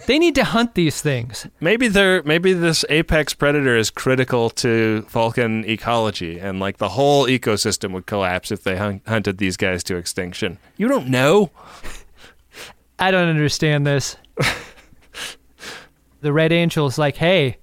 They 0.06 0.20
need 0.20 0.36
to 0.36 0.44
hunt 0.44 0.76
these 0.76 1.02
things. 1.02 1.48
Maybe 1.60 1.88
they're 1.88 2.24
maybe 2.24 2.54
this 2.54 2.86
apex 2.90 3.34
predator 3.34 3.76
is 3.76 3.90
critical 3.90 4.50
to 4.52 5.02
Vulcan 5.10 5.66
ecology, 5.66 6.40
and 6.40 6.60
like 6.60 6.78
the 6.78 6.90
whole 6.90 7.26
ecosystem 7.26 7.92
would 7.92 8.06
collapse 8.06 8.52
if 8.52 8.64
they 8.64 8.78
hun- 8.78 9.02
hunted 9.06 9.38
these 9.38 9.58
guys 9.58 9.84
to 9.86 9.98
extinction. 9.98 10.60
You 10.78 10.88
don't 10.88 11.10
know. 11.10 11.52
I 13.00 13.12
don't 13.12 13.30
understand 13.30 13.86
this. 13.86 14.18
the 16.22 16.34
Red 16.34 16.52
Angel's 16.52 16.98
like, 16.98 17.18
hey, 17.18 17.58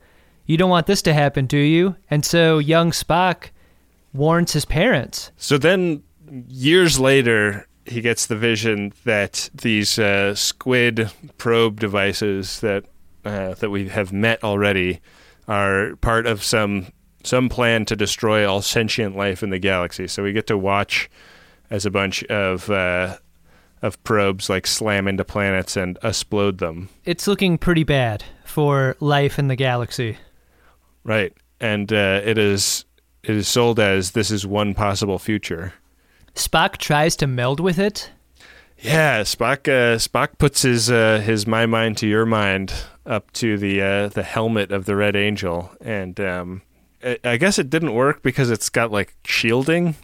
you 0.47 0.57
don't 0.57 0.71
want 0.71 0.87
this 0.87 1.03
to 1.03 1.15
happen, 1.15 1.47
do 1.47 1.59
you? 1.59 1.97
And 2.11 2.25
so 2.25 2.59
young 2.59 2.91
Spock 2.91 3.51
warns 4.13 4.53
his 4.53 4.65
parents. 4.65 5.33
So 5.37 5.59
then, 5.59 6.03
years 6.49 7.01
later, 7.01 7.67
he 7.87 8.01
gets 8.01 8.27
the 8.27 8.37
vision 8.37 8.93
that 9.05 9.51
these 9.55 9.99
uh, 9.99 10.35
squid 10.35 11.11
probe 11.39 11.81
devices 11.81 12.61
that 12.61 12.85
uh, 13.25 13.55
that 13.55 13.71
we 13.71 13.89
have 13.89 14.13
met 14.13 14.43
already 14.45 15.01
are 15.49 15.97
part 15.97 16.27
of 16.27 16.43
some 16.43 16.87
some 17.23 17.49
plan 17.49 17.85
to 17.87 17.97
destroy 17.97 18.49
all 18.49 18.61
sentient 18.61 19.17
life 19.17 19.43
in 19.43 19.51
the 19.51 19.59
galaxy. 19.59 20.07
So 20.07 20.23
we 20.23 20.33
get 20.33 20.47
to 20.49 20.59
watch 20.59 21.11
as 21.71 21.87
a 21.87 21.91
bunch 21.91 22.23
of 22.25 22.69
uh, 22.71 23.17
of 23.85 24.03
probes 24.03 24.49
like 24.49 24.67
slam 24.67 25.07
into 25.07 25.25
planets 25.25 25.77
and 25.77 25.99
explode 26.03 26.57
them. 26.57 26.89
It's 27.05 27.27
looking 27.27 27.59
pretty 27.59 27.85
bad 27.85 28.25
for 28.47 28.97
life 28.99 29.39
in 29.39 29.49
the 29.49 29.57
galaxy. 29.57 30.17
Right, 31.05 31.35
and 31.61 31.93
uh, 31.93 32.23
it 32.25 32.39
is 32.39 32.87
it 33.23 33.37
is 33.37 33.47
sold 33.47 33.79
as 33.79 34.13
this 34.13 34.31
is 34.31 34.47
one 34.47 34.73
possible 34.73 35.19
future. 35.19 35.75
Spock 36.35 36.79
tries 36.79 37.15
to 37.17 37.27
meld 37.27 37.61
with 37.61 37.79
it. 37.79 38.11
Yeah, 38.79 39.21
Spock. 39.21 39.69
Uh, 39.69 39.99
Spock 39.99 40.39
puts 40.39 40.63
his 40.63 40.91
uh, 40.91 41.21
his 41.21 41.47
my 41.47 41.67
mind 41.67 41.99
to 41.99 42.09
your 42.09 42.25
mind 42.25 42.73
up 43.05 43.33
to 43.33 43.59
the 43.59 43.83
uh, 43.83 44.09
the 44.09 44.23
helmet 44.23 44.73
of 44.73 44.87
the 44.87 44.97
Red 44.97 45.15
Angel, 45.15 45.71
and 45.83 46.19
um, 46.21 46.63
I, 47.05 47.19
I 47.23 47.37
guess 47.37 47.59
it 47.59 47.69
didn't 47.69 47.93
work 47.93 48.23
because 48.23 48.51
it's 48.51 48.71
got 48.71 48.91
like 48.91 49.15
shielding, 49.27 49.95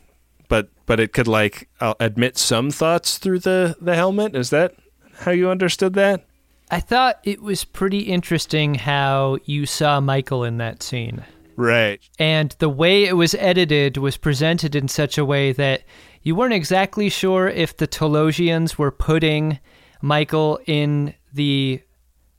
but 0.51 0.69
but 0.85 1.01
it 1.01 1.15
could 1.15 1.27
like 1.27 1.71
uh, 1.81 1.95
admit 1.99 2.37
some 2.37 2.71
thoughts 2.71 3.17
through 3.17 3.39
the 3.39 3.75
the 3.81 3.95
helmet. 3.95 4.37
Is 4.37 4.51
that 4.51 4.75
how 5.21 5.31
you 5.31 5.49
understood 5.49 5.95
that? 5.95 6.27
I 6.71 6.81
thought 6.81 7.19
it 7.25 7.41
was 7.41 7.65
pretty 7.65 8.01
interesting 8.01 8.75
how 8.75 9.39
you 9.45 9.65
saw 9.65 10.01
Michael 10.01 10.45
in 10.45 10.59
that 10.59 10.83
scene. 10.83 11.25
Right. 11.57 12.01
And 12.19 12.55
the 12.59 12.69
way 12.69 13.05
it 13.05 13.15
was 13.15 13.35
edited 13.35 13.97
was 13.97 14.17
presented 14.17 14.75
in 14.75 14.89
such 14.89 15.19
a 15.19 15.25
way 15.25 15.53
that 15.53 15.83
you 16.23 16.35
weren't 16.35 16.55
exactly 16.55 17.09
sure 17.09 17.49
if 17.49 17.77
the 17.77 17.89
Talosians 17.89 18.77
were 18.77 18.91
putting 18.91 19.59
Michael 20.01 20.61
in 20.67 21.15
the 21.33 21.81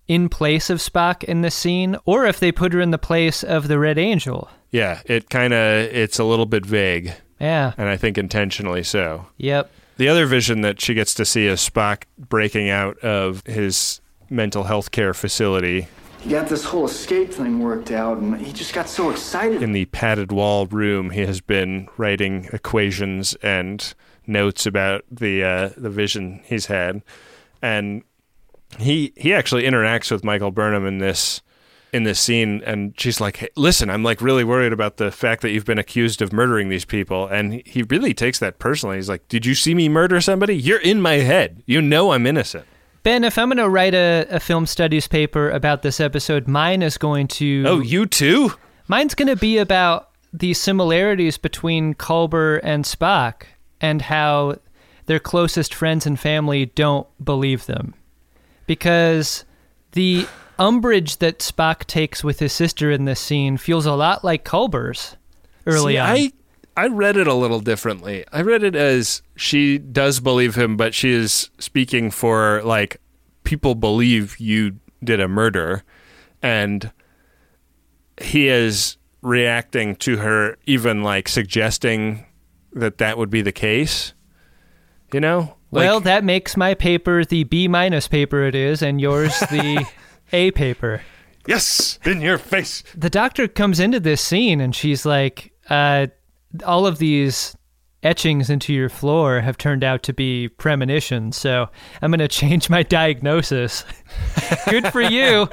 in 0.07 0.28
place 0.28 0.70
of 0.70 0.80
Spock 0.80 1.24
in 1.24 1.41
the 1.41 1.51
scene, 1.51 1.95
or 2.05 2.26
if 2.26 2.39
they 2.39 2.51
put 2.51 2.74
her 2.74 2.82
in 2.82 2.91
the 2.91 2.97
place 2.97 3.43
of 3.43 3.68
the 3.68 3.80
Red 3.80 3.97
Angel. 3.97 4.49
Yeah, 4.70 5.01
it 5.05 5.30
kind 5.30 5.53
of 5.53 5.59
it's 5.59 6.20
a 6.20 6.24
little 6.24 6.45
bit 6.45 6.66
vague, 6.66 7.14
Yeah. 7.41 7.73
and 7.77 7.89
I 7.89 7.97
think 7.97 8.17
intentionally 8.17 8.83
so. 8.83 9.25
Yep. 9.37 9.69
The 9.97 10.07
other 10.07 10.25
vision 10.25 10.61
that 10.61 10.79
she 10.79 10.93
gets 10.93 11.13
to 11.15 11.25
see 11.25 11.47
is 11.47 11.59
Spock 11.59 12.03
breaking 12.17 12.69
out 12.69 12.97
of 12.99 13.45
his 13.45 13.99
mental 14.29 14.63
health 14.63 14.91
care 14.91 15.13
facility 15.13 15.87
He 16.21 16.29
got 16.29 16.47
this 16.47 16.63
whole 16.63 16.85
escape 16.85 17.33
thing 17.33 17.59
worked 17.59 17.91
out, 17.91 18.17
and 18.17 18.39
he 18.39 18.53
just 18.53 18.73
got 18.73 18.87
so 18.87 19.09
excited. 19.09 19.61
in 19.61 19.73
the 19.73 19.85
padded 19.85 20.31
wall 20.31 20.65
room. 20.67 21.09
He 21.09 21.21
has 21.21 21.41
been 21.41 21.89
writing 21.97 22.47
equations 22.53 23.35
and 23.41 23.93
notes 24.27 24.65
about 24.65 25.03
the 25.11 25.43
uh, 25.43 25.69
the 25.75 25.89
vision 25.89 26.41
he's 26.45 26.67
had, 26.67 27.01
and 27.61 28.03
he 28.79 29.13
he 29.17 29.33
actually 29.33 29.63
interacts 29.63 30.11
with 30.11 30.23
Michael 30.23 30.51
Burnham 30.51 30.85
in 30.85 30.99
this 30.99 31.41
in 31.93 32.03
this 32.03 32.19
scene, 32.19 32.61
and 32.65 32.93
she's 32.97 33.19
like, 33.19 33.37
hey, 33.37 33.49
"Listen, 33.55 33.89
I'm 33.89 34.03
like 34.03 34.21
really 34.21 34.43
worried 34.43 34.73
about 34.73 34.97
the 34.97 35.11
fact 35.11 35.41
that 35.41 35.51
you've 35.51 35.65
been 35.65 35.77
accused 35.77 36.21
of 36.21 36.31
murdering 36.31 36.69
these 36.69 36.85
people," 36.85 37.27
and 37.27 37.61
he- 37.65 37.83
really 37.83 38.13
takes 38.13 38.39
that 38.39 38.59
personally. 38.59 38.95
He's 38.95 39.09
like, 39.09 39.27
"Did 39.27 39.45
you 39.45 39.55
see 39.55 39.75
me 39.75 39.89
murder 39.89 40.21
somebody? 40.21 40.55
You're 40.55 40.79
in 40.79 41.01
my 41.01 41.15
head. 41.15 41.63
You 41.65 41.81
know 41.81 42.11
I'm 42.11 42.25
innocent." 42.25 42.65
Ben, 43.03 43.23
if 43.23 43.37
I'm 43.37 43.49
going 43.49 43.57
to 43.57 43.67
write 43.67 43.95
a, 43.95 44.27
a 44.29 44.39
film 44.39 44.67
studies 44.67 45.07
paper 45.07 45.49
about 45.49 45.81
this 45.81 45.99
episode, 45.99 46.47
mine 46.47 46.83
is 46.83 46.97
going 46.97 47.27
to. 47.29 47.63
Oh, 47.65 47.79
you 47.79 48.05
too? 48.05 48.53
Mine's 48.87 49.15
going 49.15 49.27
to 49.27 49.35
be 49.35 49.57
about 49.57 50.09
the 50.31 50.53
similarities 50.53 51.37
between 51.37 51.95
Culber 51.95 52.59
and 52.63 52.85
Spock 52.85 53.43
and 53.81 54.03
how 54.03 54.57
their 55.07 55.19
closest 55.19 55.73
friends 55.73 56.05
and 56.05 56.19
family 56.19 56.67
don't 56.67 57.07
believe 57.23 57.65
them. 57.65 57.95
Because 58.67 59.45
the 59.93 60.27
umbrage 60.62 61.18
that 61.18 61.39
Spock 61.39 61.86
takes 61.86 62.24
with 62.24 62.39
his 62.39 62.53
sister 62.53 62.91
in 62.91 63.05
this 63.05 63.20
scene 63.20 63.57
feels 63.57 63.86
a 63.86 63.93
lot 63.93 64.24
like 64.24 64.43
Culber's 64.43 65.18
early 65.66 65.93
See, 65.93 65.97
on. 65.97 66.09
I 66.09 66.32
I 66.78 66.88
read 66.88 67.18
it 67.18 67.28
a 67.28 67.34
little 67.34 67.59
differently. 67.59 68.24
I 68.32 68.41
read 68.41 68.64
it 68.64 68.76
as 68.76 69.24
she 69.36 69.78
does 69.78 70.20
believe 70.20 70.55
him, 70.55 70.78
but 70.78 70.93
she 70.93 71.09
is 71.12 71.49
speaking 71.59 72.12
for 72.12 72.62
like 72.64 73.01
people 73.43 73.76
believe 73.76 74.39
you 74.39 74.78
did 75.03 75.20
a 75.20 75.28
murder, 75.28 75.84
and 76.41 76.91
he 78.22 78.47
is 78.47 78.97
reacting 79.22 79.95
to 79.97 80.18
her, 80.18 80.57
even 80.66 81.03
like 81.03 81.28
suggesting 81.28 82.26
that 82.72 82.99
that 82.99 83.18
would 83.18 83.30
be 83.30 83.41
the 83.41 83.51
case. 83.51 84.14
You 85.12 85.20
know, 85.20 85.57
like, 85.72 85.84
well, 85.84 85.99
that 86.01 86.24
makes 86.24 86.55
my 86.55 86.74
paper 86.74 87.26
the 87.26 87.43
B 87.45 87.68
minus 87.68 88.07
paper 88.07 88.43
it 88.43 88.55
is, 88.55 88.82
and 88.82 89.01
yours 89.01 89.38
the 89.39 89.86
A 90.34 90.51
paper. 90.51 91.01
yes, 91.45 91.99
in 92.05 92.21
your 92.21 92.38
face. 92.38 92.84
the 92.95 93.09
doctor 93.09 93.47
comes 93.47 93.79
into 93.79 93.99
this 93.99 94.21
scene 94.21 94.61
and 94.61 94.75
she's 94.75 95.05
like, 95.05 95.53
uh, 95.69 96.07
all 96.65 96.86
of 96.86 96.97
these 96.97 97.55
etchings 98.03 98.49
into 98.49 98.73
your 98.73 98.89
floor 98.89 99.41
have 99.41 99.57
turned 99.57 99.84
out 99.84 100.03
to 100.03 100.13
be 100.13 100.47
premonitions, 100.47 101.38
so 101.38 101.69
I'm 102.01 102.11
going 102.11 102.19
to 102.27 102.27
change 102.27 102.69
my 102.69 102.84
diagnosis. 102.84 103.84
Good 104.69 104.88
for 104.88 105.01
you. 105.01 105.47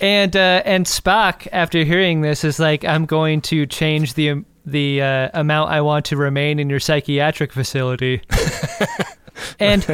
And 0.00 0.36
uh, 0.36 0.62
and 0.64 0.86
Spock, 0.86 1.48
after 1.50 1.82
hearing 1.82 2.20
this, 2.20 2.44
is 2.44 2.60
like, 2.60 2.84
"I'm 2.84 3.04
going 3.04 3.40
to 3.42 3.66
change 3.66 4.14
the 4.14 4.44
the 4.64 5.02
uh, 5.02 5.30
amount 5.34 5.70
I 5.70 5.80
want 5.80 6.04
to 6.06 6.16
remain 6.16 6.60
in 6.60 6.70
your 6.70 6.78
psychiatric 6.78 7.52
facility," 7.52 8.22
and 9.58 9.84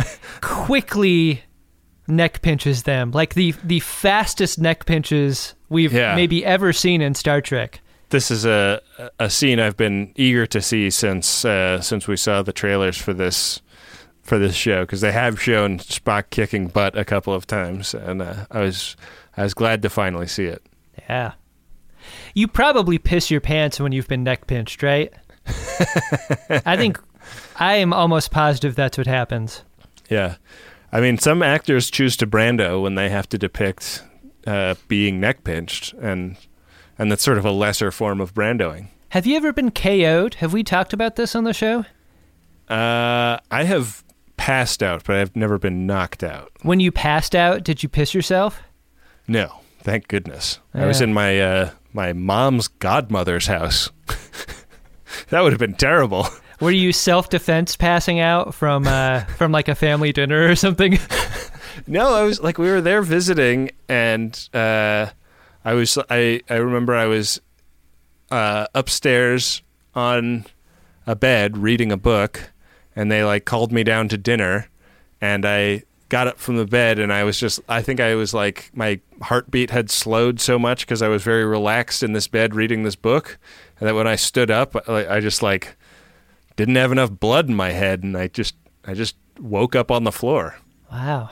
quickly 0.43 1.43
neck 2.07 2.43
pinches 2.43 2.83
them, 2.85 3.11
like 3.13 3.35
the 3.35 3.53
the 3.65 3.81
fastest 3.81 4.59
neck 4.59 4.87
pinches 4.87 5.55
we've 5.69 5.93
Yeah. 5.93 6.15
maybe 6.15 6.45
ever 6.45 6.73
seen 6.73 7.01
in 7.01 7.15
Star 7.15 7.41
Trek. 7.41 7.81
This 8.11 8.31
is 8.31 8.45
a 8.45 8.81
a 9.19 9.29
scene 9.31 9.59
I've 9.59 9.77
been 9.77 10.13
eager 10.17 10.47
to 10.47 10.61
see 10.61 10.91
since 10.91 11.45
uh, 11.45 11.81
since 11.81 12.07
we 12.07 12.17
saw 12.17 12.43
the 12.43 12.53
trailers 12.53 12.97
for 12.97 13.13
this 13.13 13.61
for 14.23 14.39
this 14.39 14.55
show 14.55 14.83
because 14.83 15.01
they 15.01 15.13
have 15.13 15.41
shown 15.41 15.79
Spock 15.79 16.31
kicking 16.31 16.69
butt 16.69 16.97
a 16.97 17.05
couple 17.05 17.35
of 17.35 17.47
times, 17.47 17.95
and 17.95 18.23
uh, 18.23 18.47
I 18.51 18.61
was 18.61 18.97
I 19.37 19.43
was 19.43 19.55
glad 19.55 19.83
to 19.83 19.91
finally 19.91 20.27
see 20.29 20.45
it. 20.45 20.63
Yeah. 21.09 21.33
You 22.35 22.47
probably 22.49 22.99
piss 22.99 23.31
your 23.31 23.41
pants 23.41 23.81
when 23.81 23.93
you've 23.93 24.09
been 24.09 24.23
neck 24.25 24.47
pinched, 24.47 24.83
right? 24.83 25.13
I 26.67 26.77
think 26.77 27.01
I 27.57 27.77
am 27.77 27.93
almost 27.93 28.31
positive 28.31 28.75
that's 28.75 28.99
what 28.99 29.07
happens. 29.07 29.63
Yeah, 30.11 30.37
I 30.95 31.01
mean, 31.01 31.19
some 31.19 31.43
actors 31.43 31.91
choose 31.91 32.17
to 32.19 32.27
Brando 32.27 32.81
when 32.81 32.95
they 32.95 33.09
have 33.09 33.29
to 33.31 33.37
depict 33.37 34.05
uh, 34.47 34.77
being 34.87 35.19
neck 35.19 35.43
pinched, 35.43 35.93
and 35.95 36.37
and 36.97 37.11
that's 37.11 37.25
sort 37.25 37.37
of 37.37 37.45
a 37.45 37.51
lesser 37.51 37.91
form 37.91 38.21
of 38.21 38.33
Brandoing. 38.33 38.87
Have 39.09 39.27
you 39.27 39.37
ever 39.37 39.53
been 39.53 39.73
KO'd? 39.73 40.35
Have 40.35 40.53
we 40.53 40.63
talked 40.63 40.93
about 40.93 41.17
this 41.17 41.35
on 41.35 41.43
the 41.43 41.53
show? 41.53 41.85
Uh, 42.69 43.39
I 43.51 43.65
have 43.65 44.05
passed 44.37 44.85
out, 44.85 45.03
but 45.05 45.17
I've 45.17 45.35
never 45.35 45.59
been 45.59 45.85
knocked 45.85 46.23
out. 46.23 46.53
When 46.63 46.79
you 46.79 46.93
passed 46.93 47.35
out, 47.35 47.65
did 47.65 47.83
you 47.83 47.89
piss 47.89 48.15
yourself? 48.15 48.63
No, 49.27 49.63
thank 49.81 50.07
goodness. 50.07 50.61
I 50.75 50.87
was 50.87 51.01
in 51.01 51.13
my 51.13 51.41
uh, 51.41 51.71
my 51.93 52.13
mom's 52.13 52.69
godmother's 52.69 53.49
house. 53.49 53.91
that 55.31 55.41
would 55.41 55.53
have 55.53 55.59
been 55.59 55.75
terrible. 55.75 56.29
Were 56.61 56.71
you 56.71 56.93
self 56.93 57.29
defense 57.31 57.77
passing 57.77 58.21
out 58.21 58.55
from 58.55 58.87
uh, 58.87 59.21
from 59.37 59.53
like 59.53 59.69
a 59.69 59.75
family 59.75 60.13
dinner 60.13 60.49
or 60.49 60.57
something? 60.57 60.99
No, 61.87 62.15
I 62.15 62.23
was 62.23 62.41
like 62.41 62.59
we 62.59 62.71
were 62.71 62.81
there 62.81 63.03
visiting, 63.03 63.71
and 63.89 64.49
uh, 64.55 65.07
I 65.65 65.75
was 65.75 65.99
I 66.09 66.41
I 66.49 66.57
remember 66.57 66.95
I 66.95 67.07
was 67.07 67.41
uh, 68.31 68.67
upstairs 68.75 69.63
on 69.95 70.47
a 71.07 71.15
bed 71.15 71.59
reading 71.59 71.93
a 71.93 71.97
book, 71.97 72.53
and 72.95 73.11
they 73.11 73.25
like 73.25 73.45
called 73.45 73.73
me 73.73 73.83
down 73.85 74.09
to 74.09 74.17
dinner, 74.17 74.69
and 75.21 75.45
I 75.45 75.83
got 76.09 76.29
up 76.29 76.39
from 76.39 76.57
the 76.57 76.67
bed, 76.67 76.99
and 76.99 77.13
I 77.13 77.25
was 77.25 77.39
just 77.39 77.61
I 77.69 77.83
think 77.83 78.01
I 78.01 78.15
was 78.15 78.33
like 78.33 78.71
my 78.73 79.01
heartbeat 79.23 79.71
had 79.71 79.91
slowed 79.91 80.41
so 80.41 80.59
much 80.59 80.87
because 80.87 81.03
I 81.03 81.09
was 81.09 81.23
very 81.23 81.45
relaxed 81.45 82.03
in 82.03 82.13
this 82.13 82.29
bed 82.29 82.55
reading 82.55 82.85
this 82.85 82.97
book, 82.97 83.39
and 83.79 83.89
that 83.89 83.95
when 83.95 84.07
I 84.07 84.17
stood 84.17 84.51
up, 84.51 84.77
I, 84.89 85.17
I 85.17 85.21
just 85.21 85.43
like 85.43 85.77
didn't 86.57 86.77
have 86.77 86.93
enough 86.93 87.11
blood 87.11 87.49
in 87.49 87.55
my 87.55 87.73
head, 87.73 88.03
and 88.03 88.17
I 88.17 88.29
just 88.29 88.55
I 88.85 88.95
just 88.95 89.17
woke 89.39 89.75
up 89.75 89.91
on 89.91 90.05
the 90.05 90.13
floor. 90.13 90.57
Wow. 90.91 91.31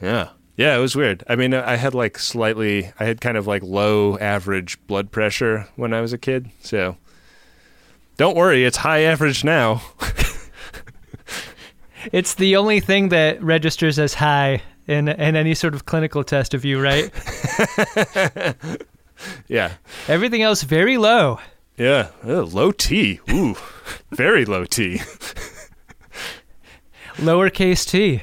Yeah. 0.00 0.30
Yeah, 0.56 0.74
it 0.76 0.80
was 0.80 0.96
weird. 0.96 1.22
I 1.28 1.36
mean, 1.36 1.52
I 1.52 1.76
had 1.76 1.94
like 1.94 2.18
slightly, 2.18 2.90
I 2.98 3.04
had 3.04 3.20
kind 3.20 3.36
of 3.36 3.46
like 3.46 3.62
low 3.62 4.16
average 4.18 4.78
blood 4.86 5.10
pressure 5.10 5.68
when 5.76 5.92
I 5.92 6.00
was 6.00 6.14
a 6.14 6.18
kid. 6.18 6.50
So 6.60 6.96
don't 8.16 8.36
worry, 8.36 8.64
it's 8.64 8.78
high 8.78 9.00
average 9.00 9.44
now. 9.44 9.82
It's 12.12 12.34
the 12.34 12.56
only 12.56 12.80
thing 12.80 13.08
that 13.08 13.42
registers 13.42 13.98
as 13.98 14.14
high 14.14 14.62
in 14.86 15.08
in 15.08 15.36
any 15.36 15.54
sort 15.54 15.74
of 15.74 15.86
clinical 15.86 16.22
test 16.22 16.54
of 16.54 16.64
you, 16.64 16.80
right? 16.80 17.10
yeah. 19.48 19.72
Everything 20.08 20.42
else 20.42 20.62
very 20.62 20.98
low. 20.98 21.40
Yeah. 21.76 22.08
Oh, 22.24 22.42
low 22.42 22.72
T. 22.72 23.20
Ooh, 23.30 23.56
very 24.10 24.44
low 24.44 24.64
T. 24.64 25.00
Lowercase 27.18 27.86
t. 27.86 28.22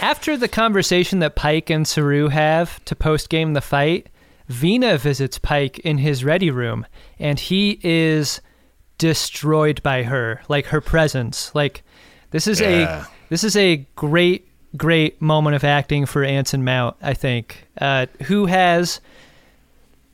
After 0.00 0.36
the 0.36 0.48
conversation 0.48 1.20
that 1.20 1.36
Pike 1.36 1.70
and 1.70 1.86
Saru 1.86 2.28
have 2.28 2.84
to 2.84 2.94
post 2.96 3.28
game 3.28 3.54
the 3.54 3.60
fight, 3.60 4.08
Vina 4.48 4.98
visits 4.98 5.38
Pike 5.38 5.78
in 5.80 5.98
his 5.98 6.24
ready 6.24 6.50
room, 6.50 6.86
and 7.18 7.38
he 7.38 7.80
is 7.82 8.40
destroyed 8.98 9.82
by 9.82 10.02
her, 10.04 10.40
like 10.48 10.66
her 10.66 10.80
presence. 10.80 11.54
Like 11.54 11.82
this 12.30 12.46
is 12.46 12.60
Yeah. 12.60 13.04
a 13.04 13.08
this 13.28 13.44
is 13.44 13.56
a 13.56 13.86
great 13.96 14.48
great 14.76 15.20
moment 15.20 15.56
of 15.56 15.64
acting 15.64 16.06
for 16.06 16.24
Anson 16.24 16.64
Mount, 16.64 16.96
I 17.02 17.14
think, 17.14 17.66
uh, 17.80 18.06
who 18.24 18.46
has 18.46 19.00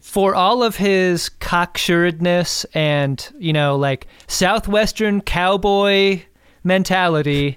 for 0.00 0.34
all 0.34 0.62
of 0.64 0.76
his 0.76 1.30
cocksuredness 1.40 2.66
and 2.74 3.32
you 3.38 3.52
know 3.52 3.76
like 3.76 4.08
southwestern 4.26 5.20
cowboy 5.20 6.20
mentality 6.64 7.56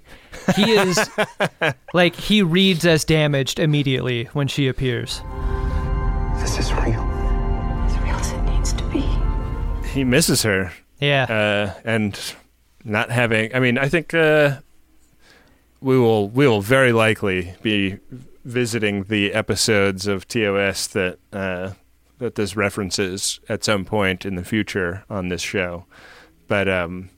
he 0.55 0.71
is 0.73 1.09
like 1.95 2.15
he 2.15 2.43
reads 2.43 2.85
as 2.85 3.03
damaged 3.03 3.57
immediately 3.59 4.25
when 4.33 4.47
she 4.47 4.67
appears 4.67 5.21
This 6.37 6.59
is 6.59 6.71
real. 6.73 7.01
As 7.01 7.97
real 7.99 8.15
as 8.15 8.31
it 8.31 8.41
needs 8.43 8.73
to 8.73 8.83
be. 8.89 9.03
He 9.89 10.03
misses 10.03 10.43
her. 10.43 10.71
yeah 10.99 11.23
Uh, 11.23 11.79
and 11.83 12.35
not 12.83 13.09
having, 13.09 13.55
I 13.55 13.59
mean, 13.59 13.79
I 13.79 13.89
think 13.89 14.13
uh, 14.13 14.59
we 15.81 15.97
will 15.97 16.29
we 16.29 16.47
will 16.47 16.61
very 16.61 16.91
likely 16.91 17.55
be 17.61 17.99
visiting 18.43 19.03
the 19.03 19.33
episodes 19.33 20.07
of 20.07 20.27
TOS 20.27 20.87
that 20.87 21.19
uh, 21.33 21.71
that 22.19 22.35
this 22.35 22.55
references 22.55 23.39
at 23.49 23.63
some 23.63 23.85
point 23.85 24.25
in 24.25 24.35
the 24.35 24.43
future 24.43 25.03
on 25.09 25.29
this 25.29 25.41
show. 25.41 25.85
But 26.47 26.69
um, 26.69 27.09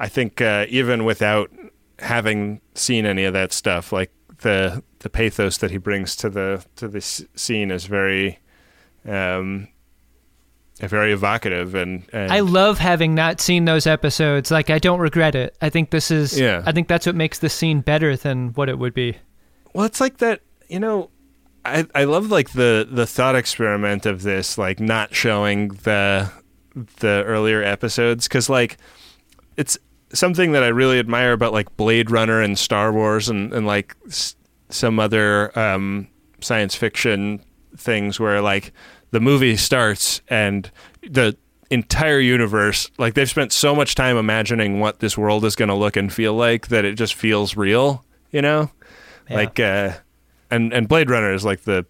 I 0.00 0.08
think 0.08 0.40
uh, 0.40 0.66
even 0.68 1.04
without 1.04 1.50
having 1.98 2.60
seen 2.74 3.04
any 3.04 3.24
of 3.24 3.32
that 3.34 3.52
stuff, 3.52 3.92
like 3.92 4.12
the 4.38 4.82
the 5.00 5.10
pathos 5.10 5.58
that 5.58 5.70
he 5.70 5.78
brings 5.78 6.16
to 6.16 6.30
the 6.30 6.64
to 6.76 6.88
this 6.88 7.24
scene 7.34 7.70
is 7.70 7.86
very 7.86 8.38
um, 9.06 9.68
very 10.86 11.12
evocative 11.12 11.74
and, 11.74 12.04
and 12.12 12.30
i 12.30 12.38
love 12.40 12.78
having 12.78 13.14
not 13.14 13.40
seen 13.40 13.64
those 13.64 13.86
episodes 13.86 14.50
like 14.50 14.70
i 14.70 14.78
don't 14.78 15.00
regret 15.00 15.34
it 15.34 15.56
i 15.60 15.68
think 15.68 15.90
this 15.90 16.10
is 16.10 16.38
Yeah. 16.38 16.62
i 16.66 16.70
think 16.72 16.86
that's 16.86 17.04
what 17.06 17.16
makes 17.16 17.40
the 17.40 17.48
scene 17.48 17.80
better 17.80 18.16
than 18.16 18.50
what 18.50 18.68
it 18.68 18.78
would 18.78 18.94
be 18.94 19.16
Well, 19.74 19.84
it's 19.86 20.00
like 20.00 20.18
that, 20.18 20.40
you 20.68 20.78
know. 20.80 21.10
I 21.64 21.84
I 21.94 22.04
love 22.04 22.30
like 22.30 22.50
the 22.52 22.86
the 22.90 23.06
thought 23.06 23.34
experiment 23.36 24.06
of 24.06 24.22
this, 24.22 24.56
like 24.56 24.80
not 24.80 25.14
showing 25.14 25.68
the 25.82 26.30
the 27.00 27.22
earlier 27.26 27.62
episodes, 27.62 28.26
because 28.28 28.48
like 28.48 28.78
it's 29.56 29.76
something 30.14 30.52
that 30.52 30.62
I 30.62 30.68
really 30.68 30.98
admire 30.98 31.32
about 31.32 31.52
like 31.52 31.76
Blade 31.76 32.10
Runner 32.10 32.40
and 32.40 32.56
Star 32.58 32.92
Wars 32.92 33.28
and 33.28 33.52
and 33.52 33.66
like 33.66 33.94
s- 34.06 34.36
some 34.70 34.98
other 34.98 35.56
um, 35.58 36.08
science 36.40 36.74
fiction 36.74 37.44
things 37.76 38.18
where 38.18 38.40
like 38.40 38.72
the 39.10 39.20
movie 39.20 39.56
starts 39.56 40.20
and 40.28 40.70
the 41.02 41.36
entire 41.70 42.18
universe 42.18 42.90
like 42.98 43.12
they've 43.12 43.28
spent 43.28 43.52
so 43.52 43.74
much 43.74 43.94
time 43.94 44.16
imagining 44.16 44.80
what 44.80 45.00
this 45.00 45.18
world 45.18 45.44
is 45.44 45.54
going 45.54 45.68
to 45.68 45.74
look 45.74 45.96
and 45.96 46.12
feel 46.12 46.32
like 46.32 46.68
that 46.68 46.84
it 46.84 46.94
just 46.94 47.14
feels 47.14 47.56
real 47.56 48.04
you 48.30 48.42
know? 48.42 48.70
Like 49.30 49.60
uh 49.60 49.92
and 50.50 50.72
and 50.72 50.88
blade 50.88 51.10
runner 51.10 51.32
is 51.32 51.44
like 51.44 51.62
the 51.62 51.84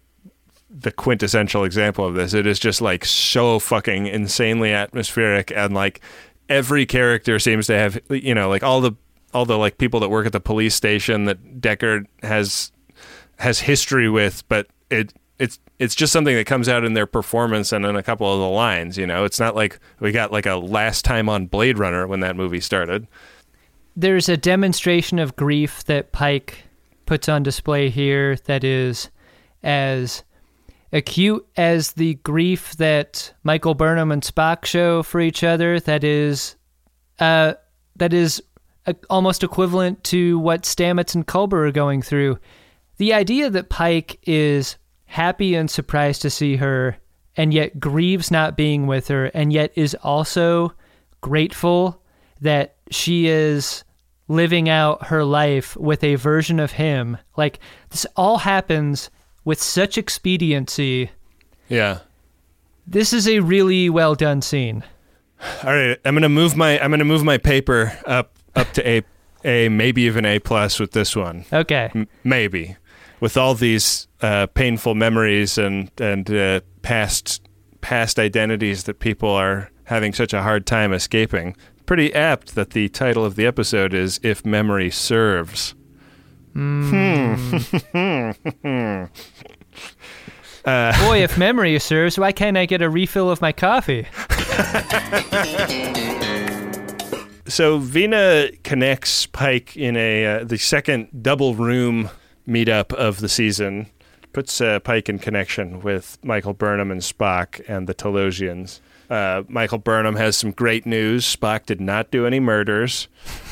the 0.69 0.91
quintessential 0.91 1.63
example 1.63 2.05
of 2.05 2.15
this. 2.15 2.33
It 2.33 2.45
is 2.45 2.59
just 2.59 2.81
like 2.81 3.05
so 3.05 3.59
fucking 3.59 4.07
insanely 4.07 4.73
atmospheric 4.73 5.51
and 5.55 5.73
like 5.73 6.01
every 6.49 6.85
character 6.85 7.39
seems 7.39 7.67
to 7.67 7.73
have 7.73 7.99
you 8.09 8.35
know 8.35 8.49
like 8.49 8.63
all 8.63 8.81
the 8.81 8.91
all 9.33 9.45
the 9.45 9.57
like 9.57 9.77
people 9.77 9.99
that 10.01 10.09
work 10.09 10.25
at 10.25 10.33
the 10.33 10.39
police 10.39 10.75
station 10.75 11.25
that 11.25 11.61
deckard 11.61 12.05
has 12.23 12.71
has 13.37 13.59
history 13.59 14.09
with 14.09 14.47
but 14.49 14.67
it 14.89 15.13
it's 15.39 15.59
it's 15.79 15.95
just 15.95 16.13
something 16.13 16.35
that 16.35 16.45
comes 16.45 16.69
out 16.69 16.83
in 16.83 16.93
their 16.93 17.07
performance 17.07 17.71
and 17.71 17.85
in 17.85 17.95
a 17.95 18.03
couple 18.03 18.31
of 18.31 18.39
the 18.39 18.47
lines 18.47 18.97
you 18.97 19.07
know 19.07 19.23
it's 19.23 19.39
not 19.39 19.55
like 19.55 19.79
we 19.99 20.11
got 20.11 20.31
like 20.31 20.45
a 20.45 20.55
last 20.55 21.05
time 21.05 21.29
on 21.29 21.47
blade 21.47 21.79
runner 21.79 22.05
when 22.05 22.19
that 22.19 22.35
movie 22.35 22.59
started 22.59 23.07
there's 23.99 24.29
a 24.29 24.37
demonstration 24.37 25.19
of 25.19 25.35
grief 25.35 25.83
that 25.83 26.13
Pike 26.13 26.63
puts 27.05 27.27
on 27.27 27.43
display 27.43 27.89
here 27.89 28.37
that 28.45 28.63
is 28.63 29.09
as 29.61 30.23
acute 30.93 31.45
as 31.57 31.91
the 31.93 32.13
grief 32.15 32.77
that 32.77 33.33
Michael 33.43 33.73
Burnham 33.73 34.11
and 34.11 34.23
Spock 34.23 34.63
show 34.63 35.03
for 35.03 35.19
each 35.19 35.43
other. 35.43 35.81
That 35.81 36.05
is, 36.05 36.55
uh, 37.19 37.55
that 37.97 38.13
is 38.13 38.41
uh 38.87 38.93
almost 39.09 39.43
equivalent 39.43 40.01
to 40.05 40.39
what 40.39 40.63
Stamets 40.63 41.13
and 41.13 41.27
Culber 41.27 41.67
are 41.67 41.71
going 41.71 42.01
through. 42.01 42.39
The 42.97 43.13
idea 43.13 43.49
that 43.49 43.67
Pike 43.67 44.19
is 44.25 44.77
happy 45.09 45.55
and 45.55 45.69
surprised 45.69 46.21
to 46.21 46.29
see 46.29 46.57
her, 46.57 46.97
and 47.35 47.53
yet 47.53 47.79
grieves 47.79 48.29
not 48.29 48.55
being 48.55 48.85
with 48.85 49.07
her, 49.07 49.25
and 49.25 49.51
yet 49.51 49.71
is 49.75 49.95
also 50.03 50.73
grateful 51.21 52.01
that 52.41 52.75
she 52.91 53.27
is 53.27 53.83
living 54.27 54.69
out 54.69 55.07
her 55.07 55.23
life 55.23 55.75
with 55.75 56.03
a 56.03 56.15
version 56.15 56.59
of 56.59 56.73
him. 56.73 57.17
Like 57.35 57.59
this 57.89 58.05
all 58.15 58.37
happens 58.37 59.09
with 59.43 59.61
such 59.61 59.97
expediency. 59.97 61.09
Yeah. 61.67 61.99
This 62.85 63.11
is 63.11 63.27
a 63.27 63.39
really 63.39 63.89
well 63.89 64.13
done 64.15 64.41
scene. 64.41 64.83
All 65.63 65.73
right, 65.73 65.97
I'm 66.05 66.13
gonna 66.13 66.29
move 66.29 66.55
my 66.55 66.79
I'm 66.79 66.91
gonna 66.91 67.03
move 67.05 67.23
my 67.23 67.37
paper 67.37 67.97
up 68.05 68.33
up 68.55 68.71
to 68.73 68.87
a 68.87 69.01
a 69.43 69.69
maybe 69.69 70.03
even 70.03 70.25
a 70.25 70.37
plus 70.39 70.79
with 70.79 70.91
this 70.91 71.15
one. 71.15 71.45
Okay. 71.51 71.89
M- 71.95 72.07
maybe 72.23 72.75
with 73.19 73.37
all 73.37 73.55
these 73.55 74.07
uh, 74.21 74.47
painful 74.47 74.95
memories 74.95 75.57
and 75.57 75.91
and 75.99 76.29
uh, 76.31 76.61
past 76.81 77.47
past 77.81 78.19
identities 78.19 78.83
that 78.83 78.99
people 78.99 79.29
are 79.29 79.71
having 79.85 80.13
such 80.13 80.33
a 80.33 80.41
hard 80.43 80.65
time 80.65 80.93
escaping. 80.93 81.55
Pretty 81.85 82.13
apt 82.13 82.55
that 82.55 82.71
the 82.71 82.89
title 82.89 83.25
of 83.25 83.35
the 83.35 83.45
episode 83.45 83.93
is 83.93 84.19
"If 84.23 84.45
Memory 84.45 84.91
Serves." 84.91 85.75
Hmm. 86.53 87.35
Boy, 90.65 91.23
if 91.23 91.37
memory 91.37 91.79
serves, 91.79 92.19
why 92.19 92.31
can't 92.31 92.57
I 92.57 92.65
get 92.65 92.81
a 92.81 92.89
refill 92.89 93.31
of 93.31 93.41
my 93.41 93.51
coffee? 93.51 94.07
So 97.49 97.79
Vina 97.79 98.49
connects 98.63 99.25
Pike 99.25 99.75
in 99.75 99.97
a 99.97 100.25
uh, 100.25 100.43
the 100.43 100.59
second 100.59 101.23
double 101.23 101.55
room 101.55 102.11
meetup 102.49 102.93
of 102.93 103.19
the 103.19 103.29
season. 103.29 103.87
Puts 104.33 104.61
uh, 104.61 104.79
Pike 104.79 105.09
in 105.09 105.19
connection 105.19 105.81
with 105.81 106.17
Michael 106.23 106.53
Burnham 106.53 106.91
and 106.91 107.01
Spock 107.01 107.63
and 107.67 107.87
the 107.87 107.95
Talosians. 107.95 108.79
Uh, 109.09 109.43
Michael 109.47 109.79
Burnham 109.79 110.15
has 110.17 110.35
some 110.35 110.51
great 110.51 110.85
news. 110.85 111.35
Spock 111.35 111.65
did 111.65 111.81
not 111.81 112.11
do 112.11 112.27
any 112.27 112.39
murders. 112.39 113.07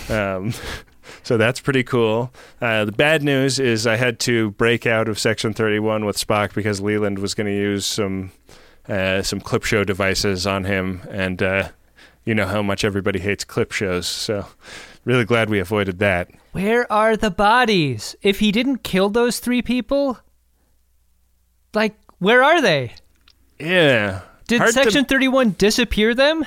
Um, 0.09 0.53
so 1.23 1.35
that's 1.37 1.59
pretty 1.59 1.83
cool. 1.83 2.31
Uh, 2.61 2.85
the 2.85 2.91
bad 2.91 3.23
news 3.23 3.59
is 3.59 3.87
I 3.87 3.95
had 3.95 4.19
to 4.21 4.51
break 4.51 4.85
out 4.85 5.07
of 5.07 5.17
Section 5.17 5.53
31 5.53 6.05
with 6.05 6.17
Spock 6.17 6.53
because 6.53 6.79
Leland 6.79 7.19
was 7.19 7.33
going 7.33 7.47
to 7.47 7.55
use 7.55 7.85
some 7.85 8.31
uh, 8.87 9.21
some 9.21 9.41
clip 9.41 9.63
show 9.63 9.83
devices 9.83 10.47
on 10.47 10.63
him, 10.63 11.01
and 11.09 11.43
uh, 11.43 11.69
you 12.23 12.33
know 12.33 12.47
how 12.47 12.61
much 12.61 12.85
everybody 12.85 13.19
hates 13.19 13.43
clip 13.43 13.71
shows. 13.73 14.07
So 14.07 14.45
really 15.03 15.25
glad 15.25 15.49
we 15.49 15.59
avoided 15.59 15.99
that. 15.99 16.29
Where 16.57 16.91
are 16.91 17.15
the 17.17 17.31
bodies? 17.31 18.15
If 18.21 18.39
he 18.39 18.51
didn't 18.51 18.83
kill 18.83 19.09
those 19.09 19.39
three 19.39 19.61
people, 19.61 20.19
like, 21.73 21.95
where 22.19 22.43
are 22.43 22.61
they? 22.61 22.93
Yeah. 23.59 24.21
Did 24.47 24.59
Hard 24.59 24.73
to- 24.73 24.73
Section 24.73 25.05
31 25.05 25.51
disappear 25.57 26.13
them? 26.13 26.45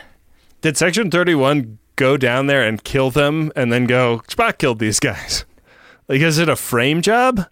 did 0.62 0.76
Section 0.76 1.11
31 1.11 1.78
go 1.96 2.16
down 2.18 2.46
there 2.46 2.62
and 2.66 2.84
kill 2.84 3.11
them 3.11 3.50
and 3.56 3.72
then 3.72 3.86
go, 3.86 4.20
Spock 4.28 4.58
killed 4.58 4.78
these 4.78 5.00
guys? 5.00 5.44
Like, 6.08 6.20
is 6.20 6.38
it 6.38 6.48
a 6.48 6.56
frame 6.56 7.00
job? 7.02 7.46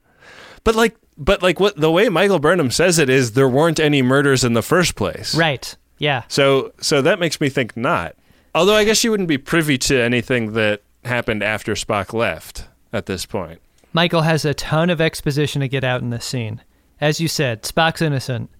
But 0.64 0.74
like, 0.74 0.96
but 1.16 1.42
like 1.42 1.58
what 1.60 1.76
the 1.76 1.90
way 1.90 2.08
Michael 2.08 2.38
Burnham 2.38 2.70
says 2.70 2.98
it 2.98 3.08
is 3.08 3.32
there 3.32 3.48
weren't 3.48 3.80
any 3.80 4.02
murders 4.02 4.44
in 4.44 4.52
the 4.52 4.62
first 4.62 4.94
place. 4.96 5.34
Right. 5.34 5.74
Yeah. 5.98 6.24
So, 6.28 6.72
so 6.80 7.00
that 7.02 7.18
makes 7.18 7.40
me 7.40 7.48
think 7.48 7.76
not. 7.76 8.14
Although 8.54 8.74
I 8.74 8.84
guess 8.84 9.02
you 9.04 9.10
wouldn't 9.10 9.28
be 9.28 9.38
privy 9.38 9.78
to 9.78 9.98
anything 10.00 10.52
that 10.54 10.82
happened 11.08 11.42
after 11.42 11.74
Spock 11.74 12.12
left 12.12 12.66
at 12.92 13.06
this 13.06 13.26
point. 13.26 13.60
Michael 13.92 14.22
has 14.22 14.44
a 14.44 14.54
ton 14.54 14.90
of 14.90 15.00
exposition 15.00 15.60
to 15.60 15.68
get 15.68 15.84
out 15.84 16.00
in 16.00 16.10
this 16.10 16.24
scene. 16.24 16.62
As 17.00 17.20
you 17.20 17.28
said, 17.28 17.62
Spock's 17.62 18.02
innocent. 18.02 18.50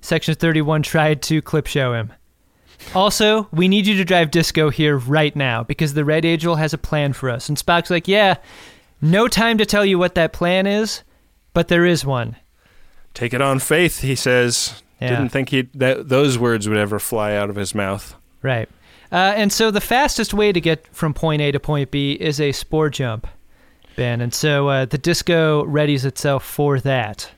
Section 0.00 0.34
31 0.34 0.82
tried 0.82 1.22
to 1.22 1.40
clip 1.40 1.66
show 1.66 1.94
him. 1.94 2.12
Also, 2.94 3.48
we 3.52 3.68
need 3.68 3.86
you 3.86 3.96
to 3.96 4.04
drive 4.04 4.30
Disco 4.30 4.70
here 4.70 4.96
right 4.98 5.34
now 5.36 5.62
because 5.62 5.94
the 5.94 6.04
Red 6.04 6.24
Angel 6.24 6.56
has 6.56 6.74
a 6.74 6.78
plan 6.78 7.12
for 7.12 7.30
us. 7.30 7.48
And 7.48 7.56
Spock's 7.56 7.90
like, 7.90 8.08
yeah, 8.08 8.36
no 9.00 9.28
time 9.28 9.58
to 9.58 9.66
tell 9.66 9.84
you 9.84 9.98
what 9.98 10.14
that 10.16 10.32
plan 10.32 10.66
is, 10.66 11.02
but 11.54 11.68
there 11.68 11.86
is 11.86 12.04
one. 12.04 12.36
Take 13.14 13.34
it 13.34 13.42
on 13.42 13.58
faith, 13.58 14.00
he 14.00 14.16
says. 14.16 14.82
Yeah. 15.00 15.10
Didn't 15.10 15.30
think 15.30 15.48
he 15.50 15.62
that 15.74 16.08
those 16.08 16.38
words 16.38 16.68
would 16.68 16.78
ever 16.78 16.98
fly 16.98 17.34
out 17.34 17.50
of 17.50 17.56
his 17.56 17.74
mouth. 17.74 18.14
Right. 18.40 18.68
Uh, 19.12 19.34
and 19.36 19.52
so 19.52 19.70
the 19.70 19.80
fastest 19.80 20.32
way 20.32 20.52
to 20.52 20.60
get 20.60 20.86
from 20.88 21.12
point 21.12 21.42
A 21.42 21.52
to 21.52 21.60
point 21.60 21.90
B 21.90 22.12
is 22.12 22.40
a 22.40 22.50
spore 22.50 22.88
jump, 22.88 23.28
Ben. 23.94 24.22
And 24.22 24.32
so 24.32 24.68
uh, 24.68 24.84
the 24.86 24.96
Disco 24.96 25.64
readies 25.66 26.06
itself 26.06 26.44
for 26.44 26.80
that. 26.80 27.30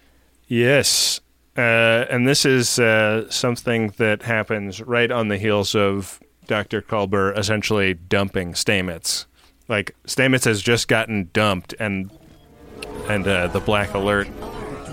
Yes. 0.47 1.21
Uh, 1.57 2.07
and 2.11 2.29
this 2.29 2.45
is 2.45 2.79
uh, 2.79 3.29
something 3.29 3.89
that 3.99 4.23
happens 4.23 4.81
right 4.81 5.11
on 5.11 5.29
the 5.29 5.39
heels 5.39 5.75
of 5.75 6.21
Dr. 6.47 6.81
Culber 6.81 7.37
essentially 7.37 7.95
dumping 7.95 8.53
Stamets. 8.53 9.27
Like 9.69 9.97
Stamets 10.07 10.45
has 10.45 10.63
just 10.63 10.89
gotten 10.89 11.31
dumped, 11.33 11.75
and 11.81 12.11
and 13.09 13.27
uh, 13.27 13.47
the 13.49 13.61
black 13.61 13.95
alert 13.95 14.29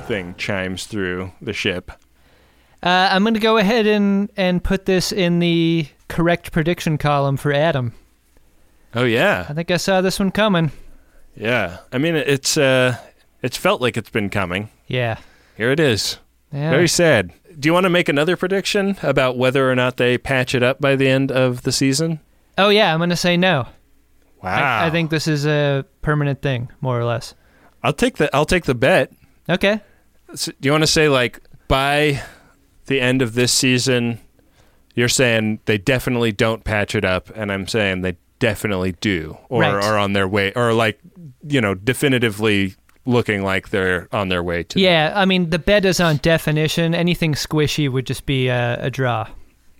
thing 0.07 0.33
chimes 0.37 0.85
through 0.85 1.31
the 1.41 1.53
ship. 1.53 1.91
Uh, 2.83 3.09
I'm 3.11 3.23
going 3.23 3.35
to 3.35 3.39
go 3.39 3.57
ahead 3.57 3.85
and, 3.85 4.29
and 4.35 4.63
put 4.63 4.85
this 4.85 5.11
in 5.11 5.39
the 5.39 5.87
correct 6.07 6.51
prediction 6.51 6.97
column 6.97 7.37
for 7.37 7.53
Adam. 7.53 7.93
Oh 8.93 9.03
yeah, 9.03 9.45
I 9.47 9.53
think 9.53 9.71
I 9.71 9.77
saw 9.77 10.01
this 10.01 10.19
one 10.19 10.31
coming. 10.31 10.71
yeah. 11.35 11.77
I 11.93 11.97
mean, 11.97 12.15
it's 12.15 12.57
uh, 12.57 12.97
it's 13.41 13.55
felt 13.55 13.81
like 13.81 13.95
it's 13.97 14.09
been 14.09 14.29
coming. 14.29 14.69
Yeah. 14.87 15.17
Here 15.55 15.71
it 15.71 15.79
is. 15.79 16.17
Yeah. 16.51 16.71
Very 16.71 16.87
sad. 16.89 17.31
Do 17.57 17.67
you 17.67 17.73
want 17.73 17.85
to 17.85 17.89
make 17.89 18.09
another 18.09 18.35
prediction 18.35 18.97
about 19.03 19.37
whether 19.37 19.69
or 19.71 19.75
not 19.75 19.97
they 19.97 20.17
patch 20.17 20.53
it 20.55 20.63
up 20.63 20.81
by 20.81 20.95
the 20.95 21.07
end 21.07 21.31
of 21.31 21.61
the 21.61 21.71
season? 21.71 22.19
Oh, 22.57 22.69
yeah, 22.69 22.91
I'm 22.93 22.99
going 22.99 23.09
to 23.11 23.15
say 23.15 23.37
no. 23.37 23.67
Wow. 24.43 24.81
I, 24.81 24.87
I 24.87 24.89
think 24.89 25.09
this 25.11 25.27
is 25.27 25.45
a 25.45 25.85
permanent 26.01 26.41
thing, 26.41 26.69
more 26.81 26.99
or 26.99 27.05
less. 27.05 27.33
I'll 27.83 27.93
take 27.93 28.17
the 28.17 28.33
I'll 28.35 28.45
take 28.45 28.65
the 28.65 28.75
bet. 28.75 29.13
Okay. 29.49 29.79
So, 30.35 30.51
do 30.59 30.67
you 30.67 30.71
want 30.71 30.83
to 30.83 30.87
say 30.87 31.07
like 31.09 31.39
by 31.67 32.21
the 32.85 32.99
end 33.01 33.21
of 33.21 33.33
this 33.33 33.51
season, 33.53 34.19
you're 34.95 35.07
saying 35.09 35.59
they 35.65 35.77
definitely 35.77 36.31
don't 36.31 36.63
patch 36.63 36.95
it 36.95 37.05
up, 37.05 37.29
and 37.35 37.51
I'm 37.51 37.67
saying 37.67 38.01
they 38.01 38.17
definitely 38.39 38.93
do, 38.93 39.37
or 39.49 39.61
Right. 39.61 39.73
are 39.73 39.97
on 39.97 40.13
their 40.13 40.27
way, 40.27 40.51
or 40.55 40.73
like 40.73 40.99
you 41.47 41.61
know 41.61 41.73
definitively 41.75 42.75
looking 43.05 43.43
like 43.43 43.69
they're 43.69 44.07
on 44.11 44.29
their 44.29 44.43
way 44.43 44.63
to. 44.63 44.79
Yeah, 44.79 45.13
I 45.15 45.25
mean, 45.25 45.49
the 45.49 45.59
bet 45.59 45.85
is 45.85 45.99
on 45.99 46.17
definition. 46.17 46.93
Anything 46.93 47.33
squishy 47.33 47.89
would 47.91 48.05
just 48.05 48.25
be 48.25 48.47
a, 48.47 48.77
a 48.85 48.89
draw. 48.91 49.27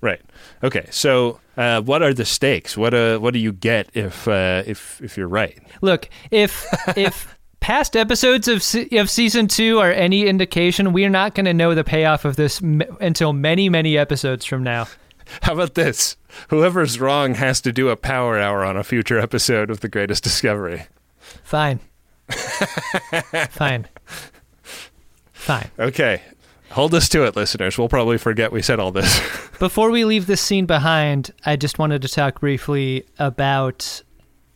Right. 0.02 0.22
Okay. 0.64 0.88
So, 0.89 1.39
uh, 1.58 1.82
what 1.82 2.02
are 2.02 2.14
the 2.14 2.26
stakes? 2.26 2.76
What 2.76 2.93
uh, 2.93 3.20
what 3.20 3.34
do 3.34 3.39
you 3.39 3.52
get 3.52 3.89
if 3.93 4.28
uh, 4.28 4.64
if 4.66 4.99
if 5.04 5.18
you're 5.18 5.28
right? 5.28 5.60
Look, 5.82 6.10
if 6.32 6.66
if 6.97 7.38
past 7.62 7.95
episodes 7.95 8.47
of 8.49 8.62
se- 8.62 8.89
of 8.97 9.09
season 9.09 9.47
two 9.47 9.80
are 9.80 9.91
any 9.91 10.28
indication, 10.28 10.91
we're 10.91 11.09
not 11.09 11.34
going 11.36 11.45
to 11.45 11.53
know 11.53 11.74
the 11.74 11.84
payoff 11.86 12.26
of 12.26 12.36
this 12.36 12.62
m- 12.62 12.82
until 12.99 13.32
many 13.32 13.70
many 13.70 13.97
episodes 13.97 14.43
from 14.45 14.62
now. 14.64 14.88
How 15.43 15.53
about 15.53 15.76
this? 15.76 16.18
Whoever's 16.49 16.99
wrong 16.99 17.36
has 17.36 17.62
to 17.62 17.72
do 17.72 17.88
a 17.88 17.95
power 17.95 18.38
hour 18.38 18.66
on 18.66 18.76
a 18.76 18.84
future 18.84 19.18
episode 19.18 19.70
of 19.70 19.80
The 19.80 19.88
Greatest 19.88 20.24
Discovery. 20.24 20.88
Fine. 21.43 21.80
Fine. 23.49 23.88
Fine. 25.34 25.72
Okay. 25.80 26.22
Hold 26.72 26.93
us 26.93 27.09
to 27.09 27.26
it, 27.26 27.36
listeners. 27.36 27.78
We'll 27.78 27.89
probably 27.89 28.18
forget 28.18 28.51
we 28.51 28.62
said 28.62 28.80
all 28.80 28.91
this. 28.91 29.20
Before 29.59 29.91
we 29.91 30.05
leave 30.05 30.26
this 30.26 30.41
scene 30.41 30.66
behind, 30.66 31.32
I 31.45 31.55
just 31.57 31.80
wanted 31.80 32.01
to 32.03 32.07
talk 32.07 32.39
briefly 32.39 33.05
about 33.20 34.01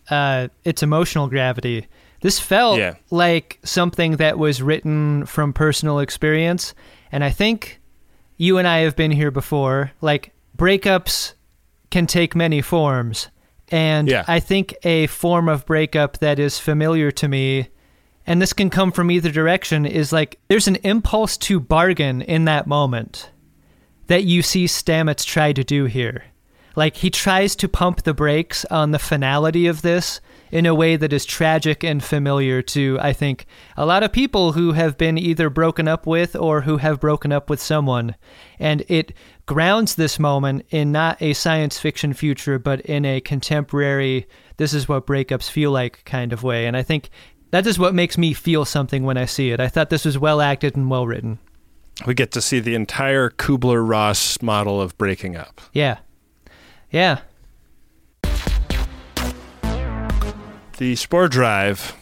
uh, 0.09 0.47
its 0.63 0.81
emotional 0.83 1.27
gravity. 1.27 1.87
This 2.25 2.39
felt 2.39 2.79
Yeah. 2.79 2.95
like 3.11 3.59
something 3.63 4.15
that 4.15 4.39
was 4.39 4.59
written 4.59 5.27
from 5.27 5.53
personal 5.53 5.99
experience, 5.99 6.73
and 7.11 7.23
I 7.23 7.29
think 7.29 7.79
you 8.35 8.57
and 8.57 8.67
I 8.67 8.79
have 8.79 8.95
been 8.95 9.11
here 9.11 9.29
before. 9.29 9.91
Like 10.01 10.33
breakups 10.57 11.33
can 11.91 12.07
take 12.07 12.35
many 12.35 12.61
forms, 12.63 13.27
and 13.69 14.07
Yeah. 14.07 14.23
I 14.27 14.39
think 14.39 14.73
a 14.81 15.05
form 15.05 15.47
of 15.47 15.67
breakup 15.67 16.17
that 16.17 16.39
is 16.39 16.57
familiar 16.57 17.11
to 17.11 17.27
me 17.27 17.67
and 18.25 18.41
this 18.41 18.53
can 18.53 18.71
come 18.71 18.91
from 18.91 19.11
either 19.11 19.29
direction 19.29 19.85
is 19.85 20.11
like 20.11 20.39
there's 20.47 20.67
an 20.67 20.77
impulse 20.77 21.37
to 21.37 21.59
bargain 21.59 22.23
in 22.23 22.45
that 22.45 22.65
moment 22.65 23.29
that 24.07 24.23
you 24.23 24.41
see 24.41 24.65
Stamets 24.65 25.23
try 25.23 25.53
to 25.53 25.63
do 25.63 25.85
here. 25.85 26.23
Like 26.75 26.97
he 26.97 27.09
tries 27.09 27.55
to 27.57 27.67
pump 27.67 28.03
the 28.03 28.13
brakes 28.13 28.65
on 28.65 28.91
the 28.91 28.99
finality 28.99 29.67
of 29.67 29.81
this 29.81 30.19
in 30.51 30.65
a 30.65 30.75
way 30.75 30.95
that 30.95 31.13
is 31.13 31.25
tragic 31.25 31.83
and 31.83 32.03
familiar 32.03 32.61
to, 32.61 32.97
I 33.01 33.13
think, 33.13 33.45
a 33.75 33.85
lot 33.85 34.03
of 34.03 34.11
people 34.11 34.53
who 34.53 34.73
have 34.73 34.97
been 34.97 35.17
either 35.17 35.49
broken 35.49 35.87
up 35.87 36.05
with 36.05 36.35
or 36.35 36.61
who 36.61 36.77
have 36.77 36.99
broken 36.99 37.31
up 37.31 37.49
with 37.49 37.61
someone. 37.61 38.15
And 38.59 38.83
it 38.87 39.13
grounds 39.45 39.95
this 39.95 40.19
moment 40.19 40.65
in 40.69 40.91
not 40.91 41.21
a 41.21 41.33
science 41.33 41.79
fiction 41.79 42.13
future, 42.13 42.59
but 42.59 42.81
in 42.81 43.05
a 43.05 43.21
contemporary, 43.21 44.27
this 44.57 44.73
is 44.73 44.87
what 44.87 45.07
breakups 45.07 45.49
feel 45.49 45.71
like 45.71 46.03
kind 46.05 46.31
of 46.31 46.43
way. 46.43 46.67
And 46.67 46.77
I 46.77 46.83
think 46.83 47.09
that 47.51 47.67
is 47.67 47.79
what 47.79 47.95
makes 47.95 48.17
me 48.17 48.33
feel 48.33 48.65
something 48.65 49.03
when 49.03 49.17
I 49.17 49.25
see 49.25 49.51
it. 49.51 49.59
I 49.59 49.67
thought 49.67 49.89
this 49.89 50.05
was 50.05 50.17
well 50.17 50.41
acted 50.41 50.75
and 50.75 50.89
well 50.89 51.07
written. 51.07 51.39
we 52.05 52.13
get 52.13 52.31
to 52.31 52.41
see 52.41 52.59
the 52.59 52.75
entire 52.75 53.29
Kubler 53.29 53.87
Ross 53.87 54.41
model 54.41 54.81
of 54.81 54.97
breaking 54.97 55.35
up. 55.35 55.61
Yeah. 55.73 55.97
Yeah. 56.95 57.19
the 60.77 60.95
spore 60.95 61.27
drive, 61.27 61.93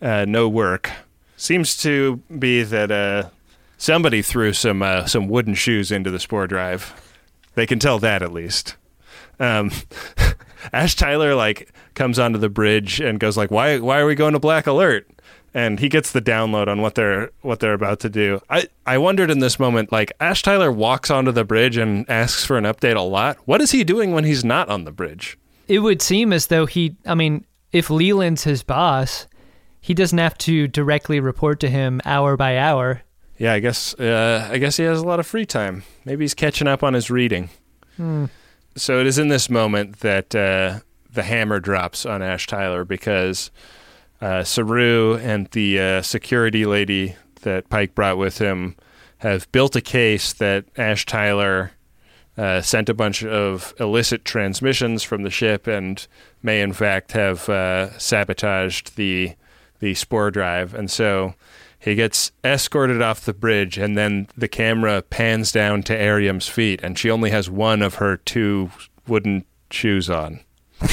uh, 0.00 0.24
no 0.26 0.48
work. 0.48 0.90
Seems 1.36 1.76
to 1.82 2.16
be 2.38 2.62
that 2.62 2.90
uh, 2.90 3.28
somebody 3.76 4.22
threw 4.22 4.54
some 4.54 4.80
uh, 4.80 5.04
some 5.04 5.28
wooden 5.28 5.52
shoes 5.52 5.92
into 5.92 6.10
the 6.10 6.18
spore 6.18 6.46
drive. 6.46 6.94
They 7.54 7.66
can 7.66 7.78
tell 7.78 7.98
that 7.98 8.22
at 8.22 8.32
least. 8.32 8.76
Um, 9.38 9.72
Ash 10.72 10.96
Tyler 10.96 11.34
like 11.34 11.70
comes 11.92 12.18
onto 12.18 12.38
the 12.38 12.48
bridge 12.48 13.00
and 13.00 13.20
goes 13.20 13.36
like, 13.36 13.50
"Why 13.50 13.78
why 13.78 13.98
are 13.98 14.06
we 14.06 14.14
going 14.14 14.32
to 14.32 14.40
black 14.40 14.66
alert?" 14.66 15.06
And 15.54 15.80
he 15.80 15.88
gets 15.88 16.12
the 16.12 16.20
download 16.20 16.68
on 16.68 16.82
what 16.82 16.94
they're 16.94 17.30
what 17.40 17.60
they're 17.60 17.74
about 17.74 18.00
to 18.00 18.10
do. 18.10 18.40
I 18.50 18.68
I 18.86 18.98
wondered 18.98 19.30
in 19.30 19.38
this 19.38 19.58
moment 19.58 19.90
like 19.90 20.12
Ash 20.20 20.42
Tyler 20.42 20.70
walks 20.70 21.10
onto 21.10 21.32
the 21.32 21.44
bridge 21.44 21.76
and 21.76 22.08
asks 22.08 22.44
for 22.44 22.58
an 22.58 22.64
update 22.64 22.96
a 22.96 23.00
lot. 23.00 23.38
What 23.46 23.60
is 23.60 23.70
he 23.70 23.82
doing 23.82 24.12
when 24.12 24.24
he's 24.24 24.44
not 24.44 24.68
on 24.68 24.84
the 24.84 24.92
bridge? 24.92 25.38
It 25.66 25.80
would 25.80 26.00
seem 26.00 26.32
as 26.32 26.46
though 26.46 26.66
he, 26.66 26.96
I 27.06 27.14
mean, 27.14 27.44
if 27.72 27.90
Leland's 27.90 28.44
his 28.44 28.62
boss, 28.62 29.26
he 29.80 29.94
doesn't 29.94 30.18
have 30.18 30.36
to 30.38 30.68
directly 30.68 31.20
report 31.20 31.60
to 31.60 31.68
him 31.68 32.00
hour 32.04 32.36
by 32.36 32.56
hour. 32.56 33.02
Yeah, 33.38 33.52
I 33.52 33.60
guess 33.60 33.94
uh, 33.94 34.48
I 34.50 34.58
guess 34.58 34.76
he 34.76 34.84
has 34.84 35.00
a 35.00 35.06
lot 35.06 35.20
of 35.20 35.26
free 35.26 35.46
time. 35.46 35.84
Maybe 36.04 36.24
he's 36.24 36.34
catching 36.34 36.66
up 36.66 36.82
on 36.82 36.94
his 36.94 37.10
reading. 37.10 37.50
Hmm. 37.96 38.26
So 38.76 39.00
it 39.00 39.06
is 39.06 39.18
in 39.18 39.28
this 39.28 39.48
moment 39.48 40.00
that 40.00 40.34
uh, 40.34 40.80
the 41.10 41.22
hammer 41.22 41.60
drops 41.60 42.04
on 42.04 42.22
Ash 42.22 42.46
Tyler 42.46 42.84
because 42.84 43.50
uh, 44.20 44.44
Saru 44.44 45.16
and 45.16 45.48
the 45.50 45.80
uh, 45.80 46.02
security 46.02 46.66
lady 46.66 47.16
that 47.42 47.68
Pike 47.68 47.94
brought 47.94 48.18
with 48.18 48.38
him 48.38 48.76
have 49.18 49.50
built 49.52 49.76
a 49.76 49.80
case 49.80 50.32
that 50.34 50.64
Ash 50.76 51.04
Tyler 51.04 51.72
uh, 52.36 52.60
sent 52.62 52.88
a 52.88 52.94
bunch 52.94 53.24
of 53.24 53.74
illicit 53.80 54.24
transmissions 54.24 55.02
from 55.02 55.22
the 55.22 55.30
ship 55.30 55.66
and 55.66 56.06
may 56.42 56.60
in 56.60 56.72
fact 56.72 57.12
have 57.12 57.48
uh, 57.48 57.98
sabotaged 57.98 58.96
the 58.96 59.34
the 59.80 59.94
spore 59.94 60.30
drive, 60.32 60.74
and 60.74 60.90
so 60.90 61.34
he 61.78 61.94
gets 61.94 62.32
escorted 62.42 63.00
off 63.00 63.24
the 63.24 63.32
bridge, 63.32 63.78
and 63.78 63.96
then 63.96 64.26
the 64.36 64.48
camera 64.48 65.02
pans 65.02 65.52
down 65.52 65.84
to 65.84 65.96
Airiam's 65.96 66.48
feet, 66.48 66.80
and 66.82 66.98
she 66.98 67.10
only 67.10 67.30
has 67.30 67.48
one 67.48 67.80
of 67.82 67.94
her 67.96 68.16
two 68.16 68.70
wooden 69.06 69.44
shoes 69.70 70.10
on. 70.10 70.40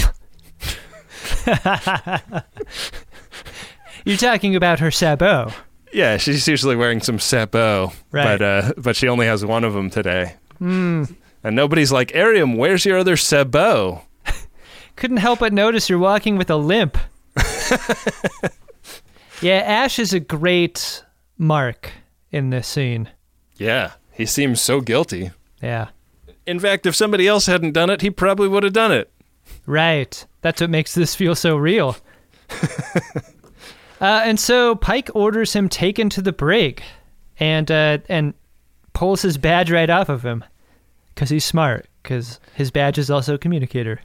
You're 4.05 4.17
talking 4.17 4.55
about 4.55 4.79
her 4.79 4.91
sabot. 4.91 5.53
Yeah, 5.91 6.17
she's 6.17 6.47
usually 6.47 6.75
wearing 6.75 7.01
some 7.01 7.19
sabot, 7.19 7.91
Right. 8.11 8.37
but 8.37 8.41
uh, 8.41 8.73
but 8.77 8.95
she 8.95 9.07
only 9.07 9.25
has 9.27 9.43
one 9.45 9.63
of 9.63 9.73
them 9.73 9.89
today. 9.89 10.35
Hmm. 10.59 11.03
And 11.43 11.55
nobody's 11.55 11.91
like, 11.91 12.11
Airiam, 12.15 12.55
where's 12.57 12.85
your 12.85 12.97
other 12.97 13.17
sabot? 13.17 14.01
Couldn't 14.95 15.17
help 15.17 15.39
but 15.39 15.53
notice 15.53 15.89
you're 15.89 15.99
walking 15.99 16.37
with 16.37 16.49
a 16.49 16.55
limp. 16.55 16.97
yeah, 19.41 19.57
Ash 19.65 19.99
is 19.99 20.13
a 20.13 20.19
great 20.19 21.03
mark 21.37 21.91
in 22.31 22.49
this 22.49 22.67
scene. 22.67 23.09
Yeah, 23.57 23.91
he 24.11 24.25
seems 24.25 24.61
so 24.61 24.81
guilty. 24.81 25.31
Yeah. 25.61 25.89
In 26.45 26.59
fact, 26.59 26.85
if 26.85 26.95
somebody 26.95 27.27
else 27.27 27.45
hadn't 27.47 27.71
done 27.73 27.89
it, 27.89 28.01
he 28.01 28.09
probably 28.11 28.47
would 28.47 28.63
have 28.63 28.73
done 28.73 28.91
it. 28.91 29.11
Right. 29.65 30.25
That's 30.41 30.61
what 30.61 30.69
makes 30.69 30.93
this 30.93 31.15
feel 31.15 31.35
so 31.35 31.57
real. 31.57 31.97
uh, 34.01 34.21
and 34.23 34.39
so 34.39 34.75
Pike 34.75 35.09
orders 35.13 35.53
him 35.53 35.69
taken 35.69 36.09
to 36.09 36.21
the 36.21 36.33
brig, 36.33 36.81
and 37.39 37.69
uh, 37.69 37.99
and 38.09 38.33
pulls 38.93 39.21
his 39.21 39.37
badge 39.37 39.71
right 39.71 39.89
off 39.89 40.09
of 40.09 40.23
him, 40.23 40.43
because 41.13 41.29
he's 41.29 41.45
smart. 41.45 41.87
Because 42.03 42.39
his 42.53 42.69
badge 42.69 42.99
is 42.99 43.09
also 43.09 43.33
a 43.33 43.37
communicator. 43.39 43.99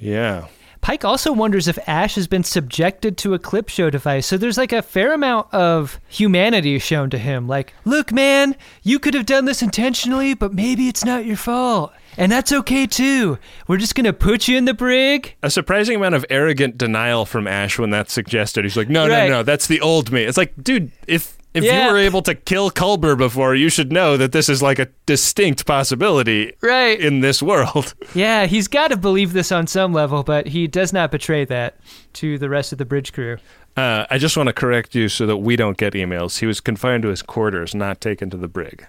Yeah. 0.00 0.48
Pike 0.84 1.02
also 1.02 1.32
wonders 1.32 1.66
if 1.66 1.78
Ash 1.88 2.14
has 2.16 2.26
been 2.26 2.44
subjected 2.44 3.16
to 3.16 3.32
a 3.32 3.38
clip 3.38 3.70
show 3.70 3.88
device. 3.88 4.26
So 4.26 4.36
there's 4.36 4.58
like 4.58 4.70
a 4.70 4.82
fair 4.82 5.14
amount 5.14 5.52
of 5.54 5.98
humanity 6.08 6.78
shown 6.78 7.08
to 7.08 7.16
him. 7.16 7.48
Like, 7.48 7.72
look, 7.86 8.12
man, 8.12 8.54
you 8.82 8.98
could 8.98 9.14
have 9.14 9.24
done 9.24 9.46
this 9.46 9.62
intentionally, 9.62 10.34
but 10.34 10.52
maybe 10.52 10.86
it's 10.88 11.02
not 11.02 11.24
your 11.24 11.38
fault. 11.38 11.90
And 12.18 12.30
that's 12.30 12.52
okay 12.52 12.86
too. 12.86 13.38
We're 13.66 13.78
just 13.78 13.94
going 13.94 14.04
to 14.04 14.12
put 14.12 14.46
you 14.46 14.58
in 14.58 14.66
the 14.66 14.74
brig. 14.74 15.34
A 15.42 15.48
surprising 15.48 15.96
amount 15.96 16.16
of 16.16 16.26
arrogant 16.28 16.76
denial 16.76 17.24
from 17.24 17.46
Ash 17.46 17.78
when 17.78 17.88
that's 17.88 18.12
suggested. 18.12 18.66
He's 18.66 18.76
like, 18.76 18.90
no, 18.90 19.08
Right. 19.08 19.30
no, 19.30 19.38
no, 19.38 19.42
that's 19.42 19.66
the 19.66 19.80
old 19.80 20.12
me. 20.12 20.24
It's 20.24 20.36
like, 20.36 20.52
dude, 20.62 20.92
if 21.06 21.38
if 21.54 21.64
Yeah. 21.64 21.86
you 21.86 21.92
were 21.92 21.98
able 21.98 22.20
to 22.22 22.34
kill 22.34 22.70
Culber 22.70 23.16
before, 23.16 23.54
you 23.54 23.68
should 23.68 23.90
know 23.92 24.16
that 24.16 24.32
this 24.32 24.48
is 24.48 24.60
like 24.62 24.78
a 24.78 24.88
distinct 25.06 25.64
possibility 25.66 26.52
Right. 26.60 26.98
in 27.00 27.20
this 27.20 27.42
world. 27.42 27.94
Yeah, 28.14 28.46
he's 28.46 28.68
got 28.68 28.88
to 28.88 28.96
believe 28.96 29.32
this 29.32 29.50
on 29.52 29.66
some 29.66 29.92
level, 29.92 30.22
but 30.22 30.48
he 30.48 30.66
does 30.66 30.92
not 30.92 31.10
betray 31.10 31.44
that 31.46 31.76
to 32.14 32.38
the 32.38 32.48
rest 32.48 32.72
of 32.72 32.78
the 32.78 32.84
bridge 32.84 33.12
crew. 33.12 33.38
Uh, 33.76 34.04
I 34.10 34.18
just 34.18 34.36
want 34.36 34.46
to 34.48 34.52
correct 34.52 34.94
you 34.94 35.08
so 35.08 35.26
that 35.26 35.38
we 35.38 35.56
don't 35.56 35.76
get 35.76 35.94
emails. 35.94 36.38
He 36.38 36.46
was 36.46 36.60
confined 36.60 37.02
to 37.02 37.08
his 37.08 37.22
quarters, 37.22 37.74
not 37.74 38.00
taken 38.00 38.30
to 38.30 38.36
the 38.36 38.46
brig. 38.48 38.86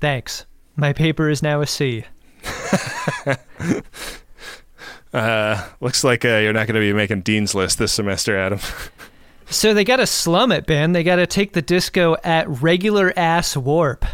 Thanks. 0.00 0.44
My 0.76 0.92
paper 0.92 1.28
is 1.30 1.42
now 1.42 1.60
a 1.62 1.66
C. 1.66 2.04
Uh, 5.14 5.68
looks 5.82 6.04
like 6.04 6.24
uh, 6.24 6.38
you're 6.38 6.54
not 6.54 6.66
going 6.66 6.74
to 6.74 6.80
be 6.80 6.92
making 6.94 7.20
Dean's 7.20 7.54
List 7.54 7.78
this 7.78 7.92
semester, 7.92 8.34
Adam. 8.36 8.58
So 9.52 9.74
they 9.74 9.84
got 9.84 9.96
to 9.96 10.06
slum 10.06 10.50
it, 10.50 10.66
Ben. 10.66 10.92
They 10.92 11.04
got 11.04 11.16
to 11.16 11.26
take 11.26 11.52
the 11.52 11.62
disco 11.62 12.16
at 12.24 12.48
regular 12.48 13.12
ass 13.16 13.56
warp 13.56 14.04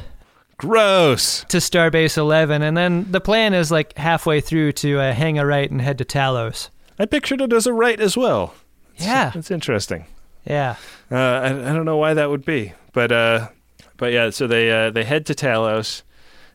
Gross. 0.57 1.45
to 1.45 1.59
Starbase 1.59 2.16
11, 2.18 2.62
and 2.62 2.76
then 2.76 3.11
the 3.12 3.20
plan 3.20 3.55
is 3.55 3.70
like 3.70 3.97
halfway 3.97 4.41
through 4.41 4.72
to 4.72 4.99
uh, 4.99 5.12
hang 5.12 5.39
a 5.39 5.47
right 5.47 5.70
and 5.70 5.80
head 5.80 5.99
to 5.99 6.05
Talos. 6.05 6.68
I 6.99 7.07
pictured 7.07 7.41
it 7.41 7.53
as 7.53 7.66
a 7.66 7.72
right 7.72 8.01
as 8.01 8.16
well. 8.16 8.55
Yeah, 8.97 9.30
That's 9.32 9.53
interesting. 9.53 10.07
yeah. 10.45 10.74
Uh, 11.11 11.14
I, 11.16 11.47
I 11.47 11.72
don't 11.72 11.84
know 11.84 11.97
why 11.97 12.14
that 12.14 12.28
would 12.28 12.45
be, 12.45 12.72
but 12.93 13.12
uh, 13.12 13.49
but 13.97 14.12
yeah. 14.12 14.30
So 14.30 14.49
they 14.49 14.70
uh, 14.72 14.91
they 14.91 15.05
head 15.05 15.24
to 15.26 15.34
Talos, 15.34 16.03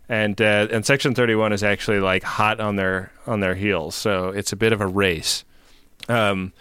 and 0.09 0.39
uh, 0.41 0.67
and 0.69 0.85
Section 0.85 1.15
Thirty 1.15 1.35
One 1.35 1.53
is 1.53 1.63
actually 1.63 2.01
like 2.01 2.23
hot 2.23 2.59
on 2.59 2.75
their 2.75 3.13
on 3.25 3.39
their 3.39 3.55
heels. 3.55 3.95
So 3.95 4.27
it's 4.29 4.51
a 4.51 4.57
bit 4.57 4.73
of 4.73 4.81
a 4.81 4.87
race. 4.87 5.45
Um, 6.09 6.51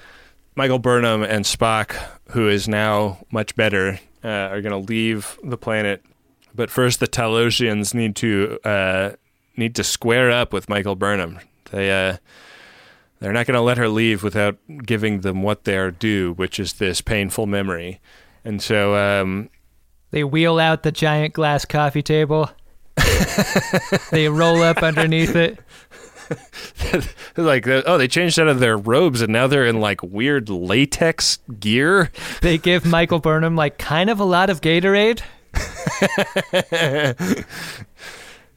Michael 0.54 0.78
Burnham 0.78 1.22
and 1.22 1.44
Spock, 1.44 1.96
who 2.30 2.48
is 2.48 2.68
now 2.68 3.24
much 3.30 3.56
better, 3.56 3.98
uh, 4.22 4.28
are 4.28 4.60
going 4.60 4.72
to 4.72 4.88
leave 4.88 5.38
the 5.42 5.56
planet. 5.56 6.04
But 6.54 6.70
first, 6.70 7.00
the 7.00 7.08
Talosians 7.08 7.94
need 7.94 8.14
to 8.16 8.58
uh, 8.64 9.12
need 9.56 9.74
to 9.76 9.84
square 9.84 10.30
up 10.30 10.52
with 10.52 10.68
Michael 10.68 10.96
Burnham. 10.96 11.40
They 11.70 11.90
uh, 11.90 12.18
they're 13.20 13.32
not 13.32 13.46
going 13.46 13.54
to 13.54 13.62
let 13.62 13.78
her 13.78 13.88
leave 13.88 14.22
without 14.22 14.58
giving 14.84 15.20
them 15.20 15.42
what 15.42 15.64
they're 15.64 15.90
due, 15.92 16.32
which 16.34 16.58
is 16.58 16.74
this 16.74 17.00
painful 17.00 17.46
memory. 17.46 18.00
And 18.44 18.60
so, 18.60 18.96
um, 18.96 19.48
They 20.10 20.24
wheel 20.24 20.58
out 20.58 20.82
the 20.82 20.90
giant 20.90 21.32
glass 21.32 21.64
coffee 21.64 22.02
table. 22.02 22.50
they 24.10 24.28
roll 24.28 24.62
up 24.62 24.82
underneath 24.82 25.36
it. 25.36 25.58
like, 27.36 27.66
oh, 27.66 27.98
they 27.98 28.08
changed 28.08 28.38
out 28.38 28.48
of 28.48 28.60
their 28.60 28.76
robes 28.76 29.20
and 29.22 29.32
now 29.32 29.46
they're 29.46 29.66
in 29.66 29.80
like 29.80 30.02
weird 30.02 30.48
latex 30.48 31.38
gear. 31.60 32.10
They 32.40 32.58
give 32.58 32.84
Michael 32.84 33.18
Burnham 33.18 33.56
like 33.56 33.78
kind 33.78 34.10
of 34.10 34.20
a 34.20 34.24
lot 34.24 34.50
of 34.50 34.60
Gatorade. 34.60 35.22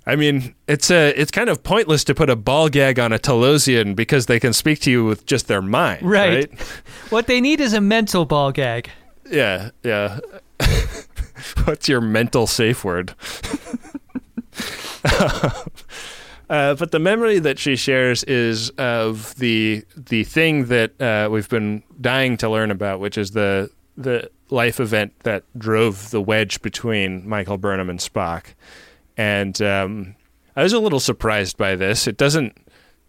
I 0.08 0.16
mean, 0.16 0.54
it's 0.68 0.92
a, 0.92 1.20
it's 1.20 1.32
kind 1.32 1.50
of 1.50 1.64
pointless 1.64 2.04
to 2.06 2.14
put 2.14 2.30
a 2.30 2.36
ball 2.36 2.70
gag 2.70 3.00
on 3.00 3.12
a 3.12 3.18
Talosian 3.18 3.96
because 3.96 4.28
they 4.28 4.40
can 4.40 4.54
speak 4.54 4.80
to 4.82 4.92
you 4.92 5.04
with 5.04 5.26
just 5.26 5.48
their 5.48 5.64
mind, 5.64 6.04
Right. 6.04 6.50
right? 6.52 6.60
What 7.10 7.26
they 7.28 7.42
need 7.42 7.60
is 7.60 7.74
a 7.74 7.82
mental 7.82 8.26
ball 8.26 8.52
gag. 8.52 8.90
Yeah, 9.30 9.72
yeah. 9.84 10.20
What's 11.66 11.90
your 11.90 12.02
mental 12.02 12.46
safe 12.48 12.84
word? 12.86 13.16
Uh, 16.50 16.76
but 16.76 16.92
the 16.92 17.00
memory 17.00 17.40
that 17.40 17.60
she 17.60 17.76
shares 17.76 18.24
is 18.24 18.70
of 18.72 19.36
the 19.36 19.84
the 19.96 20.24
thing 20.24 20.66
that 20.66 21.00
uh, 21.02 21.30
we've 21.30 21.50
been 21.50 21.84
dying 22.00 22.38
to 22.38 22.50
learn 22.50 22.72
about, 22.72 23.00
which 23.00 23.18
is 23.18 23.32
the 23.32 23.70
the 23.98 24.30
life 24.50 24.80
event 24.80 25.14
that 25.24 25.44
drove 25.58 26.12
the 26.12 26.22
wedge 26.22 26.62
between 26.62 27.28
Michael 27.28 27.58
Burnham 27.58 27.90
and 27.90 28.00
Spock. 28.00 28.54
And 29.18 29.60
um, 29.62 30.16
I 30.56 30.64
was 30.64 30.74
a 30.74 30.80
little 30.80 31.00
surprised 31.00 31.58
by 31.58 31.76
this. 31.76 32.08
It 32.08 32.18
doesn't 32.18 32.58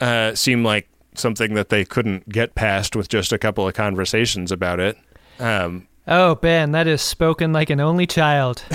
uh, 0.01 0.35
seem 0.35 0.65
like 0.65 0.89
something 1.15 1.55
that 1.55 1.69
they 1.69 1.85
couldn't 1.85 2.29
get 2.29 2.55
past 2.55 2.95
with 2.95 3.09
just 3.09 3.33
a 3.33 3.39
couple 3.39 3.67
of 3.67 3.75
conversations 3.75 4.53
about 4.53 4.81
it. 4.81 4.97
Um, 5.41 5.89
Oh, 6.09 6.37
Ben, 6.37 6.71
that 6.71 6.87
is 6.87 7.03
spoken 7.03 7.53
like 7.53 7.69
an 7.69 7.81
only 7.81 8.07
child. 8.07 8.63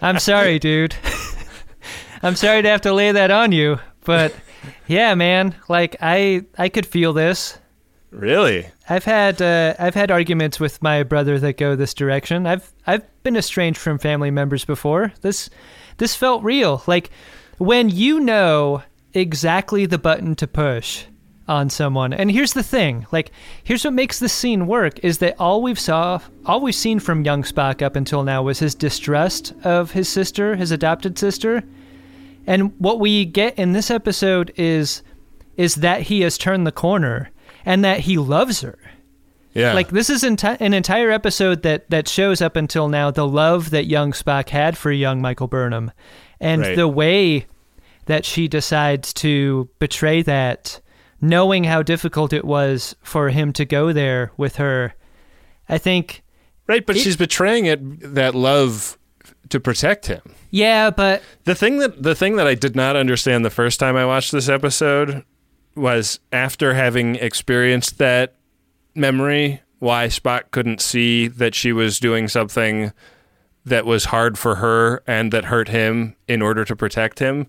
I'm 0.00 0.18
sorry, 0.18 0.58
dude. 0.58 0.96
I'm 2.26 2.34
sorry 2.34 2.60
to 2.62 2.68
have 2.68 2.80
to 2.80 2.92
lay 2.92 3.12
that 3.12 3.30
on 3.30 3.52
you, 3.52 3.78
but 4.04 4.34
yeah, 4.88 5.14
man, 5.14 5.54
like 5.68 5.94
I 6.00 6.44
I 6.58 6.68
could 6.68 6.84
feel 6.84 7.12
this. 7.12 7.56
really? 8.10 8.68
I've 8.88 9.04
had 9.04 9.40
uh, 9.40 9.74
I've 9.78 9.94
had 9.94 10.10
arguments 10.10 10.58
with 10.58 10.82
my 10.82 11.04
brother 11.04 11.38
that 11.38 11.56
go 11.56 11.76
this 11.76 11.94
direction. 11.94 12.44
I've 12.44 12.72
I've 12.84 13.04
been 13.22 13.36
estranged 13.36 13.78
from 13.78 13.98
family 13.98 14.32
members 14.32 14.64
before. 14.64 15.12
This 15.20 15.50
this 15.98 16.16
felt 16.16 16.42
real. 16.42 16.82
Like 16.88 17.10
when 17.58 17.90
you 17.90 18.18
know 18.18 18.82
exactly 19.14 19.86
the 19.86 19.96
button 19.98 20.34
to 20.34 20.48
push 20.48 21.04
on 21.46 21.70
someone. 21.70 22.12
And 22.12 22.28
here's 22.28 22.54
the 22.54 22.62
thing, 22.64 23.06
like 23.12 23.30
here's 23.62 23.84
what 23.84 23.94
makes 23.94 24.18
this 24.18 24.32
scene 24.32 24.66
work 24.66 24.98
is 25.04 25.18
that 25.18 25.38
all 25.38 25.62
we've 25.62 25.78
saw 25.78 26.18
all 26.44 26.60
we've 26.60 26.74
seen 26.74 26.98
from 26.98 27.24
young 27.24 27.44
Spock 27.44 27.82
up 27.82 27.94
until 27.94 28.24
now 28.24 28.42
was 28.42 28.58
his 28.58 28.74
distrust 28.74 29.54
of 29.62 29.92
his 29.92 30.08
sister, 30.08 30.56
his 30.56 30.72
adopted 30.72 31.16
sister. 31.16 31.62
And 32.46 32.72
what 32.78 33.00
we 33.00 33.24
get 33.24 33.58
in 33.58 33.72
this 33.72 33.90
episode 33.90 34.52
is 34.56 35.02
is 35.56 35.76
that 35.76 36.02
he 36.02 36.20
has 36.20 36.36
turned 36.38 36.66
the 36.66 36.72
corner 36.72 37.30
and 37.64 37.82
that 37.84 38.00
he 38.00 38.18
loves 38.18 38.60
her. 38.60 38.78
Yeah. 39.54 39.72
Like 39.72 39.88
this 39.88 40.10
is 40.10 40.22
enti- 40.22 40.58
an 40.60 40.74
entire 40.74 41.10
episode 41.10 41.62
that 41.62 41.88
that 41.90 42.08
shows 42.08 42.42
up 42.42 42.56
until 42.56 42.88
now 42.88 43.10
the 43.10 43.26
love 43.26 43.70
that 43.70 43.86
young 43.86 44.12
Spock 44.12 44.50
had 44.50 44.76
for 44.76 44.92
young 44.92 45.20
Michael 45.22 45.48
Burnham, 45.48 45.92
and 46.40 46.60
Right. 46.60 46.76
the 46.76 46.88
way 46.88 47.46
that 48.04 48.24
she 48.24 48.46
decides 48.48 49.12
to 49.14 49.68
betray 49.78 50.22
that, 50.22 50.80
knowing 51.22 51.64
how 51.64 51.82
difficult 51.82 52.32
it 52.34 52.44
was 52.44 52.94
for 53.02 53.30
him 53.30 53.52
to 53.54 53.64
go 53.64 53.92
there 53.92 54.30
with 54.36 54.56
her. 54.56 54.94
I 55.68 55.78
think, 55.78 56.22
right, 56.68 56.84
but 56.86 56.96
It- 56.96 57.00
she's 57.00 57.16
betraying 57.16 57.64
it 57.64 57.80
that 58.14 58.34
love 58.34 58.98
to 59.50 59.60
protect 59.60 60.06
him. 60.06 60.22
yeah, 60.50 60.90
but 60.90 61.22
The 61.44 61.54
thing 61.54 61.78
that 61.78 62.02
the 62.02 62.14
thing 62.14 62.36
that 62.36 62.46
I 62.46 62.54
did 62.54 62.74
not 62.76 62.96
understand 62.96 63.44
the 63.44 63.50
first 63.50 63.78
time 63.80 63.96
I 63.96 64.04
watched 64.04 64.32
this 64.32 64.48
episode 64.48 65.24
was 65.74 66.20
after 66.32 66.74
having 66.74 67.16
experienced 67.16 67.98
that 67.98 68.36
memory, 68.94 69.60
why 69.78 70.06
Spock 70.06 70.50
couldn't 70.50 70.80
see 70.80 71.28
that 71.28 71.54
she 71.54 71.72
was 71.72 72.00
doing 72.00 72.28
something 72.28 72.92
that 73.64 73.84
was 73.84 74.06
hard 74.06 74.38
for 74.38 74.56
her 74.56 75.02
and 75.06 75.32
that 75.32 75.46
hurt 75.46 75.68
him 75.68 76.16
in 76.28 76.40
order 76.40 76.64
to 76.64 76.74
protect 76.76 77.18
him. 77.18 77.46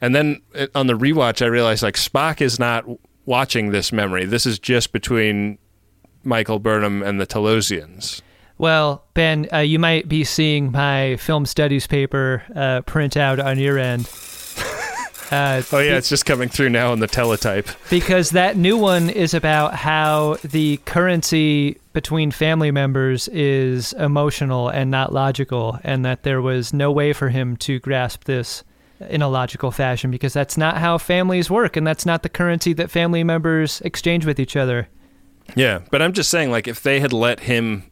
And 0.00 0.14
then 0.14 0.42
on 0.74 0.86
the 0.86 0.96
rewatch, 0.96 1.42
I 1.42 1.46
realized 1.46 1.82
like 1.82 1.96
Spock 1.96 2.40
is 2.40 2.58
not 2.58 2.84
watching 3.24 3.70
this 3.70 3.90
memory. 3.90 4.26
This 4.26 4.44
is 4.46 4.58
just 4.58 4.92
between 4.92 5.58
Michael 6.22 6.58
Burnham 6.58 7.02
and 7.02 7.20
the 7.20 7.26
Talosians. 7.26 8.20
Well, 8.58 9.04
Ben, 9.14 9.48
uh, 9.52 9.58
you 9.58 9.78
might 9.78 10.08
be 10.08 10.24
seeing 10.24 10.70
my 10.72 11.16
film 11.16 11.46
studies 11.46 11.86
paper 11.86 12.42
uh, 12.54 12.80
print 12.82 13.16
out 13.16 13.38
on 13.40 13.58
your 13.58 13.78
end. 13.78 14.08
Uh, 15.30 15.62
Oh 15.72 15.78
yeah, 15.78 15.96
it's 15.96 16.10
just 16.10 16.26
coming 16.26 16.50
through 16.50 16.68
now 16.68 16.92
on 16.92 17.00
the 17.00 17.06
teletype. 17.06 17.66
because 17.88 18.30
that 18.30 18.58
new 18.58 18.76
one 18.76 19.08
is 19.08 19.32
about 19.32 19.74
how 19.74 20.36
the 20.44 20.76
currency 20.84 21.80
between 21.94 22.30
family 22.30 22.70
members 22.70 23.26
is 23.28 23.94
emotional 23.94 24.68
and 24.68 24.90
not 24.90 25.14
logical, 25.14 25.78
and 25.82 26.04
that 26.04 26.24
there 26.24 26.42
was 26.42 26.74
no 26.74 26.92
way 26.92 27.14
for 27.14 27.30
him 27.30 27.56
to 27.56 27.80
grasp 27.80 28.24
this 28.24 28.62
in 29.08 29.22
a 29.22 29.28
logical 29.28 29.70
fashion 29.70 30.10
because 30.10 30.34
that's 30.34 30.58
not 30.58 30.76
how 30.76 30.98
families 30.98 31.50
work, 31.50 31.74
and 31.74 31.86
that's 31.86 32.04
not 32.04 32.22
the 32.22 32.28
currency 32.28 32.74
that 32.74 32.90
family 32.90 33.24
members 33.24 33.80
exchange 33.80 34.26
with 34.26 34.38
each 34.38 34.54
other. 34.56 34.88
Yeah, 35.56 35.80
but 35.90 36.02
I'm 36.02 36.12
just 36.12 36.30
saying, 36.30 36.50
like, 36.50 36.68
if 36.68 36.82
they 36.82 37.00
had 37.00 37.14
let 37.14 37.40
him 37.40 37.84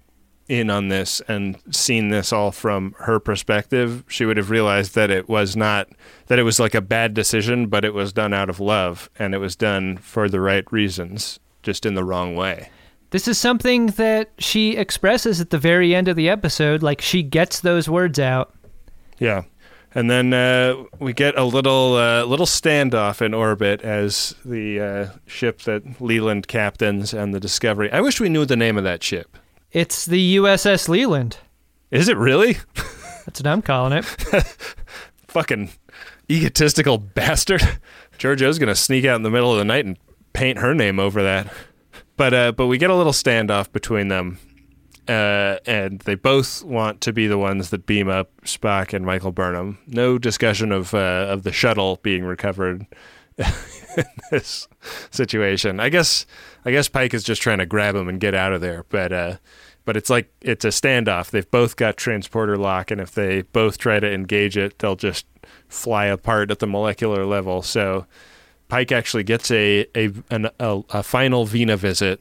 in 0.49 0.71
on 0.71 0.89
this 0.89 1.21
and 1.29 1.57
seen 1.71 2.09
this 2.09 2.33
all 2.33 2.53
from 2.53 2.95
her 3.01 3.19
perspective, 3.19 4.05
she 4.09 4.25
would 4.25 4.37
have 4.37 4.51
realized 4.51 4.95
that 4.95 5.11
it 5.11 5.29
was 5.29 5.57
not 5.57 5.89
that 6.27 6.39
it 6.39 6.43
was 6.43 6.61
like 6.61 6.75
a 6.75 6.81
bad 6.81 7.15
decision, 7.15 7.67
but 7.67 7.85
it 7.85 7.95
was 7.95 8.13
done 8.13 8.35
out 8.35 8.51
of 8.51 8.61
love 8.61 9.09
and 9.19 9.35
it 9.35 9.39
was 9.39 9.57
done 9.57 9.97
for 9.97 10.29
the 10.29 10.41
right 10.41 10.71
reasons, 10.73 11.39
just 11.63 11.87
in 11.87 11.95
the 11.95 12.05
wrong 12.05 12.35
way. 12.35 12.71
This 13.11 13.29
is 13.29 13.39
something 13.39 13.89
that 13.89 14.31
she 14.39 14.77
expresses 14.77 15.41
at 15.41 15.51
the 15.51 15.59
very 15.59 15.95
end 15.95 16.09
of 16.09 16.17
the 16.17 16.31
episode, 16.31 16.83
like 16.83 17.01
she 17.03 17.23
gets 17.23 17.61
those 17.61 17.89
words 17.89 18.19
out. 18.19 18.55
Yeah. 19.19 19.43
And 19.95 20.11
then 20.11 20.33
uh, 20.33 20.85
we 20.99 21.13
get 21.13 21.37
a 21.37 21.45
little 21.45 21.97
uh, 21.97 22.25
little 22.25 22.47
standoff 22.47 23.21
in 23.21 23.35
orbit 23.35 23.83
as 23.83 24.35
the 24.45 24.81
uh, 24.81 25.19
ship 25.27 25.61
that 25.63 26.01
Leland 26.01 26.49
captains 26.49 27.13
and 27.13 27.35
the 27.35 27.41
Discovery. 27.41 27.93
I 27.93 28.01
wish 28.01 28.19
we 28.19 28.31
knew 28.31 28.47
the 28.47 28.57
name 28.57 28.79
of 28.79 28.85
that 28.85 29.03
ship. 29.03 29.37
It's 29.73 30.05
the 30.05 30.37
USS 30.37 30.89
Leland. 30.89 31.39
Is 31.91 32.09
it 32.09 32.17
really? 32.19 32.59
That's 33.25 33.41
what 33.41 33.47
I'm 33.47 33.63
calling 33.63 33.95
it. 33.95 34.05
fucking 35.29 35.71
egotistical 36.31 36.99
bastard. 36.99 37.63
Georgiou's 38.19 38.59
gonna 38.59 38.75
sneak 38.75 39.07
out 39.07 39.17
in 39.17 39.23
the 39.23 39.31
middle 39.31 39.51
of 39.51 39.59
the 39.59 39.65
night 39.65 39.87
and 39.87 39.99
paint 40.35 40.59
her 40.59 40.75
name 40.75 41.01
over 41.01 41.23
that. 41.23 41.53
But 42.17 42.35
uh, 42.35 42.53
but 42.53 42.67
we 42.67 42.77
get 42.77 42.91
a 42.91 42.95
little 42.95 43.13
standoff 43.13 43.73
between 43.73 44.09
them, 44.09 44.39
uh, 45.09 45.57
and 45.67 46.01
they 46.01 46.17
both 46.17 46.63
want 46.63 47.01
to 47.03 47.13
be 47.13 47.27
the 47.27 47.39
ones 47.39 47.71
that 47.71 47.87
beam 47.87 48.09
up 48.09 48.31
Spock 48.43 48.93
and 48.93 49.07
Michael 49.07 49.33
Burnham. 49.33 49.79
No 49.87 50.19
discussion 50.19 50.71
of 50.71 50.93
uh, 50.93 51.27
of 51.31 51.45
the 51.45 51.53
shuttle 51.53 51.99
being 52.03 52.25
recovered 52.25 52.87
in 53.97 54.05
this 54.31 54.69
situation. 55.11 55.81
I 55.81 55.89
guess 55.89 56.27
I 56.65 56.71
guess 56.71 56.89
Pike 56.89 57.15
is 57.15 57.25
just 57.25 57.43
trying 57.43 57.59
to 57.59 57.67
grab 57.67 57.95
him 57.95 58.09
and 58.09 58.21
get 58.21 58.35
out 58.35 58.53
of 58.53 58.61
there, 58.61 58.85
but. 58.89 59.13
Uh, 59.13 59.37
but 59.85 59.97
it's 59.97 60.11
like 60.11 60.33
it's 60.41 60.65
a 60.65 60.69
standoff. 60.69 61.31
They've 61.31 61.51
both 61.51 61.75
got 61.75 61.97
transporter 61.97 62.57
lock, 62.57 62.93
and 62.93 63.01
if 63.01 63.13
they 63.13 63.43
both 63.43 63.79
try 63.79 63.99
to 63.99 64.09
engage 64.09 64.57
it, 64.57 64.79
they'll 64.79 64.95
just 64.95 65.27
fly 65.69 66.07
apart 66.07 66.51
at 66.53 66.61
the 66.61 66.69
molecular 66.69 67.27
level. 67.27 67.63
So 67.63 68.07
Pike 68.69 68.93
actually 68.93 69.25
gets 69.25 69.51
a 69.51 69.87
a 69.97 70.11
an, 70.31 70.49
a, 70.59 70.83
a 70.91 71.03
final 71.03 71.47
Vina 71.47 71.77
visit 71.77 72.21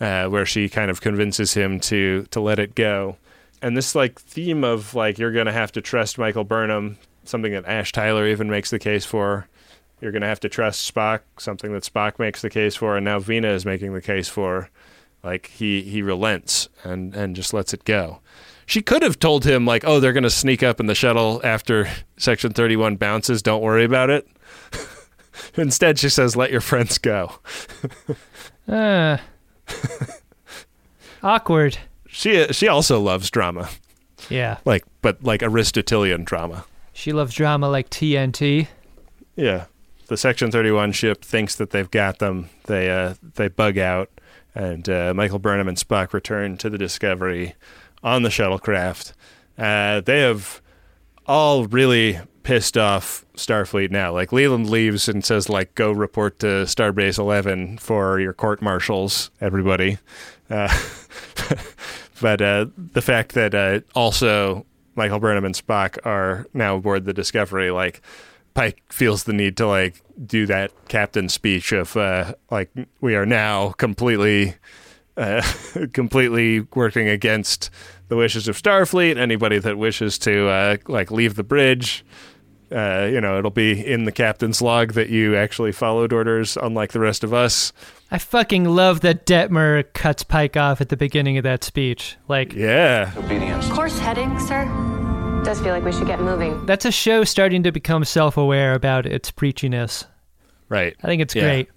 uh, 0.00 0.26
where 0.28 0.46
she 0.46 0.68
kind 0.68 0.90
of 0.90 1.00
convinces 1.00 1.54
him 1.54 1.80
to 1.80 2.26
to 2.30 2.40
let 2.40 2.58
it 2.58 2.74
go. 2.74 3.16
And 3.60 3.76
this 3.76 3.94
like 3.94 4.20
theme 4.20 4.64
of 4.64 4.94
like 4.94 5.18
you're 5.18 5.32
gonna 5.32 5.52
have 5.52 5.72
to 5.72 5.80
trust 5.80 6.18
Michael 6.18 6.44
Burnham, 6.44 6.98
something 7.24 7.52
that 7.52 7.66
Ash 7.66 7.92
Tyler 7.92 8.26
even 8.26 8.48
makes 8.48 8.70
the 8.70 8.78
case 8.78 9.04
for. 9.04 9.48
You're 10.00 10.12
gonna 10.12 10.26
have 10.28 10.40
to 10.40 10.48
trust 10.48 10.92
Spock, 10.94 11.20
something 11.38 11.72
that 11.72 11.82
Spock 11.82 12.18
makes 12.18 12.40
the 12.42 12.50
case 12.50 12.76
for, 12.76 12.96
and 12.96 13.04
now 13.04 13.18
Vina 13.18 13.48
is 13.48 13.64
making 13.66 13.94
the 13.94 14.02
case 14.02 14.28
for. 14.28 14.70
Like 15.24 15.48
he 15.48 15.82
he 15.82 16.00
relents 16.02 16.68
and 16.84 17.14
and 17.14 17.34
just 17.34 17.52
lets 17.52 17.74
it 17.74 17.84
go. 17.84 18.20
She 18.66 18.80
could 18.82 19.02
have 19.02 19.18
told 19.18 19.44
him 19.44 19.66
like, 19.66 19.82
"Oh, 19.84 19.98
they're 19.98 20.12
going 20.12 20.22
to 20.22 20.30
sneak 20.30 20.62
up 20.62 20.78
in 20.78 20.86
the 20.86 20.94
shuttle 20.94 21.40
after 21.42 21.88
Section 22.18 22.52
31 22.52 22.96
bounces. 22.96 23.42
Don't 23.42 23.60
worry 23.62 23.82
about 23.84 24.10
it." 24.10 24.28
Instead, 25.56 25.98
she 25.98 26.08
says, 26.08 26.36
"Let 26.36 26.52
your 26.52 26.60
friends 26.60 26.98
go." 26.98 27.32
Uh, 28.68 29.16
awkward. 31.22 31.78
She 32.08 32.46
she 32.52 32.68
also 32.68 33.00
loves 33.00 33.30
drama, 33.30 33.68
Yeah. 34.28 34.58
like 34.64 34.84
but 35.02 35.22
like 35.24 35.42
Aristotelian 35.42 36.24
drama. 36.24 36.64
She 36.92 37.12
loves 37.12 37.34
drama 37.34 37.68
like 37.68 37.88
TNT. 37.90 38.68
Yeah, 39.36 39.66
the 40.08 40.16
Section 40.16 40.50
31 40.50 40.92
ship 40.92 41.24
thinks 41.24 41.54
that 41.56 41.70
they've 41.70 41.90
got 41.90 42.18
them. 42.18 42.50
They 42.64 42.90
uh 42.90 43.14
they 43.34 43.48
bug 43.48 43.78
out, 43.78 44.10
and 44.54 44.88
uh, 44.88 45.14
Michael 45.14 45.38
Burnham 45.38 45.68
and 45.68 45.78
Spock 45.78 46.12
return 46.12 46.56
to 46.58 46.68
the 46.68 46.78
Discovery 46.78 47.54
on 48.02 48.22
the 48.22 48.28
shuttlecraft. 48.28 49.12
Uh, 49.56 50.00
they 50.00 50.20
have 50.20 50.60
all 51.26 51.66
really 51.66 52.20
pissed 52.42 52.78
off 52.78 53.26
Starfleet 53.36 53.90
now. 53.90 54.12
Like 54.12 54.32
Leland 54.32 54.70
leaves 54.70 55.08
and 55.08 55.24
says, 55.24 55.48
like, 55.48 55.74
go 55.74 55.92
report 55.92 56.38
to 56.38 56.64
Starbase 56.64 57.18
11 57.18 57.78
for 57.78 58.18
your 58.18 58.32
court 58.32 58.62
martials, 58.62 59.30
everybody. 59.40 59.98
Uh, 60.48 60.74
but 62.22 62.40
uh, 62.40 62.66
the 62.76 63.02
fact 63.02 63.34
that 63.34 63.54
uh, 63.54 63.80
also 63.94 64.64
Michael 64.94 65.18
Burnham 65.18 65.44
and 65.44 65.54
Spock 65.54 65.98
are 66.06 66.46
now 66.54 66.76
aboard 66.76 67.04
the 67.04 67.12
Discovery, 67.12 67.70
like 67.70 68.00
Pike 68.58 68.82
feels 68.92 69.22
the 69.22 69.32
need 69.32 69.56
to 69.58 69.68
like 69.68 70.02
do 70.26 70.44
that 70.46 70.72
captain 70.88 71.28
speech 71.28 71.70
of 71.70 71.96
uh, 71.96 72.34
like 72.50 72.68
we 73.00 73.14
are 73.14 73.24
now 73.24 73.70
completely 73.70 74.56
uh, 75.16 75.42
completely 75.92 76.62
working 76.74 77.08
against 77.08 77.70
the 78.08 78.16
wishes 78.16 78.48
of 78.48 78.60
Starfleet. 78.60 79.16
Anybody 79.16 79.60
that 79.60 79.78
wishes 79.78 80.18
to 80.18 80.48
uh, 80.48 80.76
like 80.88 81.12
leave 81.12 81.36
the 81.36 81.44
bridge, 81.44 82.04
uh, 82.72 83.08
you 83.08 83.20
know, 83.20 83.38
it'll 83.38 83.52
be 83.52 83.86
in 83.86 84.06
the 84.06 84.12
captain's 84.12 84.60
log 84.60 84.94
that 84.94 85.08
you 85.08 85.36
actually 85.36 85.70
followed 85.70 86.12
orders, 86.12 86.56
unlike 86.60 86.90
the 86.90 87.00
rest 87.00 87.22
of 87.22 87.32
us. 87.32 87.72
I 88.10 88.18
fucking 88.18 88.64
love 88.64 89.02
that 89.02 89.24
Detmer 89.24 89.84
cuts 89.92 90.24
Pike 90.24 90.56
off 90.56 90.80
at 90.80 90.88
the 90.88 90.96
beginning 90.96 91.38
of 91.38 91.44
that 91.44 91.62
speech. 91.62 92.16
Like, 92.26 92.54
Yeah, 92.54 93.12
Obedience. 93.16 93.68
Course 93.68 94.00
heading, 94.00 94.36
sir. 94.40 94.64
Does 95.48 95.62
feel 95.62 95.72
like 95.72 95.82
we 95.82 95.92
should 95.92 96.06
get 96.06 96.20
moving. 96.20 96.66
that's 96.66 96.84
a 96.84 96.92
show 96.92 97.24
starting 97.24 97.62
to 97.62 97.72
become 97.72 98.04
self 98.04 98.36
aware 98.36 98.74
about 98.74 99.06
its 99.06 99.30
preachiness. 99.30 100.04
right. 100.68 100.94
I 101.02 101.06
think 101.06 101.22
it's 101.22 101.34
Yeah. 101.34 101.42
great. 101.44 101.68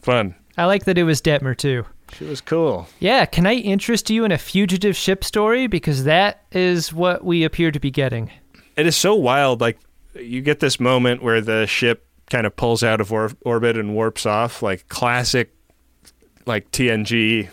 Fun. 0.00 0.36
I 0.56 0.66
like 0.66 0.84
that 0.84 0.96
it 0.96 1.02
was 1.02 1.20
Detmer, 1.20 1.56
too. 1.56 1.84
She 2.16 2.24
was 2.24 2.40
cool. 2.40 2.88
Yeah, 3.00 3.24
can 3.24 3.48
I 3.48 3.54
interest 3.54 4.10
you 4.10 4.24
in 4.24 4.30
a 4.30 4.38
fugitive 4.38 4.94
ship 4.96 5.24
story? 5.24 5.66
Because 5.66 6.04
that 6.04 6.42
is 6.52 6.92
what 6.92 7.24
we 7.24 7.42
appear 7.42 7.72
to 7.72 7.80
be 7.80 7.90
getting. 7.90 8.30
it 8.76 8.86
is 8.86 8.94
so 8.94 9.16
wild. 9.16 9.60
Like 9.60 9.80
you 10.14 10.40
get 10.40 10.60
this 10.60 10.78
moment 10.78 11.20
where 11.20 11.40
the 11.40 11.66
ship 11.66 12.06
kind 12.30 12.46
of 12.46 12.54
pulls 12.54 12.84
out 12.84 13.00
of 13.00 13.12
or- 13.12 13.32
orbit 13.40 13.76
and 13.76 13.92
warps 13.92 14.24
off, 14.24 14.62
like 14.62 14.88
classic, 14.88 15.52
like 16.46 16.70
TNG 16.70 17.48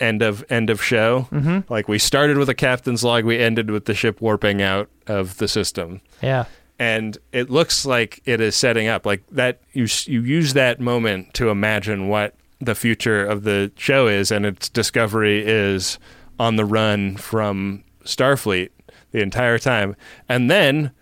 end 0.00 0.22
of 0.22 0.44
end 0.50 0.70
of 0.70 0.82
show. 0.82 1.28
Mm-hmm. 1.30 1.72
Like 1.72 1.88
we 1.88 1.98
started 1.98 2.38
with 2.38 2.48
a 2.48 2.54
captain's 2.54 3.04
log, 3.04 3.24
we 3.24 3.38
ended 3.38 3.70
with 3.70 3.84
the 3.84 3.94
ship 3.94 4.20
warping 4.20 4.62
out 4.62 4.88
of 5.06 5.36
the 5.38 5.46
system. 5.48 6.00
Yeah. 6.22 6.46
and 6.78 7.18
it 7.32 7.50
looks 7.50 7.84
like 7.84 8.20
it 8.24 8.40
is 8.40 8.56
setting 8.56 8.88
up 8.88 9.04
like 9.06 9.22
that. 9.32 9.60
You 9.72 9.86
you 10.06 10.22
use 10.22 10.54
that 10.54 10.80
moment 10.80 11.34
to 11.34 11.50
imagine 11.50 12.08
what 12.08 12.34
the 12.60 12.74
future 12.74 13.24
of 13.24 13.42
the 13.44 13.70
show 13.76 14.06
is, 14.06 14.30
and 14.30 14.44
its 14.46 14.68
discovery 14.68 15.42
is 15.46 15.98
on 16.38 16.56
the 16.56 16.64
run 16.64 17.16
from 17.16 17.84
Starfleet 18.04 18.70
the 19.12 19.20
entire 19.20 19.58
time, 19.58 19.96
and 20.28 20.50
then 20.50 20.92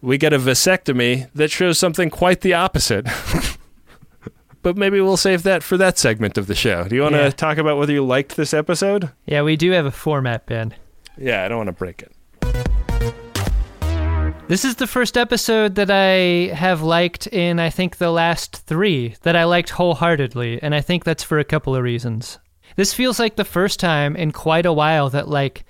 we 0.00 0.16
get 0.16 0.32
a 0.32 0.38
vasectomy 0.38 1.28
that 1.34 1.50
shows 1.50 1.78
something 1.78 2.08
quite 2.08 2.40
the 2.42 2.54
opposite. 2.54 3.06
but 4.68 4.76
maybe 4.76 5.00
we'll 5.00 5.16
save 5.16 5.44
that 5.44 5.62
for 5.62 5.78
that 5.78 5.96
segment 5.96 6.36
of 6.36 6.46
the 6.46 6.54
show. 6.54 6.84
Do 6.86 6.94
you 6.94 7.00
want 7.00 7.14
to 7.14 7.22
Yeah. 7.22 7.30
talk 7.30 7.56
about 7.56 7.78
whether 7.78 7.92
you 7.94 8.04
liked 8.04 8.36
this 8.36 8.52
episode? 8.52 9.08
Yeah, 9.24 9.40
we 9.40 9.56
do 9.56 9.70
have 9.70 9.86
a 9.86 9.90
format, 9.90 10.44
Ben. 10.44 10.74
Yeah, 11.16 11.42
I 11.42 11.48
don't 11.48 11.56
want 11.56 11.68
to 11.68 11.72
break 11.72 12.02
it. 12.02 12.12
This 14.48 14.66
is 14.66 14.74
the 14.74 14.86
first 14.86 15.16
episode 15.16 15.74
that 15.76 15.90
I 15.90 16.54
have 16.54 16.82
liked 16.82 17.26
in, 17.28 17.58
I 17.58 17.70
think, 17.70 17.96
the 17.96 18.10
last 18.10 18.56
three 18.66 19.14
that 19.22 19.34
I 19.36 19.44
liked 19.44 19.70
wholeheartedly, 19.70 20.62
and 20.62 20.74
I 20.74 20.82
think 20.82 21.04
that's 21.04 21.22
for 21.22 21.38
a 21.38 21.44
couple 21.44 21.74
of 21.74 21.82
reasons. 21.82 22.38
This 22.76 22.92
feels 22.92 23.18
like 23.18 23.36
the 23.36 23.44
first 23.46 23.80
time 23.80 24.16
in 24.16 24.32
quite 24.32 24.66
a 24.66 24.72
while 24.72 25.08
that, 25.08 25.28
like, 25.28 25.64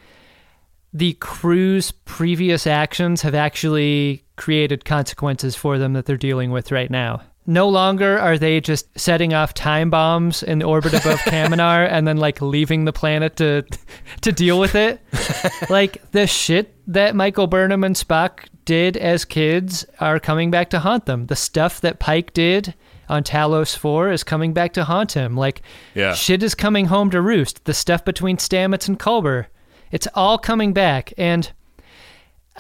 the 0.93 1.13
crew's 1.15 1.93
previous 1.93 2.67
actions 2.67 3.23
have 3.23 3.35
actually 3.37 4.25
created 4.37 4.85
consequences 4.85 5.55
for 5.55 5.79
them 5.79 5.93
that 5.93 6.07
they're 6.07 6.17
dealing 6.17 6.51
with 6.51 6.73
right 6.73 6.91
now. 6.91 7.23
No 7.51 7.67
longer 7.71 8.19
are 8.19 8.37
they 8.37 8.61
just 8.61 8.87
setting 8.99 9.33
off 9.33 9.55
time 9.55 9.89
bombs 9.89 10.43
in 10.43 10.59
the 10.59 10.67
orbit 10.67 10.93
above 10.93 11.19
Kaminar 11.25 11.89
and 11.91 12.07
then 12.07 12.19
like 12.19 12.43
leaving 12.43 12.85
the 12.85 12.93
planet 12.93 13.37
to 13.37 13.63
to 14.21 14.31
deal 14.33 14.61
with 14.61 14.75
it. 14.75 15.01
like 15.71 16.03
the 16.13 16.27
shit 16.27 16.75
that 16.87 17.17
Michael 17.17 17.47
Burnham 17.47 17.85
and 17.85 17.97
Spock 17.97 18.41
did 18.67 18.99
as 18.99 19.25
kids 19.25 19.87
are 19.99 20.21
coming 20.21 20.51
back 20.51 20.69
to 20.71 20.79
haunt 20.79 21.07
them. 21.07 21.25
The 21.27 21.37
stuff 21.37 21.81
that 21.81 21.99
Pike 21.99 22.35
did 22.35 22.75
on 23.09 23.25
Talos 23.25 23.75
4 23.75 24.13
is 24.13 24.23
coming 24.23 24.53
back 24.53 24.75
to 24.75 24.85
haunt 24.85 25.13
him. 25.13 25.35
Like 25.35 25.63
Yeah. 25.95 26.13
shit 26.13 26.43
is 26.43 26.55
coming 26.55 26.85
home 26.85 27.09
to 27.13 27.23
roost. 27.23 27.65
The 27.65 27.73
stuff 27.73 28.05
between 28.05 28.37
Stamets 28.37 28.89
and 28.89 28.99
Culber. 28.99 29.47
It's 29.91 30.07
all 30.15 30.37
coming 30.37 30.75
back 30.75 31.15
and 31.17 31.51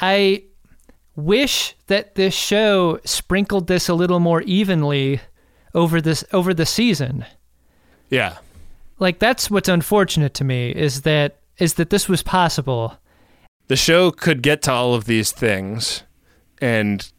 I 0.00 0.44
wish 1.18 1.74
that 1.88 2.14
this 2.14 2.32
show 2.32 3.00
sprinkled 3.04 3.66
this 3.66 3.88
a 3.88 3.94
little 3.94 4.20
more 4.20 4.40
evenly 4.42 5.20
over 5.74 6.00
this 6.00 6.24
over 6.32 6.54
the 6.54 6.64
season. 6.64 7.26
Yeah. 8.08 8.38
Like 9.00 9.18
that's 9.18 9.50
what's 9.50 9.68
unfortunate 9.68 10.32
to 10.34 10.44
me 10.44 10.70
is 10.70 11.02
that 11.02 11.40
is 11.58 11.74
that 11.74 11.90
this 11.90 12.08
was 12.08 12.22
possible. 12.22 12.98
The 13.66 13.76
show 13.76 14.12
could 14.12 14.42
get 14.42 14.62
to 14.62 14.72
all 14.72 14.94
of 14.94 15.06
these 15.06 15.32
things 15.32 16.04
and 16.60 17.10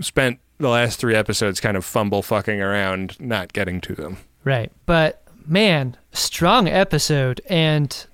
spent 0.00 0.40
the 0.58 0.68
last 0.68 0.98
three 0.98 1.14
episodes 1.14 1.60
kind 1.60 1.76
of 1.76 1.84
fumble 1.84 2.22
fucking 2.22 2.60
around 2.60 3.18
not 3.20 3.52
getting 3.52 3.80
to 3.82 3.94
them. 3.94 4.18
Right. 4.42 4.72
But 4.84 5.22
man, 5.46 5.96
strong 6.12 6.68
episode 6.68 7.40
and 7.48 8.04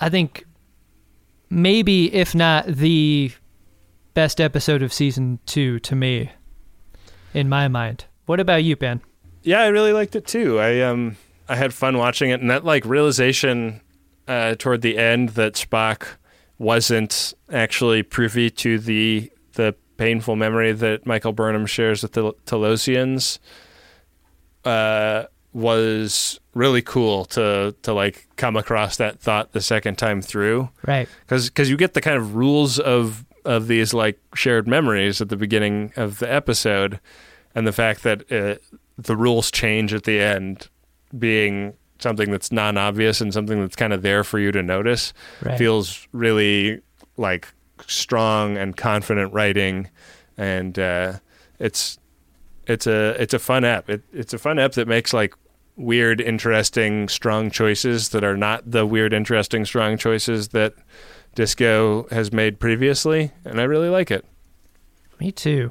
I 0.00 0.10
think 0.10 0.44
maybe 1.48 2.14
if 2.14 2.34
not 2.34 2.66
the 2.66 3.32
best 4.16 4.40
episode 4.40 4.82
of 4.82 4.94
season 4.94 5.38
2 5.44 5.78
to 5.80 5.94
me 5.94 6.30
in 7.34 7.50
my 7.50 7.68
mind. 7.68 8.06
What 8.24 8.40
about 8.40 8.64
you, 8.64 8.74
Ben? 8.74 9.02
Yeah, 9.42 9.60
I 9.60 9.66
really 9.66 9.92
liked 9.92 10.16
it 10.16 10.26
too. 10.26 10.58
I 10.58 10.80
um 10.80 11.18
I 11.50 11.56
had 11.56 11.74
fun 11.74 11.98
watching 11.98 12.30
it 12.30 12.40
and 12.40 12.50
that 12.50 12.64
like 12.64 12.86
realization 12.86 13.82
uh 14.26 14.54
toward 14.58 14.80
the 14.80 14.96
end 14.96 15.30
that 15.30 15.52
Spock 15.52 16.06
wasn't 16.58 17.34
actually 17.52 18.02
privy 18.02 18.48
to 18.50 18.78
the 18.78 19.30
the 19.52 19.74
painful 19.98 20.34
memory 20.34 20.72
that 20.72 21.04
Michael 21.04 21.32
Burnham 21.34 21.66
shares 21.66 22.02
with 22.02 22.12
the 22.12 22.32
Talosians 22.46 23.38
uh 24.64 25.24
was 25.52 26.40
really 26.54 26.80
cool 26.82 27.26
to 27.26 27.74
to 27.82 27.92
like 27.92 28.26
come 28.36 28.56
across 28.56 28.96
that 28.96 29.20
thought 29.20 29.52
the 29.52 29.60
second 29.60 29.96
time 29.98 30.22
through 30.22 30.70
Right. 30.86 31.06
because 31.26 31.50
because 31.50 31.68
you 31.68 31.76
get 31.76 31.92
the 31.92 32.00
kind 32.00 32.16
of 32.16 32.34
rules 32.34 32.78
of 32.78 33.26
of 33.46 33.66
these 33.68 33.94
like 33.94 34.18
shared 34.34 34.66
memories 34.68 35.20
at 35.20 35.28
the 35.28 35.36
beginning 35.36 35.92
of 35.96 36.18
the 36.18 36.30
episode, 36.32 37.00
and 37.54 37.66
the 37.66 37.72
fact 37.72 38.02
that 38.02 38.30
uh, 38.30 38.56
the 38.98 39.16
rules 39.16 39.50
change 39.50 39.94
at 39.94 40.04
the 40.04 40.20
end, 40.20 40.68
being 41.18 41.74
something 41.98 42.30
that's 42.30 42.52
non-obvious 42.52 43.20
and 43.22 43.32
something 43.32 43.60
that's 43.60 43.76
kind 43.76 43.92
of 43.92 44.02
there 44.02 44.22
for 44.24 44.38
you 44.38 44.52
to 44.52 44.62
notice, 44.62 45.14
Right. 45.42 45.56
feels 45.56 46.06
really 46.12 46.82
like 47.16 47.48
strong 47.86 48.56
and 48.58 48.76
confident 48.76 49.32
writing, 49.32 49.88
and 50.36 50.78
uh, 50.78 51.14
it's 51.58 51.98
it's 52.66 52.86
a 52.86 53.10
it's 53.22 53.32
a 53.32 53.38
fun 53.38 53.64
app. 53.64 53.88
It, 53.88 54.02
it's 54.12 54.34
a 54.34 54.38
fun 54.38 54.58
app 54.58 54.72
that 54.72 54.88
makes 54.88 55.12
like 55.14 55.34
weird, 55.76 56.20
interesting, 56.20 57.06
strong 57.08 57.50
choices 57.50 58.08
that 58.10 58.24
are 58.24 58.36
not 58.36 58.70
the 58.70 58.84
weird, 58.86 59.12
interesting, 59.12 59.64
strong 59.66 59.96
choices 59.98 60.48
that 60.48 60.74
Disco 61.36 62.08
has 62.08 62.32
made 62.32 62.58
previously, 62.58 63.30
and 63.44 63.60
I 63.60 63.64
really 63.64 63.90
like 63.90 64.10
it. 64.10 64.24
Me 65.20 65.30
too. 65.30 65.70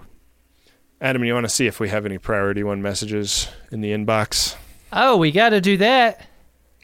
Adam, 1.01 1.25
you 1.25 1.33
want 1.33 1.45
to 1.45 1.49
see 1.49 1.65
if 1.65 1.79
we 1.79 1.89
have 1.89 2.05
any 2.05 2.19
priority 2.19 2.63
one 2.63 2.83
messages 2.83 3.49
in 3.71 3.81
the 3.81 3.89
inbox? 3.91 4.55
Oh, 4.93 5.17
we 5.17 5.31
got 5.31 5.49
to 5.49 5.59
do 5.59 5.75
that. 5.77 6.25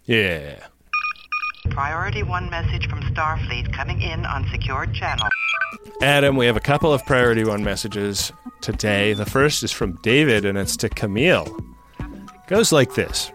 Yeah. 0.06 0.66
Priority 1.70 2.24
one 2.24 2.50
message 2.50 2.90
from 2.90 3.02
Starfleet 3.04 3.72
coming 3.72 4.02
in 4.02 4.26
on 4.26 4.50
secured 4.50 4.96
channel. 4.96 5.30
Adam, 6.02 6.36
we 6.36 6.48
have 6.48 6.58
a 6.58 6.62
couple 6.62 6.92
of 6.92 7.06
priority 7.06 7.46
one 7.46 7.64
messages 7.64 8.32
today. 8.62 9.14
The 9.14 9.28
first 9.28 9.62
is 9.62 9.72
from 9.72 9.94
David, 10.02 10.44
and 10.44 10.58
it's 10.58 10.76
to 10.78 10.90
Camille. 10.90 11.56
Goes 12.48 12.72
like 12.72 12.96
this 12.96 13.32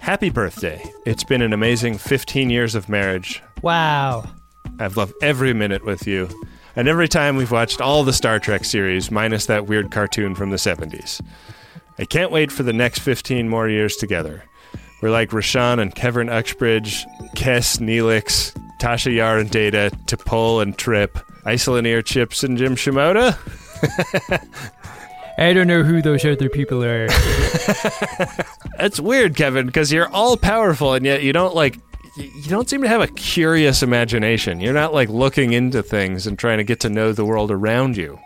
Happy 0.00 0.28
birthday. 0.28 0.84
It's 1.06 1.24
been 1.24 1.40
an 1.40 1.54
amazing 1.54 1.96
15 1.96 2.50
years 2.50 2.74
of 2.74 2.90
marriage. 2.90 3.42
Wow. 3.62 4.30
I've 4.82 4.96
loved 4.96 5.14
every 5.22 5.54
minute 5.54 5.84
with 5.84 6.06
you. 6.08 6.28
And 6.74 6.88
every 6.88 7.08
time 7.08 7.36
we've 7.36 7.52
watched 7.52 7.80
all 7.80 8.02
the 8.02 8.12
Star 8.12 8.40
Trek 8.40 8.64
series, 8.64 9.10
minus 9.10 9.46
that 9.46 9.66
weird 9.66 9.92
cartoon 9.92 10.34
from 10.34 10.50
the 10.50 10.56
70s. 10.56 11.20
I 11.98 12.04
can't 12.04 12.32
wait 12.32 12.50
for 12.50 12.64
the 12.64 12.72
next 12.72 12.98
15 13.00 13.48
more 13.48 13.68
years 13.68 13.94
together. 13.96 14.42
We're 15.00 15.10
like 15.10 15.30
Rishon 15.30 15.80
and 15.80 15.94
Kevin 15.94 16.28
Uxbridge, 16.28 17.04
Kes, 17.36 17.78
Neelix, 17.78 18.56
Tasha 18.80 19.14
Yar 19.14 19.38
and 19.38 19.50
Data, 19.50 19.92
T'Pol 20.06 20.62
and 20.62 20.76
Trip, 20.76 21.16
Isolinear 21.44 22.04
Chips 22.04 22.42
and 22.42 22.58
Jim 22.58 22.74
Shimoda. 22.74 23.38
I 25.38 25.52
don't 25.52 25.66
know 25.68 25.82
who 25.82 26.02
those 26.02 26.24
other 26.24 26.48
people 26.48 26.82
are. 26.84 27.06
That's 28.78 28.98
weird, 28.98 29.36
Kevin, 29.36 29.66
because 29.66 29.92
you're 29.92 30.08
all 30.08 30.36
powerful 30.36 30.94
and 30.94 31.04
yet 31.04 31.22
you 31.22 31.32
don't 31.32 31.54
like 31.54 31.78
you 32.16 32.48
don't 32.48 32.68
seem 32.68 32.82
to 32.82 32.88
have 32.88 33.00
a 33.00 33.08
curious 33.08 33.82
imagination. 33.82 34.60
You're 34.60 34.74
not 34.74 34.92
like 34.92 35.08
looking 35.08 35.52
into 35.52 35.82
things 35.82 36.26
and 36.26 36.38
trying 36.38 36.58
to 36.58 36.64
get 36.64 36.80
to 36.80 36.90
know 36.90 37.12
the 37.12 37.24
world 37.24 37.50
around 37.50 37.96
you. 37.96 38.18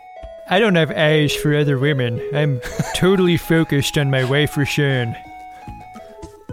I 0.49 0.59
don't 0.59 0.75
have 0.75 0.91
eyes 0.91 1.35
for 1.35 1.55
other 1.55 1.77
women. 1.77 2.21
I'm 2.33 2.61
totally 2.95 3.37
focused 3.37 3.97
on 3.97 4.09
my 4.09 4.23
wife, 4.23 4.53
Rishon. 4.53 5.15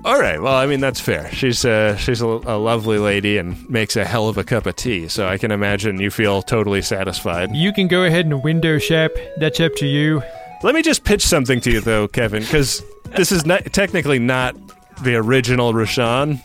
All 0.04 0.20
right. 0.20 0.40
Well, 0.40 0.54
I 0.54 0.66
mean 0.66 0.80
that's 0.80 1.00
fair. 1.00 1.32
She's 1.32 1.64
uh, 1.64 1.96
she's 1.96 2.20
a, 2.20 2.26
a 2.26 2.58
lovely 2.58 2.98
lady 2.98 3.38
and 3.38 3.68
makes 3.70 3.96
a 3.96 4.04
hell 4.04 4.28
of 4.28 4.36
a 4.36 4.44
cup 4.44 4.66
of 4.66 4.76
tea. 4.76 5.08
So 5.08 5.26
I 5.26 5.38
can 5.38 5.50
imagine 5.50 5.98
you 5.98 6.10
feel 6.10 6.42
totally 6.42 6.82
satisfied. 6.82 7.54
You 7.54 7.72
can 7.72 7.88
go 7.88 8.04
ahead 8.04 8.26
and 8.26 8.42
window 8.44 8.78
shop. 8.78 9.12
That's 9.38 9.60
up 9.60 9.74
to 9.76 9.86
you. 9.86 10.22
Let 10.62 10.74
me 10.74 10.82
just 10.82 11.04
pitch 11.04 11.24
something 11.24 11.60
to 11.62 11.70
you 11.70 11.80
though, 11.80 12.06
Kevin, 12.06 12.42
because 12.42 12.82
this 13.16 13.32
is 13.32 13.46
not, 13.46 13.64
technically 13.72 14.18
not 14.18 14.54
the 15.02 15.14
original 15.14 15.72
Rishon. 15.72 16.42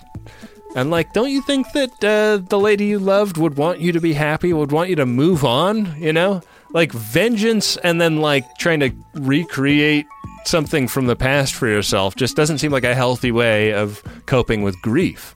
And 0.75 0.91
like, 0.91 1.13
don't 1.13 1.29
you 1.31 1.41
think 1.41 1.71
that 1.73 2.03
uh, 2.03 2.37
the 2.47 2.59
lady 2.59 2.85
you 2.85 2.99
loved 2.99 3.37
would 3.37 3.57
want 3.57 3.79
you 3.79 3.91
to 3.91 3.99
be 3.99 4.13
happy? 4.13 4.53
Would 4.53 4.71
want 4.71 4.89
you 4.89 4.95
to 4.97 5.05
move 5.05 5.43
on? 5.43 5.95
You 5.99 6.13
know, 6.13 6.41
like 6.71 6.91
vengeance, 6.91 7.75
and 7.77 7.99
then 7.99 8.17
like 8.21 8.45
trying 8.59 8.79
to 8.81 8.91
recreate 9.15 10.05
something 10.45 10.87
from 10.87 11.07
the 11.07 11.15
past 11.15 11.53
for 11.53 11.67
yourself 11.67 12.15
just 12.15 12.35
doesn't 12.35 12.59
seem 12.59 12.71
like 12.71 12.83
a 12.83 12.95
healthy 12.95 13.31
way 13.31 13.73
of 13.73 14.01
coping 14.25 14.61
with 14.61 14.79
grief. 14.81 15.35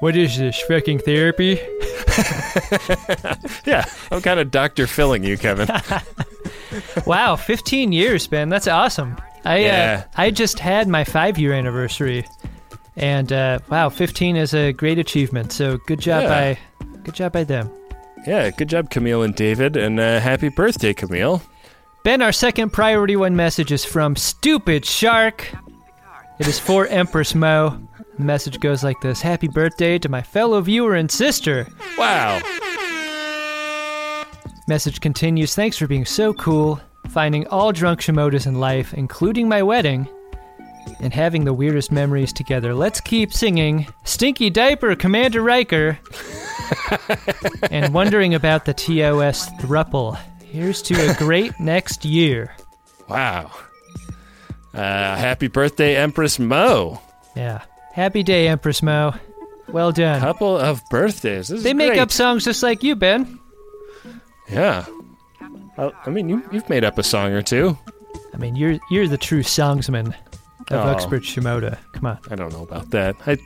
What 0.00 0.16
is 0.16 0.36
this, 0.38 0.60
fucking 0.62 1.00
therapy? 1.00 1.60
Yeah, 3.64 3.84
I'm 4.10 4.20
kind 4.20 4.40
of 4.40 4.50
doctor 4.50 4.86
filling 4.86 5.24
you, 5.24 5.36
Kevin. 5.38 5.68
Wow, 7.06 7.36
15 7.36 7.92
years, 7.92 8.26
Ben. 8.26 8.48
That's 8.48 8.66
awesome. 8.66 9.16
I 9.44 9.58
Yeah. 9.58 10.04
uh, 10.06 10.10
I 10.22 10.30
just 10.30 10.58
had 10.58 10.88
my 10.88 11.04
five 11.04 11.38
year 11.38 11.52
anniversary, 11.52 12.24
and 12.96 13.32
uh, 13.32 13.58
wow, 13.70 13.88
15 13.88 14.36
is 14.36 14.54
a 14.54 14.72
great 14.72 14.98
achievement. 14.98 15.52
So 15.52 15.78
good 15.86 16.00
job 16.00 16.22
Yeah. 16.24 16.28
by 16.28 16.58
good 17.04 17.14
job 17.14 17.32
by 17.32 17.44
them. 17.44 17.70
yeah, 18.26 18.50
good 18.50 18.68
job, 18.68 18.90
Camille 18.90 19.22
and 19.22 19.34
David, 19.34 19.76
and 19.76 19.98
uh, 19.98 20.20
happy 20.20 20.48
birthday, 20.48 20.92
Camille. 20.94 21.42
Ben, 22.04 22.20
our 22.22 22.32
second 22.32 22.70
priority 22.72 23.14
one 23.16 23.36
message 23.36 23.70
is 23.72 23.84
from 23.84 24.16
Stupid 24.16 24.84
Shark. 24.84 25.48
It 26.40 26.48
is 26.48 26.58
for 26.58 26.86
Empress 26.88 27.34
Mo. 27.34 27.78
The 28.18 28.24
message 28.24 28.58
goes 28.60 28.82
like 28.84 29.00
this 29.00 29.22
Happy 29.22 29.48
birthday 29.48 29.98
to 29.98 30.08
my 30.08 30.20
fellow 30.22 30.60
viewer 30.60 30.94
and 30.96 31.10
sister. 31.10 31.66
Wow. 31.96 32.40
Message 34.68 35.00
continues 35.00 35.54
Thanks 35.54 35.76
for 35.76 35.86
being 35.86 36.04
so 36.04 36.32
cool, 36.34 36.80
finding 37.08 37.46
all 37.48 37.72
drunk 37.72 38.00
Shimodas 38.00 38.46
in 38.46 38.54
life, 38.60 38.94
including 38.94 39.48
my 39.48 39.62
wedding, 39.62 40.08
and 41.00 41.12
having 41.12 41.44
the 41.44 41.52
weirdest 41.54 41.90
memories 41.92 42.32
together. 42.32 42.74
Let's 42.74 43.00
keep 43.00 43.32
singing 43.32 43.86
Stinky 44.04 44.50
Diaper, 44.50 44.94
Commander 44.96 45.42
Riker, 45.42 45.98
and 47.70 47.92
wondering 47.94 48.34
about 48.34 48.64
the 48.64 48.74
TOS 48.74 49.50
thruple. 49.60 50.18
Here's 50.44 50.82
to 50.82 50.94
a 51.10 51.14
great 51.14 51.58
next 51.60 52.04
year. 52.04 52.54
Wow. 53.08 53.50
Uh, 54.74 55.16
happy 55.16 55.48
birthday, 55.48 55.96
Empress 55.96 56.38
Mo. 56.38 57.00
Yeah. 57.36 57.62
Happy 57.92 58.22
day, 58.22 58.48
Empress 58.48 58.82
Mo. 58.82 59.14
Well 59.68 59.92
done. 59.92 60.20
Couple 60.20 60.56
of 60.56 60.82
birthdays. 60.90 61.48
This 61.48 61.58
is 61.58 61.62
They 61.64 61.74
make 61.74 61.90
great. 61.90 62.00
up 62.00 62.10
songs 62.10 62.44
just 62.44 62.62
like 62.62 62.82
you, 62.82 62.96
Ben. 62.96 63.38
Yeah. 64.50 64.84
I, 65.78 65.90
I 66.06 66.10
mean, 66.10 66.28
you, 66.28 66.42
you've 66.52 66.68
made 66.68 66.84
up 66.84 66.98
a 66.98 67.02
song 67.02 67.32
or 67.32 67.42
two. 67.42 67.76
I 68.34 68.38
mean, 68.38 68.56
you're 68.56 68.78
you're 68.90 69.08
the 69.08 69.18
true 69.18 69.42
songsman 69.42 70.14
of 70.72 70.86
Oh. 70.86 70.90
Uxbridge 70.90 71.34
Shimoda. 71.34 71.78
Come 71.92 72.06
on. 72.06 72.18
I 72.30 72.34
don't 72.34 72.52
know 72.52 72.62
about 72.62 72.90
that. 72.90 73.16
I, 73.26 73.38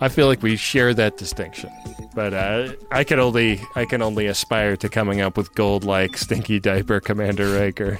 I 0.00 0.08
feel 0.08 0.26
like 0.26 0.42
we 0.42 0.56
share 0.56 0.92
that 0.94 1.16
distinction, 1.16 1.70
but 2.14 2.32
uh, 2.34 2.72
I 2.90 3.04
can 3.04 3.18
only 3.20 3.60
I 3.76 3.84
can 3.84 4.02
only 4.02 4.26
aspire 4.26 4.76
to 4.78 4.88
coming 4.88 5.20
up 5.20 5.36
with 5.36 5.54
gold 5.54 5.84
like 5.84 6.16
Stinky 6.16 6.58
Diaper 6.60 7.00
Commander 7.00 7.52
Riker. 7.58 7.98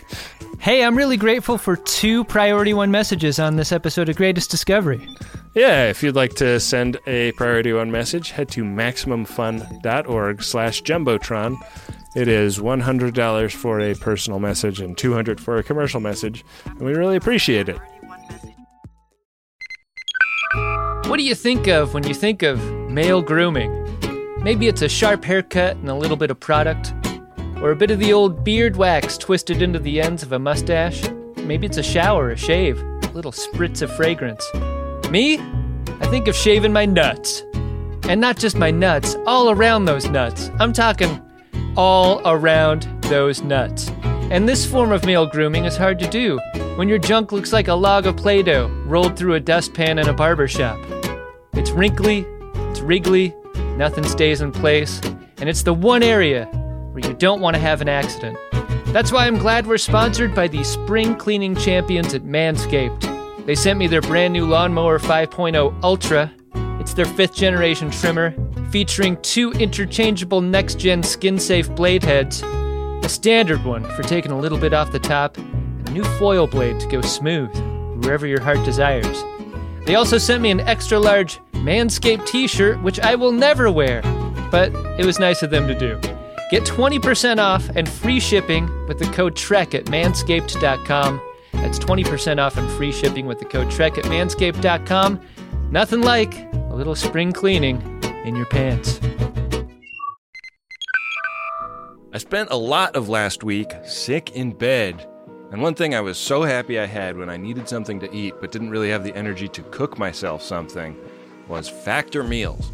Hey, 0.59 0.85
I'm 0.85 0.97
really 0.97 1.17
grateful 1.17 1.57
for 1.57 1.77
two 1.77 2.25
Priority 2.25 2.75
One 2.75 2.91
messages 2.91 3.39
on 3.39 3.57
this 3.57 3.73
episode 3.73 4.09
of 4.11 4.17
Greatest 4.17 4.51
Discovery. 4.51 5.07
Yeah, 5.55 5.89
if 5.89 6.03
you'd 6.03 6.15
like 6.17 6.35
to 6.35 6.61
send 6.61 6.99
a 7.07 7.33
Priority 7.33 7.73
One 7.73 7.91
message, 7.91 8.31
head 8.31 8.49
to 8.51 8.63
MaximumFun.org 8.63 10.43
slash 10.43 10.83
Jumbotron. 10.83 11.57
It 12.17 12.29
is 12.29 12.59
$100 12.59 13.53
for 13.53 13.81
a 13.81 13.95
personal 13.95 14.39
message 14.41 14.81
and 14.81 14.99
200 14.99 15.41
for 15.41 15.57
a 15.57 15.63
commercial 15.63 16.01
message, 16.01 16.45
and 16.67 16.81
we 16.81 16.93
really 16.93 17.17
appreciate 17.17 17.69
it. 17.69 17.79
What 20.53 21.19
do 21.19 21.23
you 21.23 21.35
think 21.35 21.69
of 21.69 21.95
when 21.95 22.07
you 22.07 22.15
think 22.15 22.43
of 22.43 22.61
male 22.91 23.23
grooming? 23.23 23.71
Maybe 24.43 24.69
it's 24.69 24.83
a 24.83 24.89
sharp 24.89 25.25
haircut 25.25 25.77
and 25.77 25.89
a 25.89 25.95
little 25.95 26.17
bit 26.17 26.31
of 26.31 26.41
product, 26.41 26.93
or 27.57 27.71
a 27.71 27.77
bit 27.77 27.91
of 27.91 27.99
the 27.99 28.13
old 28.13 28.43
beard 28.43 28.77
wax 28.77 29.17
twisted 29.17 29.63
into 29.63 29.79
the 29.79 30.01
ends 30.01 30.23
of 30.23 30.33
a 30.33 30.39
mustache. 30.39 31.09
Maybe 31.37 31.67
it's 31.67 31.77
a 31.77 31.83
shower, 31.83 32.31
a 32.31 32.37
shave, 32.37 32.81
a 32.81 33.11
little 33.13 33.33
spritz 33.33 33.83
of 33.83 33.95
fragrance. 33.95 34.45
Me? 35.11 35.39
I 36.01 36.07
think 36.07 36.27
of 36.27 36.35
shaving 36.35 36.73
my 36.73 36.87
nuts. 36.87 37.45
And 38.05 38.21
not 38.21 38.39
just 38.39 38.57
my 38.57 38.71
nuts, 38.71 39.17
all 39.27 39.51
around 39.51 39.85
those 39.85 40.09
nuts. 40.09 40.51
I'm 40.59 40.73
talking 40.73 41.21
all 41.77 42.23
around 42.25 42.89
those 43.03 43.43
nuts. 43.43 43.91
And 44.31 44.49
this 44.49 44.67
form 44.67 44.91
of 44.91 45.05
male 45.05 45.27
grooming 45.27 45.65
is 45.65 45.77
hard 45.77 45.99
to 46.01 46.09
do 46.09 46.41
when 46.81 46.89
your 46.89 46.97
junk 46.97 47.31
looks 47.31 47.53
like 47.53 47.69
a 47.69 47.75
log 47.75 48.07
of 48.07 48.17
Play 48.17 48.43
Doh 48.43 48.67
rolled 48.87 49.15
through 49.15 49.35
a 49.35 49.41
dustpan 49.41 49.99
in 49.99 50.09
a 50.09 50.15
barber 50.15 50.49
shop. 50.49 50.79
It's 51.53 51.73
wrinkly, 51.73 52.25
it's 52.71 52.81
wriggly, 52.81 53.35
nothing 53.77 54.03
stays 54.05 54.41
in 54.41 54.51
place, 54.51 54.99
and 55.37 55.47
it's 55.47 55.63
the 55.63 55.75
one 55.75 56.03
area 56.03 56.47
where 56.47 57.07
you 57.07 57.13
don't 57.13 57.43
want 57.43 57.53
to 57.53 57.61
have 57.61 57.83
an 57.83 57.91
accident. 57.91 58.39
That's 58.95 59.13
why 59.13 59.27
I'm 59.27 59.37
glad 59.37 59.67
we're 59.67 59.77
sponsored 59.77 60.35
by 60.35 60.49
the 60.49 60.65
spring 60.65 61.17
cleaning 61.17 61.55
champions 61.55 62.15
at 62.15 62.23
Manscaped. 62.23 63.45
They 63.45 63.57
sent 63.57 63.79
me 63.79 63.87
their 63.87 64.01
brand 64.01 64.33
new 64.33 64.47
Lawnmower 64.47 64.99
5.0 65.01 65.83
Ultra. 65.83 66.33
It's 66.81 66.95
their 66.95 67.05
fifth 67.05 67.35
generation 67.35 67.91
trimmer, 67.91 68.35
featuring 68.71 69.21
two 69.21 69.53
interchangeable 69.53 70.41
next 70.41 70.79
gen 70.79 71.03
skin 71.03 71.39
safe 71.39 71.69
blade 71.75 72.03
heads, 72.03 72.43
a 72.43 73.09
standard 73.11 73.67
one 73.67 73.85
for 73.85 74.03
taking 74.03 74.33
a 74.33 74.41
little 74.41 74.57
bit 74.57 74.73
off 74.73 74.93
the 74.93 74.99
top, 74.99 75.37
new 75.91 76.05
foil 76.19 76.47
blade 76.47 76.81
to 76.81 76.87
go 76.89 77.01
smooth 77.01 77.55
wherever 78.05 78.27
your 78.27 78.41
heart 78.41 78.65
desires. 78.65 79.25
They 79.87 79.95
also 79.95 80.19
sent 80.19 80.43
me 80.43 80.51
an 80.51 80.61
extra 80.61 80.99
large 80.99 81.41
Manscaped 81.53 82.27
t 82.27 82.47
shirt, 82.47 82.83
which 82.83 83.01
I 83.01 83.15
will 83.15 83.33
never 83.33 83.71
wear, 83.71 84.03
but 84.51 84.73
it 84.99 85.05
was 85.05 85.19
nice 85.19 85.43
of 85.43 85.51
them 85.51 85.67
to 85.69 85.79
do. 85.79 86.01
Get 86.51 86.65
20% 86.65 87.39
off 87.39 87.69
and 87.77 87.89
free 87.89 88.19
shipping 88.19 88.69
with 88.89 88.99
the 88.99 89.07
code 89.07 89.37
TREK 89.37 89.75
at 89.75 89.85
manscaped.com. 89.87 91.21
That's 91.53 91.79
20% 91.79 92.39
off 92.39 92.57
and 92.57 92.71
free 92.73 92.93
shipping 92.93 93.27
with 93.27 93.39
the 93.39 93.45
code 93.45 93.71
TREK 93.71 93.99
at 93.99 94.05
manscaped.com. 94.05 95.21
Nothing 95.71 96.01
like 96.01 96.35
a 96.53 96.75
little 96.75 96.95
spring 96.95 97.33
cleaning 97.33 97.81
in 98.25 98.35
your 98.35 98.47
pants. 98.47 99.01
I 102.13 102.19
spent 102.19 102.51
a 102.51 102.57
lot 102.57 102.97
of 102.97 103.09
last 103.09 103.45
week 103.45 103.71
sick 103.85 104.33
in 104.33 104.53
bed. 104.53 105.07
And 105.51 105.61
one 105.61 105.75
thing 105.75 105.97
I 105.97 106.01
was 106.01 106.17
so 106.17 106.45
happy 106.45 106.79
I 106.79 106.87
had 106.87 107.17
when 107.17 107.29
I 107.29 107.37
needed 107.37 107.69
something 107.69 107.99
to 108.01 108.15
eat 108.15 108.35
but 108.41 108.53
didn't 108.53 108.71
really 108.71 108.91
have 108.91 109.03
the 109.03 109.15
energy 109.17 109.49
to 109.49 109.63
cook 109.65 109.99
myself 109.99 110.43
something 110.43 110.97
was 111.49 111.69
Factor 111.69 112.23
Meals. 112.23 112.71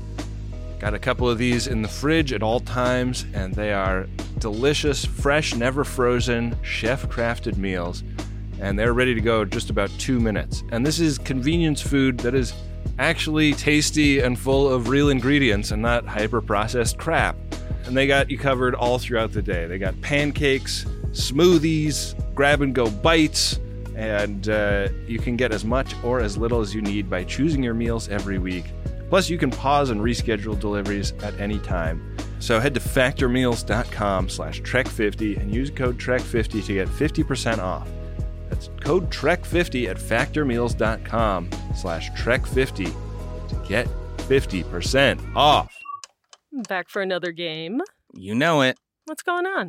Got 0.79 0.93
a 0.93 0.99
couple 0.99 1.29
of 1.29 1.39
these 1.39 1.69
in 1.69 1.81
the 1.81 1.89
fridge 1.89 2.35
at 2.35 2.43
all 2.43 2.61
times, 2.61 3.25
and 3.33 3.55
they 3.55 3.73
are 3.73 4.07
delicious, 4.41 5.07
fresh, 5.07 5.55
never 5.55 5.85
frozen, 5.85 6.55
chef 6.63 7.09
crafted 7.09 7.57
meals. 7.57 8.05
And 8.61 8.79
they're 8.79 8.93
ready 8.93 9.15
to 9.15 9.23
go 9.23 9.41
in 9.41 9.49
just 9.51 9.71
about 9.71 9.89
two 9.99 10.21
minutes. 10.21 10.63
And 10.71 10.85
this 10.85 11.01
is 11.01 11.17
convenience 11.17 11.81
food 11.81 12.19
that 12.19 12.35
is 12.35 12.53
actually 12.99 13.55
tasty 13.55 14.21
and 14.21 14.39
full 14.39 14.71
of 14.71 14.91
real 14.91 15.09
ingredients 15.09 15.71
and 15.71 15.81
not 15.81 16.07
hyper 16.07 16.43
processed 16.43 16.99
crap. 16.99 17.37
And 17.87 17.97
they 17.97 18.07
got 18.07 18.31
you 18.31 18.37
covered 18.37 18.75
all 18.75 18.99
throughout 18.99 19.33
the 19.33 19.41
day. 19.41 19.67
They 19.67 19.79
got 19.79 19.99
pancakes, 20.03 20.85
smoothies, 21.17 22.15
grab 22.35 22.63
and 22.63 22.75
go 22.75 22.91
bites, 22.91 23.59
and 23.97 24.49
uh, 24.49 24.89
you 25.07 25.19
can 25.19 25.37
get 25.37 25.53
as 25.53 25.65
much 25.65 25.95
or 26.05 26.21
as 26.21 26.37
little 26.37 26.61
as 26.61 26.75
you 26.75 26.83
need 26.83 27.09
by 27.09 27.25
choosing 27.25 27.63
your 27.63 27.75
meals 27.75 28.09
every 28.09 28.39
week. 28.39 28.65
Plus, 29.09 29.31
you 29.31 29.39
can 29.39 29.51
pause 29.51 29.91
and 29.91 30.01
reschedule 30.01 30.59
deliveries 30.59 31.13
at 31.23 31.39
any 31.41 31.59
time. 31.61 32.17
So 32.39 32.61
head 32.61 32.75
to 32.75 32.81
factormeals.com 32.81 34.29
slash 34.29 34.61
trek50 34.61 35.39
and 35.39 35.55
use 35.55 35.71
code 35.71 35.99
trek50 35.99 36.65
to 36.67 36.75
get 36.75 36.89
50% 36.89 37.59
off. 37.59 37.89
That's 38.51 38.69
code 38.81 39.11
trek50 39.11 39.89
at 39.89 39.97
factormeals.com 39.97 41.51
slash 41.75 42.11
trek50 42.11 42.95
to 43.49 43.69
get 43.69 43.89
50% 44.19 45.35
off. 45.35 45.75
Back 46.69 46.89
for 46.89 47.01
another 47.01 47.33
game. 47.33 47.81
You 48.13 48.35
know 48.35 48.63
it. 48.63 48.79
What's 49.07 49.23
going 49.23 49.47
on? 49.47 49.69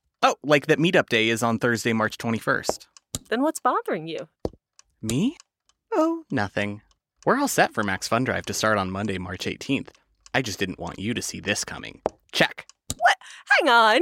Oh, 0.23 0.35
like 0.43 0.67
that 0.67 0.77
meetup 0.77 1.09
day 1.09 1.29
is 1.29 1.41
on 1.41 1.57
Thursday, 1.57 1.93
March 1.93 2.17
21st. 2.17 2.85
Then 3.29 3.41
what's 3.41 3.59
bothering 3.59 4.07
you? 4.07 4.27
Me? 5.01 5.35
Oh, 5.93 6.25
nothing. 6.29 6.81
We're 7.25 7.39
all 7.39 7.47
set 7.47 7.73
for 7.73 7.81
Max 7.83 8.07
Fun 8.07 8.23
Drive 8.23 8.45
to 8.45 8.53
start 8.53 8.77
on 8.77 8.91
Monday, 8.91 9.17
March 9.17 9.45
18th. 9.45 9.89
I 10.33 10.43
just 10.43 10.59
didn't 10.59 10.79
want 10.79 10.99
you 10.99 11.15
to 11.15 11.23
see 11.23 11.39
this 11.39 11.65
coming. 11.65 12.01
Check. 12.31 12.67
What? 12.97 13.15
Hang 13.59 13.69
on. 13.69 14.01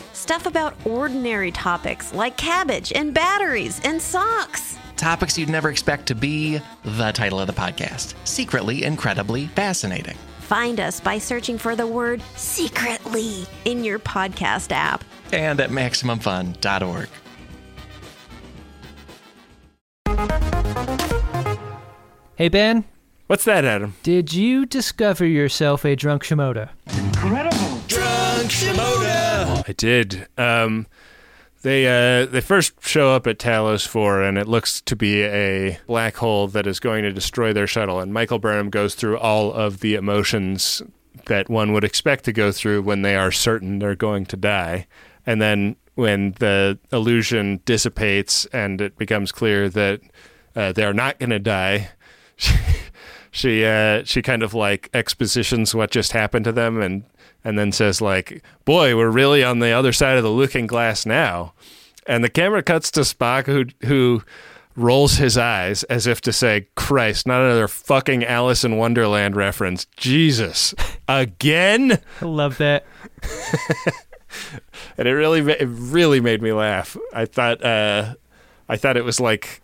Stuff 0.13 0.45
about 0.45 0.75
ordinary 0.85 1.51
topics 1.51 2.13
like 2.13 2.37
cabbage 2.37 2.91
and 2.93 3.13
batteries 3.13 3.79
and 3.83 4.01
socks. 4.01 4.77
Topics 4.97 5.37
you'd 5.37 5.49
never 5.49 5.69
expect 5.69 6.05
to 6.07 6.15
be 6.15 6.59
the 6.83 7.11
title 7.11 7.39
of 7.39 7.47
the 7.47 7.53
podcast 7.53 8.13
Secretly 8.23 8.83
Incredibly 8.83 9.47
Fascinating. 9.47 10.17
Find 10.41 10.79
us 10.79 10.99
by 10.99 11.17
searching 11.17 11.57
for 11.57 11.75
the 11.75 11.87
word 11.87 12.21
secretly 12.35 13.45
in 13.65 13.83
your 13.83 13.99
podcast 13.99 14.71
app. 14.71 15.03
And 15.31 15.59
at 15.61 15.69
MaximumFun.org. 15.69 17.07
Hey, 22.35 22.49
Ben. 22.49 22.83
What's 23.27 23.45
that, 23.45 23.63
Adam? 23.63 23.95
Did 24.03 24.33
you 24.33 24.65
discover 24.65 25.25
yourself 25.25 25.85
a 25.85 25.95
drunk 25.95 26.23
Shimoda? 26.23 26.69
Incredible. 26.97 27.79
Drunk 27.87 28.49
Shimoda! 28.51 28.80
I 29.71 29.73
did. 29.73 30.27
Um, 30.37 30.85
they 31.61 31.87
uh, 31.87 32.25
they 32.25 32.41
first 32.41 32.73
show 32.85 33.11
up 33.11 33.25
at 33.25 33.39
Talos 33.39 33.87
4, 33.87 34.21
and 34.21 34.37
it 34.37 34.45
looks 34.45 34.81
to 34.81 34.97
be 34.97 35.23
a 35.23 35.79
black 35.87 36.17
hole 36.17 36.49
that 36.49 36.67
is 36.67 36.81
going 36.81 37.03
to 37.03 37.13
destroy 37.13 37.53
their 37.53 37.67
shuttle. 37.67 38.01
And 38.01 38.13
Michael 38.13 38.37
Burnham 38.37 38.69
goes 38.69 38.95
through 38.95 39.17
all 39.17 39.53
of 39.53 39.79
the 39.79 39.95
emotions 39.95 40.81
that 41.27 41.49
one 41.49 41.71
would 41.71 41.85
expect 41.85 42.25
to 42.25 42.33
go 42.33 42.51
through 42.51 42.81
when 42.81 43.01
they 43.01 43.15
are 43.15 43.31
certain 43.31 43.79
they're 43.79 43.95
going 43.95 44.25
to 44.25 44.35
die. 44.35 44.87
And 45.25 45.41
then 45.41 45.77
when 45.95 46.33
the 46.39 46.77
illusion 46.91 47.61
dissipates 47.63 48.45
and 48.47 48.81
it 48.81 48.97
becomes 48.97 49.31
clear 49.31 49.69
that 49.69 50.01
uh, 50.53 50.73
they're 50.73 50.93
not 50.93 51.17
going 51.17 51.29
to 51.29 51.39
die, 51.39 51.91
she, 53.31 53.63
uh, 53.63 54.03
she 54.03 54.21
kind 54.21 54.43
of 54.43 54.53
like 54.53 54.89
expositions 54.93 55.73
what 55.73 55.91
just 55.91 56.11
happened 56.11 56.43
to 56.43 56.51
them 56.51 56.81
and 56.81 57.05
and 57.43 57.57
then 57.57 57.71
says 57.71 58.01
like, 58.01 58.43
"Boy, 58.65 58.95
we're 58.95 59.09
really 59.09 59.43
on 59.43 59.59
the 59.59 59.71
other 59.71 59.93
side 59.93 60.17
of 60.17 60.23
the 60.23 60.29
looking 60.29 60.67
glass 60.67 61.05
now." 61.05 61.53
And 62.07 62.23
the 62.23 62.29
camera 62.29 62.63
cuts 62.63 62.91
to 62.91 63.01
Spock 63.01 63.45
who 63.45 63.65
who 63.87 64.23
rolls 64.75 65.15
his 65.17 65.37
eyes 65.37 65.83
as 65.83 66.07
if 66.07 66.21
to 66.21 66.33
say, 66.33 66.67
"Christ, 66.75 67.27
not 67.27 67.41
another 67.41 67.67
fucking 67.67 68.23
Alice 68.23 68.63
in 68.63 68.77
Wonderland 68.77 69.35
reference. 69.35 69.85
Jesus. 69.97 70.73
Again?" 71.07 71.99
I 72.21 72.25
love 72.25 72.57
that. 72.57 72.85
and 74.97 75.07
it 75.07 75.11
really 75.11 75.39
it 75.51 75.67
really 75.67 76.19
made 76.19 76.41
me 76.41 76.53
laugh. 76.53 76.97
I 77.13 77.25
thought 77.25 77.63
uh 77.63 78.15
I 78.69 78.77
thought 78.77 78.97
it 78.97 79.05
was 79.05 79.19
like 79.19 79.61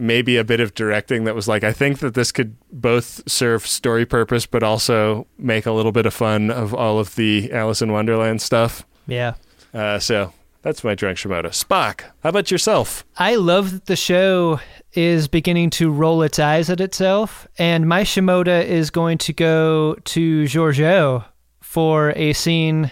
maybe 0.00 0.38
a 0.38 0.44
bit 0.44 0.60
of 0.60 0.74
directing 0.74 1.24
that 1.24 1.34
was 1.34 1.46
like 1.46 1.62
I 1.62 1.72
think 1.72 1.98
that 1.98 2.14
this 2.14 2.32
could 2.32 2.56
both 2.72 3.28
serve 3.30 3.66
story 3.66 4.06
purpose 4.06 4.46
but 4.46 4.62
also 4.62 5.26
make 5.38 5.66
a 5.66 5.72
little 5.72 5.92
bit 5.92 6.06
of 6.06 6.14
fun 6.14 6.50
of 6.50 6.74
all 6.74 6.98
of 6.98 7.14
the 7.16 7.52
Alice 7.52 7.82
in 7.82 7.92
Wonderland 7.92 8.40
stuff. 8.40 8.86
Yeah. 9.06 9.34
Uh, 9.74 9.98
so 9.98 10.32
that's 10.62 10.82
my 10.82 10.94
drunk 10.94 11.18
Shimoda. 11.18 11.50
Spock, 11.50 12.02
how 12.22 12.30
about 12.30 12.50
yourself? 12.50 13.04
I 13.18 13.36
love 13.36 13.72
that 13.72 13.86
the 13.86 13.96
show 13.96 14.60
is 14.94 15.28
beginning 15.28 15.70
to 15.70 15.90
roll 15.90 16.22
its 16.22 16.38
eyes 16.38 16.68
at 16.70 16.80
itself, 16.80 17.46
and 17.58 17.88
my 17.88 18.02
Shimoda 18.02 18.64
is 18.64 18.90
going 18.90 19.18
to 19.18 19.32
go 19.32 19.94
to 20.04 20.44
Georgiou 20.44 21.24
for 21.60 22.10
a 22.16 22.32
scene 22.32 22.90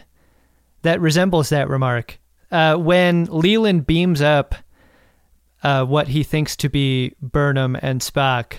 that 0.83 1.01
resembles 1.01 1.49
that 1.49 1.69
remark. 1.69 2.19
Uh, 2.51 2.77
when 2.77 3.25
Leland 3.27 3.87
beams 3.87 4.23
up 4.23 4.55
uh, 5.63 5.85
what 5.85 6.09
he 6.09 6.23
thinks 6.23 6.57
to 6.57 6.69
be 6.69 7.15
Burnham 7.21 7.77
and 7.81 8.01
Spock, 8.01 8.55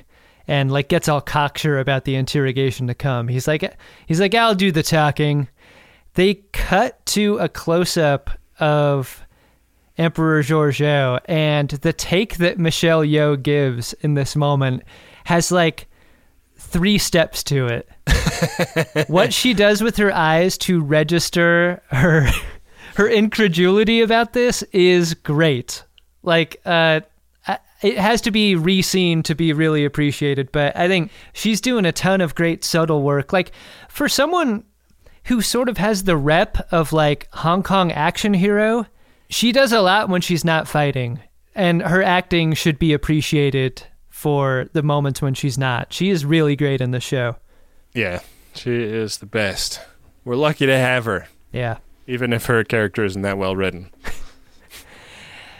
and 0.48 0.72
like 0.72 0.90
gets 0.90 1.08
all 1.08 1.22
cocksure 1.22 1.80
about 1.80 2.06
the 2.06 2.16
interrogation 2.16 2.88
to 2.88 2.94
come. 2.94 3.28
He's 3.28 3.48
like, 3.48 3.74
he's 4.08 4.20
like, 4.20 4.34
I'll 4.36 4.56
do 4.56 4.72
the 4.72 4.84
talking. 4.84 5.48
They 6.16 6.36
cut 6.54 7.06
to 7.08 7.38
a 7.38 7.48
close 7.48 7.98
up 7.98 8.32
of 8.60 9.24
Emperor 9.98 10.42
Georgiou, 10.42 11.20
and 11.26 11.70
the 11.70 11.94
take 11.94 12.38
that 12.38 12.58
Michelle 12.58 13.02
Yeoh 13.02 13.42
gives 13.42 13.94
in 13.94 14.14
this 14.14 14.36
moment 14.36 14.84
has 15.26 15.52
like 15.52 15.88
three 16.56 16.98
steps 16.98 17.44
to 17.44 17.68
it. 17.68 17.90
what 19.10 19.34
she 19.34 19.54
does 19.54 19.84
with 19.84 19.98
her 19.98 20.14
eyes 20.14 20.58
to 20.60 20.82
register 20.82 21.82
her 21.90 22.30
her 22.96 23.08
incredulity 23.08 24.02
about 24.02 24.34
this 24.34 24.64
is 24.72 25.14
great. 25.14 25.84
Like, 26.24 26.62
uh, 26.66 27.02
it 27.82 27.98
has 27.98 28.22
to 28.22 28.32
be 28.32 28.56
re-seen 28.56 29.24
to 29.24 29.36
be 29.36 29.54
really 29.54 29.86
appreciated, 29.86 30.52
but 30.52 30.76
I 30.76 30.88
think 30.88 31.12
she's 31.34 31.62
doing 31.62 31.86
a 31.86 31.91
ton 31.91 32.22
of 32.22 32.36
great 32.36 32.64
subtle 32.64 33.02
work. 33.04 33.32
Like, 33.32 33.52
for 33.88 34.10
someone 34.10 34.66
who 35.26 35.41
sort 35.41 35.70
of 35.70 35.78
has 35.78 36.04
the 36.04 36.18
rep 36.18 36.68
of 36.72 36.91
like 36.91 37.28
Hong 37.34 37.64
Kong 37.64 37.91
action 37.91 38.34
hero, 38.34 38.86
she 39.30 39.52
does 39.52 39.72
a 39.72 39.82
lot 39.82 40.10
when 40.10 40.22
she's 40.22 40.44
not 40.44 40.68
fighting, 40.68 41.20
and 41.56 41.82
her 41.82 42.04
acting 42.04 42.54
should 42.54 42.80
be 42.80 42.94
appreciated 42.94 43.84
for 44.10 44.68
the 44.74 44.84
moments 44.84 45.22
when 45.22 45.34
she's 45.34 45.58
not. 45.58 45.94
She 45.94 46.10
is 46.10 46.26
really 46.26 46.56
great 46.56 46.82
in 46.82 46.91
the 46.91 47.00
show. 47.00 47.38
Yeah, 47.94 48.20
she 48.54 48.72
is 48.74 49.20
the 49.20 49.26
best. 49.26 49.80
We're 50.26 50.36
lucky 50.36 50.66
to 50.66 50.78
have 50.78 51.06
her. 51.06 51.28
Yeah. 51.54 51.78
Even 52.08 52.34
if 52.34 52.48
her 52.48 52.64
character 52.64 53.06
isn't 53.06 53.22
that 53.22 53.38
well 53.38 53.56
written. 53.56 53.91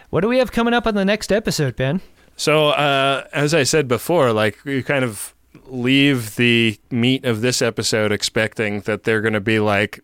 What 0.10 0.22
do 0.22 0.28
we 0.28 0.40
have 0.40 0.52
coming 0.52 0.74
up 0.74 0.88
on 0.88 0.96
the 0.96 1.06
next 1.06 1.32
episode, 1.32 1.76
Ben? 1.76 2.02
So, 2.36 2.70
uh, 2.70 3.28
as 3.34 3.54
I 3.54 3.64
said 3.64 3.88
before, 3.88 4.34
like 4.34 4.58
you 4.66 4.84
kind 4.84 5.04
of 5.04 5.36
leave 5.66 6.36
the 6.36 6.80
meat 6.90 7.26
of 7.26 7.42
this 7.42 7.62
episode 7.62 8.12
expecting 8.12 8.82
that 8.82 9.04
they're 9.04 9.22
going 9.22 9.34
to 9.34 9.42
be 9.42 9.60
like 9.60 10.00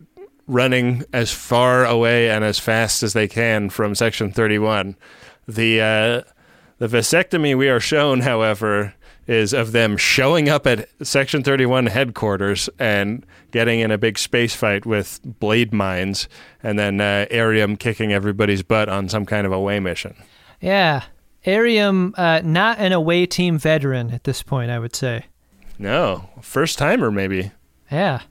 running 0.46 1.02
as 1.12 1.32
far 1.32 1.84
away 1.84 2.30
and 2.30 2.44
as 2.44 2.58
fast 2.58 3.02
as 3.02 3.14
they 3.14 3.26
can 3.26 3.68
from 3.68 3.94
Section 3.94 4.30
31. 4.30 4.96
The 5.48 5.80
uh, 5.80 6.30
the 6.78 6.88
vasectomy 6.88 7.56
we 7.56 7.68
are 7.68 7.80
shown, 7.80 8.20
however, 8.20 8.94
is 9.26 9.52
of 9.52 9.72
them 9.72 9.96
showing 9.96 10.48
up 10.48 10.66
at 10.66 10.88
Section 11.02 11.42
31 11.42 11.86
headquarters 11.86 12.68
and 12.78 13.24
getting 13.50 13.80
in 13.80 13.90
a 13.90 13.98
big 13.98 14.18
space 14.18 14.54
fight 14.54 14.86
with 14.86 15.20
blade 15.24 15.72
mines, 15.72 16.28
and 16.62 16.78
then 16.78 17.00
uh, 17.00 17.26
Airiam 17.30 17.78
kicking 17.78 18.12
everybody's 18.12 18.62
butt 18.62 18.88
on 18.88 19.08
some 19.08 19.26
kind 19.26 19.46
of 19.46 19.52
away 19.52 19.80
mission. 19.80 20.14
Yeah. 20.60 21.02
Airiam, 21.44 22.12
uh, 22.16 22.40
not 22.44 22.78
an 22.78 22.92
away 22.92 23.26
team 23.26 23.58
veteran 23.58 24.10
at 24.10 24.24
this 24.24 24.42
point, 24.42 24.70
I 24.70 24.78
would 24.78 24.96
say. 24.96 25.26
No, 25.78 26.28
first 26.40 26.78
timer 26.78 27.10
maybe. 27.10 27.52
Yeah. 27.90 28.22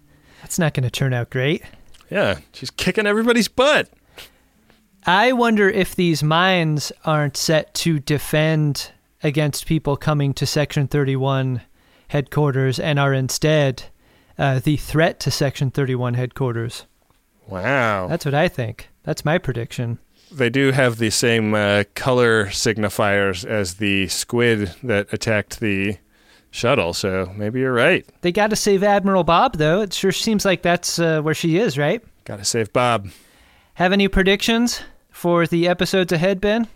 That's 0.42 0.60
not 0.60 0.74
going 0.74 0.84
to 0.84 0.92
turn 0.92 1.14
out 1.14 1.30
great. 1.30 1.64
Yeah, 2.10 2.40
she's 2.54 2.70
kicking 2.70 3.08
everybody's 3.08 3.48
butt. 3.48 3.90
I 5.08 5.34
wonder 5.34 5.70
if 5.70 5.96
these 5.96 6.24
mines 6.24 6.92
aren't 7.04 7.38
set 7.38 7.74
to 7.76 8.00
defend 8.00 8.92
against 9.26 9.66
people 9.66 9.98
coming 9.98 10.36
to 10.36 10.46
Section 10.46 10.88
31 10.88 11.62
headquarters 12.10 12.80
and 12.80 13.00
are 13.00 13.12
instead 13.12 13.86
uh, 14.38 14.60
the 14.60 14.78
threat 14.78 15.20
to 15.22 15.32
Section 15.32 15.72
31 15.72 16.14
headquarters. 16.14 16.86
Wow. 17.48 18.08
That's 18.08 18.24
what 18.24 18.36
I 18.36 18.48
think. 18.48 18.90
That's 19.02 19.26
my 19.26 19.40
prediction. 19.40 19.98
They 20.32 20.52
do 20.52 20.72
have 20.72 20.98
the 20.98 21.10
same 21.10 21.56
uh, 21.56 21.86
color 21.96 22.46
signifiers 22.48 23.44
as 23.44 23.76
the 23.76 24.08
squid 24.10 24.72
that 24.84 25.12
attacked 25.12 25.60
the 25.60 25.98
shuttle, 26.52 26.94
so 26.94 27.34
maybe 27.36 27.62
you're 27.62 27.74
right. 27.74 28.08
They 28.22 28.32
got 28.32 28.52
to 28.52 28.56
save 28.56 28.84
Admiral 28.84 29.24
Bob, 29.24 29.58
though. 29.58 29.82
It 29.82 29.94
sure 29.94 30.12
seems 30.12 30.46
like 30.46 30.62
that's 30.62 31.00
uh, 31.00 31.22
where 31.22 31.34
she 31.34 31.58
is, 31.58 31.80
right? 31.80 32.04
Got 32.26 32.38
to 32.38 32.46
save 32.46 32.72
Bob. 32.72 33.10
Have 33.76 33.92
any 33.92 34.08
predictions 34.08 34.82
for 35.10 35.48
the 35.48 35.68
episodes 35.68 36.12
ahead, 36.12 36.40
Ben? 36.40 36.68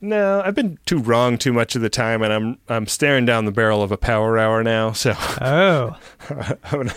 No, 0.00 0.40
I've 0.42 0.54
been 0.54 0.78
too 0.86 0.98
wrong 0.98 1.36
too 1.36 1.52
much 1.52 1.76
of 1.76 1.82
the 1.82 1.90
time, 1.90 2.22
and 2.22 2.32
I'm 2.32 2.58
I'm 2.68 2.86
staring 2.86 3.26
down 3.26 3.44
the 3.44 3.52
barrel 3.52 3.82
of 3.82 3.92
a 3.92 3.98
power 3.98 4.38
hour 4.38 4.62
now. 4.62 4.92
So 5.00 5.14
oh, 5.40 5.98
I'm 6.30 6.56
gonna 6.70 6.94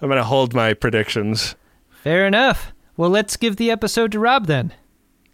I'm 0.00 0.08
gonna 0.08 0.24
hold 0.24 0.54
my 0.54 0.74
predictions. 0.74 1.54
Fair 2.02 2.26
enough. 2.26 2.72
Well, 2.96 3.10
let's 3.10 3.36
give 3.36 3.56
the 3.56 3.70
episode 3.70 4.12
to 4.12 4.18
Rob 4.18 4.46
then. 4.46 4.72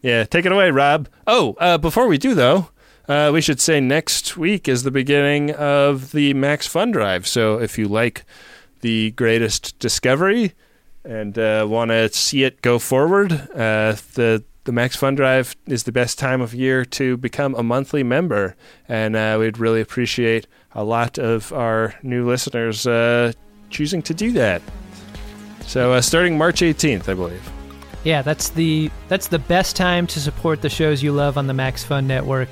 Yeah, 0.00 0.24
take 0.24 0.46
it 0.46 0.52
away, 0.52 0.70
Rob. 0.70 1.08
Oh, 1.26 1.54
uh, 1.58 1.76
before 1.76 2.06
we 2.06 2.16
do 2.18 2.34
though, 2.34 2.70
uh, 3.08 3.30
we 3.32 3.40
should 3.40 3.60
say 3.60 3.80
next 3.80 4.36
week 4.36 4.68
is 4.68 4.82
the 4.84 4.90
beginning 4.90 5.50
of 5.52 6.12
the 6.12 6.32
Max 6.34 6.66
Fun 6.66 6.92
Drive. 6.92 7.26
So 7.26 7.60
if 7.60 7.78
you 7.78 7.88
like 7.88 8.24
the 8.80 9.10
greatest 9.12 9.78
discovery 9.78 10.54
and 11.04 11.36
uh, 11.38 11.66
want 11.68 11.90
to 11.90 12.08
see 12.12 12.44
it 12.44 12.62
go 12.62 12.78
forward, 12.78 13.32
uh, 13.32 13.96
the 14.14 14.44
the 14.64 14.72
Max 14.72 14.96
Fun 14.96 15.14
Drive 15.14 15.56
is 15.66 15.84
the 15.84 15.92
best 15.92 16.18
time 16.18 16.40
of 16.40 16.54
year 16.54 16.84
to 16.84 17.16
become 17.16 17.54
a 17.54 17.62
monthly 17.62 18.02
member, 18.02 18.56
and 18.88 19.16
uh, 19.16 19.36
we'd 19.40 19.58
really 19.58 19.80
appreciate 19.80 20.46
a 20.72 20.84
lot 20.84 21.18
of 21.18 21.52
our 21.52 21.94
new 22.02 22.26
listeners 22.26 22.86
uh, 22.86 23.32
choosing 23.70 24.02
to 24.02 24.14
do 24.14 24.32
that. 24.32 24.62
So 25.62 25.92
uh, 25.92 26.00
starting 26.00 26.36
March 26.36 26.60
18th, 26.60 27.08
I 27.08 27.14
believe. 27.14 27.50
Yeah, 28.04 28.22
that's 28.22 28.48
the 28.50 28.90
that's 29.08 29.28
the 29.28 29.38
best 29.38 29.76
time 29.76 30.06
to 30.08 30.20
support 30.20 30.62
the 30.62 30.70
shows 30.70 31.02
you 31.02 31.12
love 31.12 31.36
on 31.36 31.46
the 31.46 31.54
Max 31.54 31.84
Fun 31.84 32.06
Network, 32.06 32.48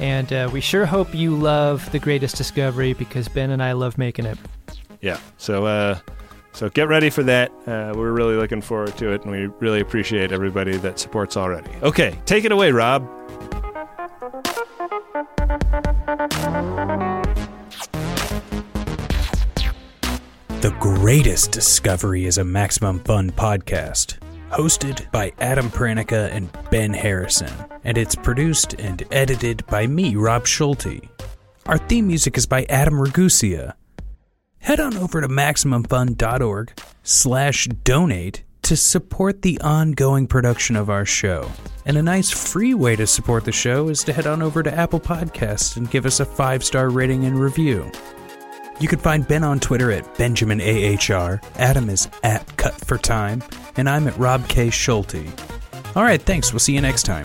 and 0.00 0.32
uh, 0.32 0.48
we 0.52 0.60
sure 0.60 0.86
hope 0.86 1.14
you 1.14 1.36
love 1.36 1.90
the 1.92 1.98
Greatest 1.98 2.36
Discovery 2.36 2.94
because 2.94 3.28
Ben 3.28 3.50
and 3.50 3.62
I 3.62 3.72
love 3.72 3.98
making 3.98 4.24
it. 4.24 4.38
Yeah. 5.02 5.20
So 5.36 5.66
uh, 5.66 5.98
so 6.56 6.70
get 6.70 6.88
ready 6.88 7.10
for 7.10 7.22
that. 7.22 7.52
Uh, 7.66 7.92
we're 7.94 8.12
really 8.12 8.34
looking 8.34 8.62
forward 8.62 8.96
to 8.96 9.12
it, 9.12 9.22
and 9.22 9.30
we 9.30 9.46
really 9.60 9.80
appreciate 9.80 10.32
everybody 10.32 10.78
that 10.78 10.98
supports 10.98 11.36
already. 11.36 11.70
Okay, 11.82 12.18
take 12.24 12.44
it 12.44 12.52
away, 12.52 12.72
Rob. 12.72 13.06
The 20.62 20.74
Greatest 20.80 21.52
Discovery 21.52 22.24
is 22.24 22.38
a 22.38 22.44
Maximum 22.44 23.00
Fun 23.00 23.30
podcast, 23.30 24.16
hosted 24.50 25.10
by 25.12 25.32
Adam 25.38 25.68
Pranica 25.68 26.30
and 26.32 26.50
Ben 26.70 26.94
Harrison, 26.94 27.52
and 27.84 27.98
it's 27.98 28.14
produced 28.14 28.72
and 28.78 29.04
edited 29.10 29.64
by 29.66 29.86
me, 29.86 30.16
Rob 30.16 30.46
Schulte. 30.46 31.02
Our 31.66 31.76
theme 31.76 32.06
music 32.06 32.38
is 32.38 32.46
by 32.46 32.64
Adam 32.70 32.94
Ragusea. 32.94 33.74
Head 34.66 34.80
on 34.80 34.96
over 34.96 35.20
to 35.20 35.28
MaximumFun.org 35.28 36.72
slash 37.04 37.68
donate 37.84 38.42
to 38.62 38.76
support 38.76 39.42
the 39.42 39.60
ongoing 39.60 40.26
production 40.26 40.74
of 40.74 40.90
our 40.90 41.04
show. 41.04 41.48
And 41.84 41.96
a 41.96 42.02
nice 42.02 42.32
free 42.32 42.74
way 42.74 42.96
to 42.96 43.06
support 43.06 43.44
the 43.44 43.52
show 43.52 43.88
is 43.90 44.02
to 44.02 44.12
head 44.12 44.26
on 44.26 44.42
over 44.42 44.64
to 44.64 44.74
Apple 44.74 44.98
Podcasts 44.98 45.76
and 45.76 45.88
give 45.88 46.04
us 46.04 46.18
a 46.18 46.24
five 46.24 46.64
star 46.64 46.90
rating 46.90 47.26
and 47.26 47.38
review. 47.38 47.88
You 48.80 48.88
can 48.88 48.98
find 48.98 49.28
Ben 49.28 49.44
on 49.44 49.60
Twitter 49.60 49.92
at 49.92 50.16
BenjaminAHR, 50.16 51.44
Adam 51.54 51.88
is 51.88 52.08
at 52.24 52.56
Cut 52.56 52.74
for 52.74 52.98
Time, 52.98 53.44
and 53.76 53.88
I'm 53.88 54.08
at 54.08 54.18
Rob 54.18 54.48
K. 54.48 54.70
Schulte. 54.70 55.28
All 55.94 56.02
right, 56.02 56.20
thanks. 56.20 56.52
We'll 56.52 56.58
see 56.58 56.74
you 56.74 56.80
next 56.80 57.04
time. 57.04 57.24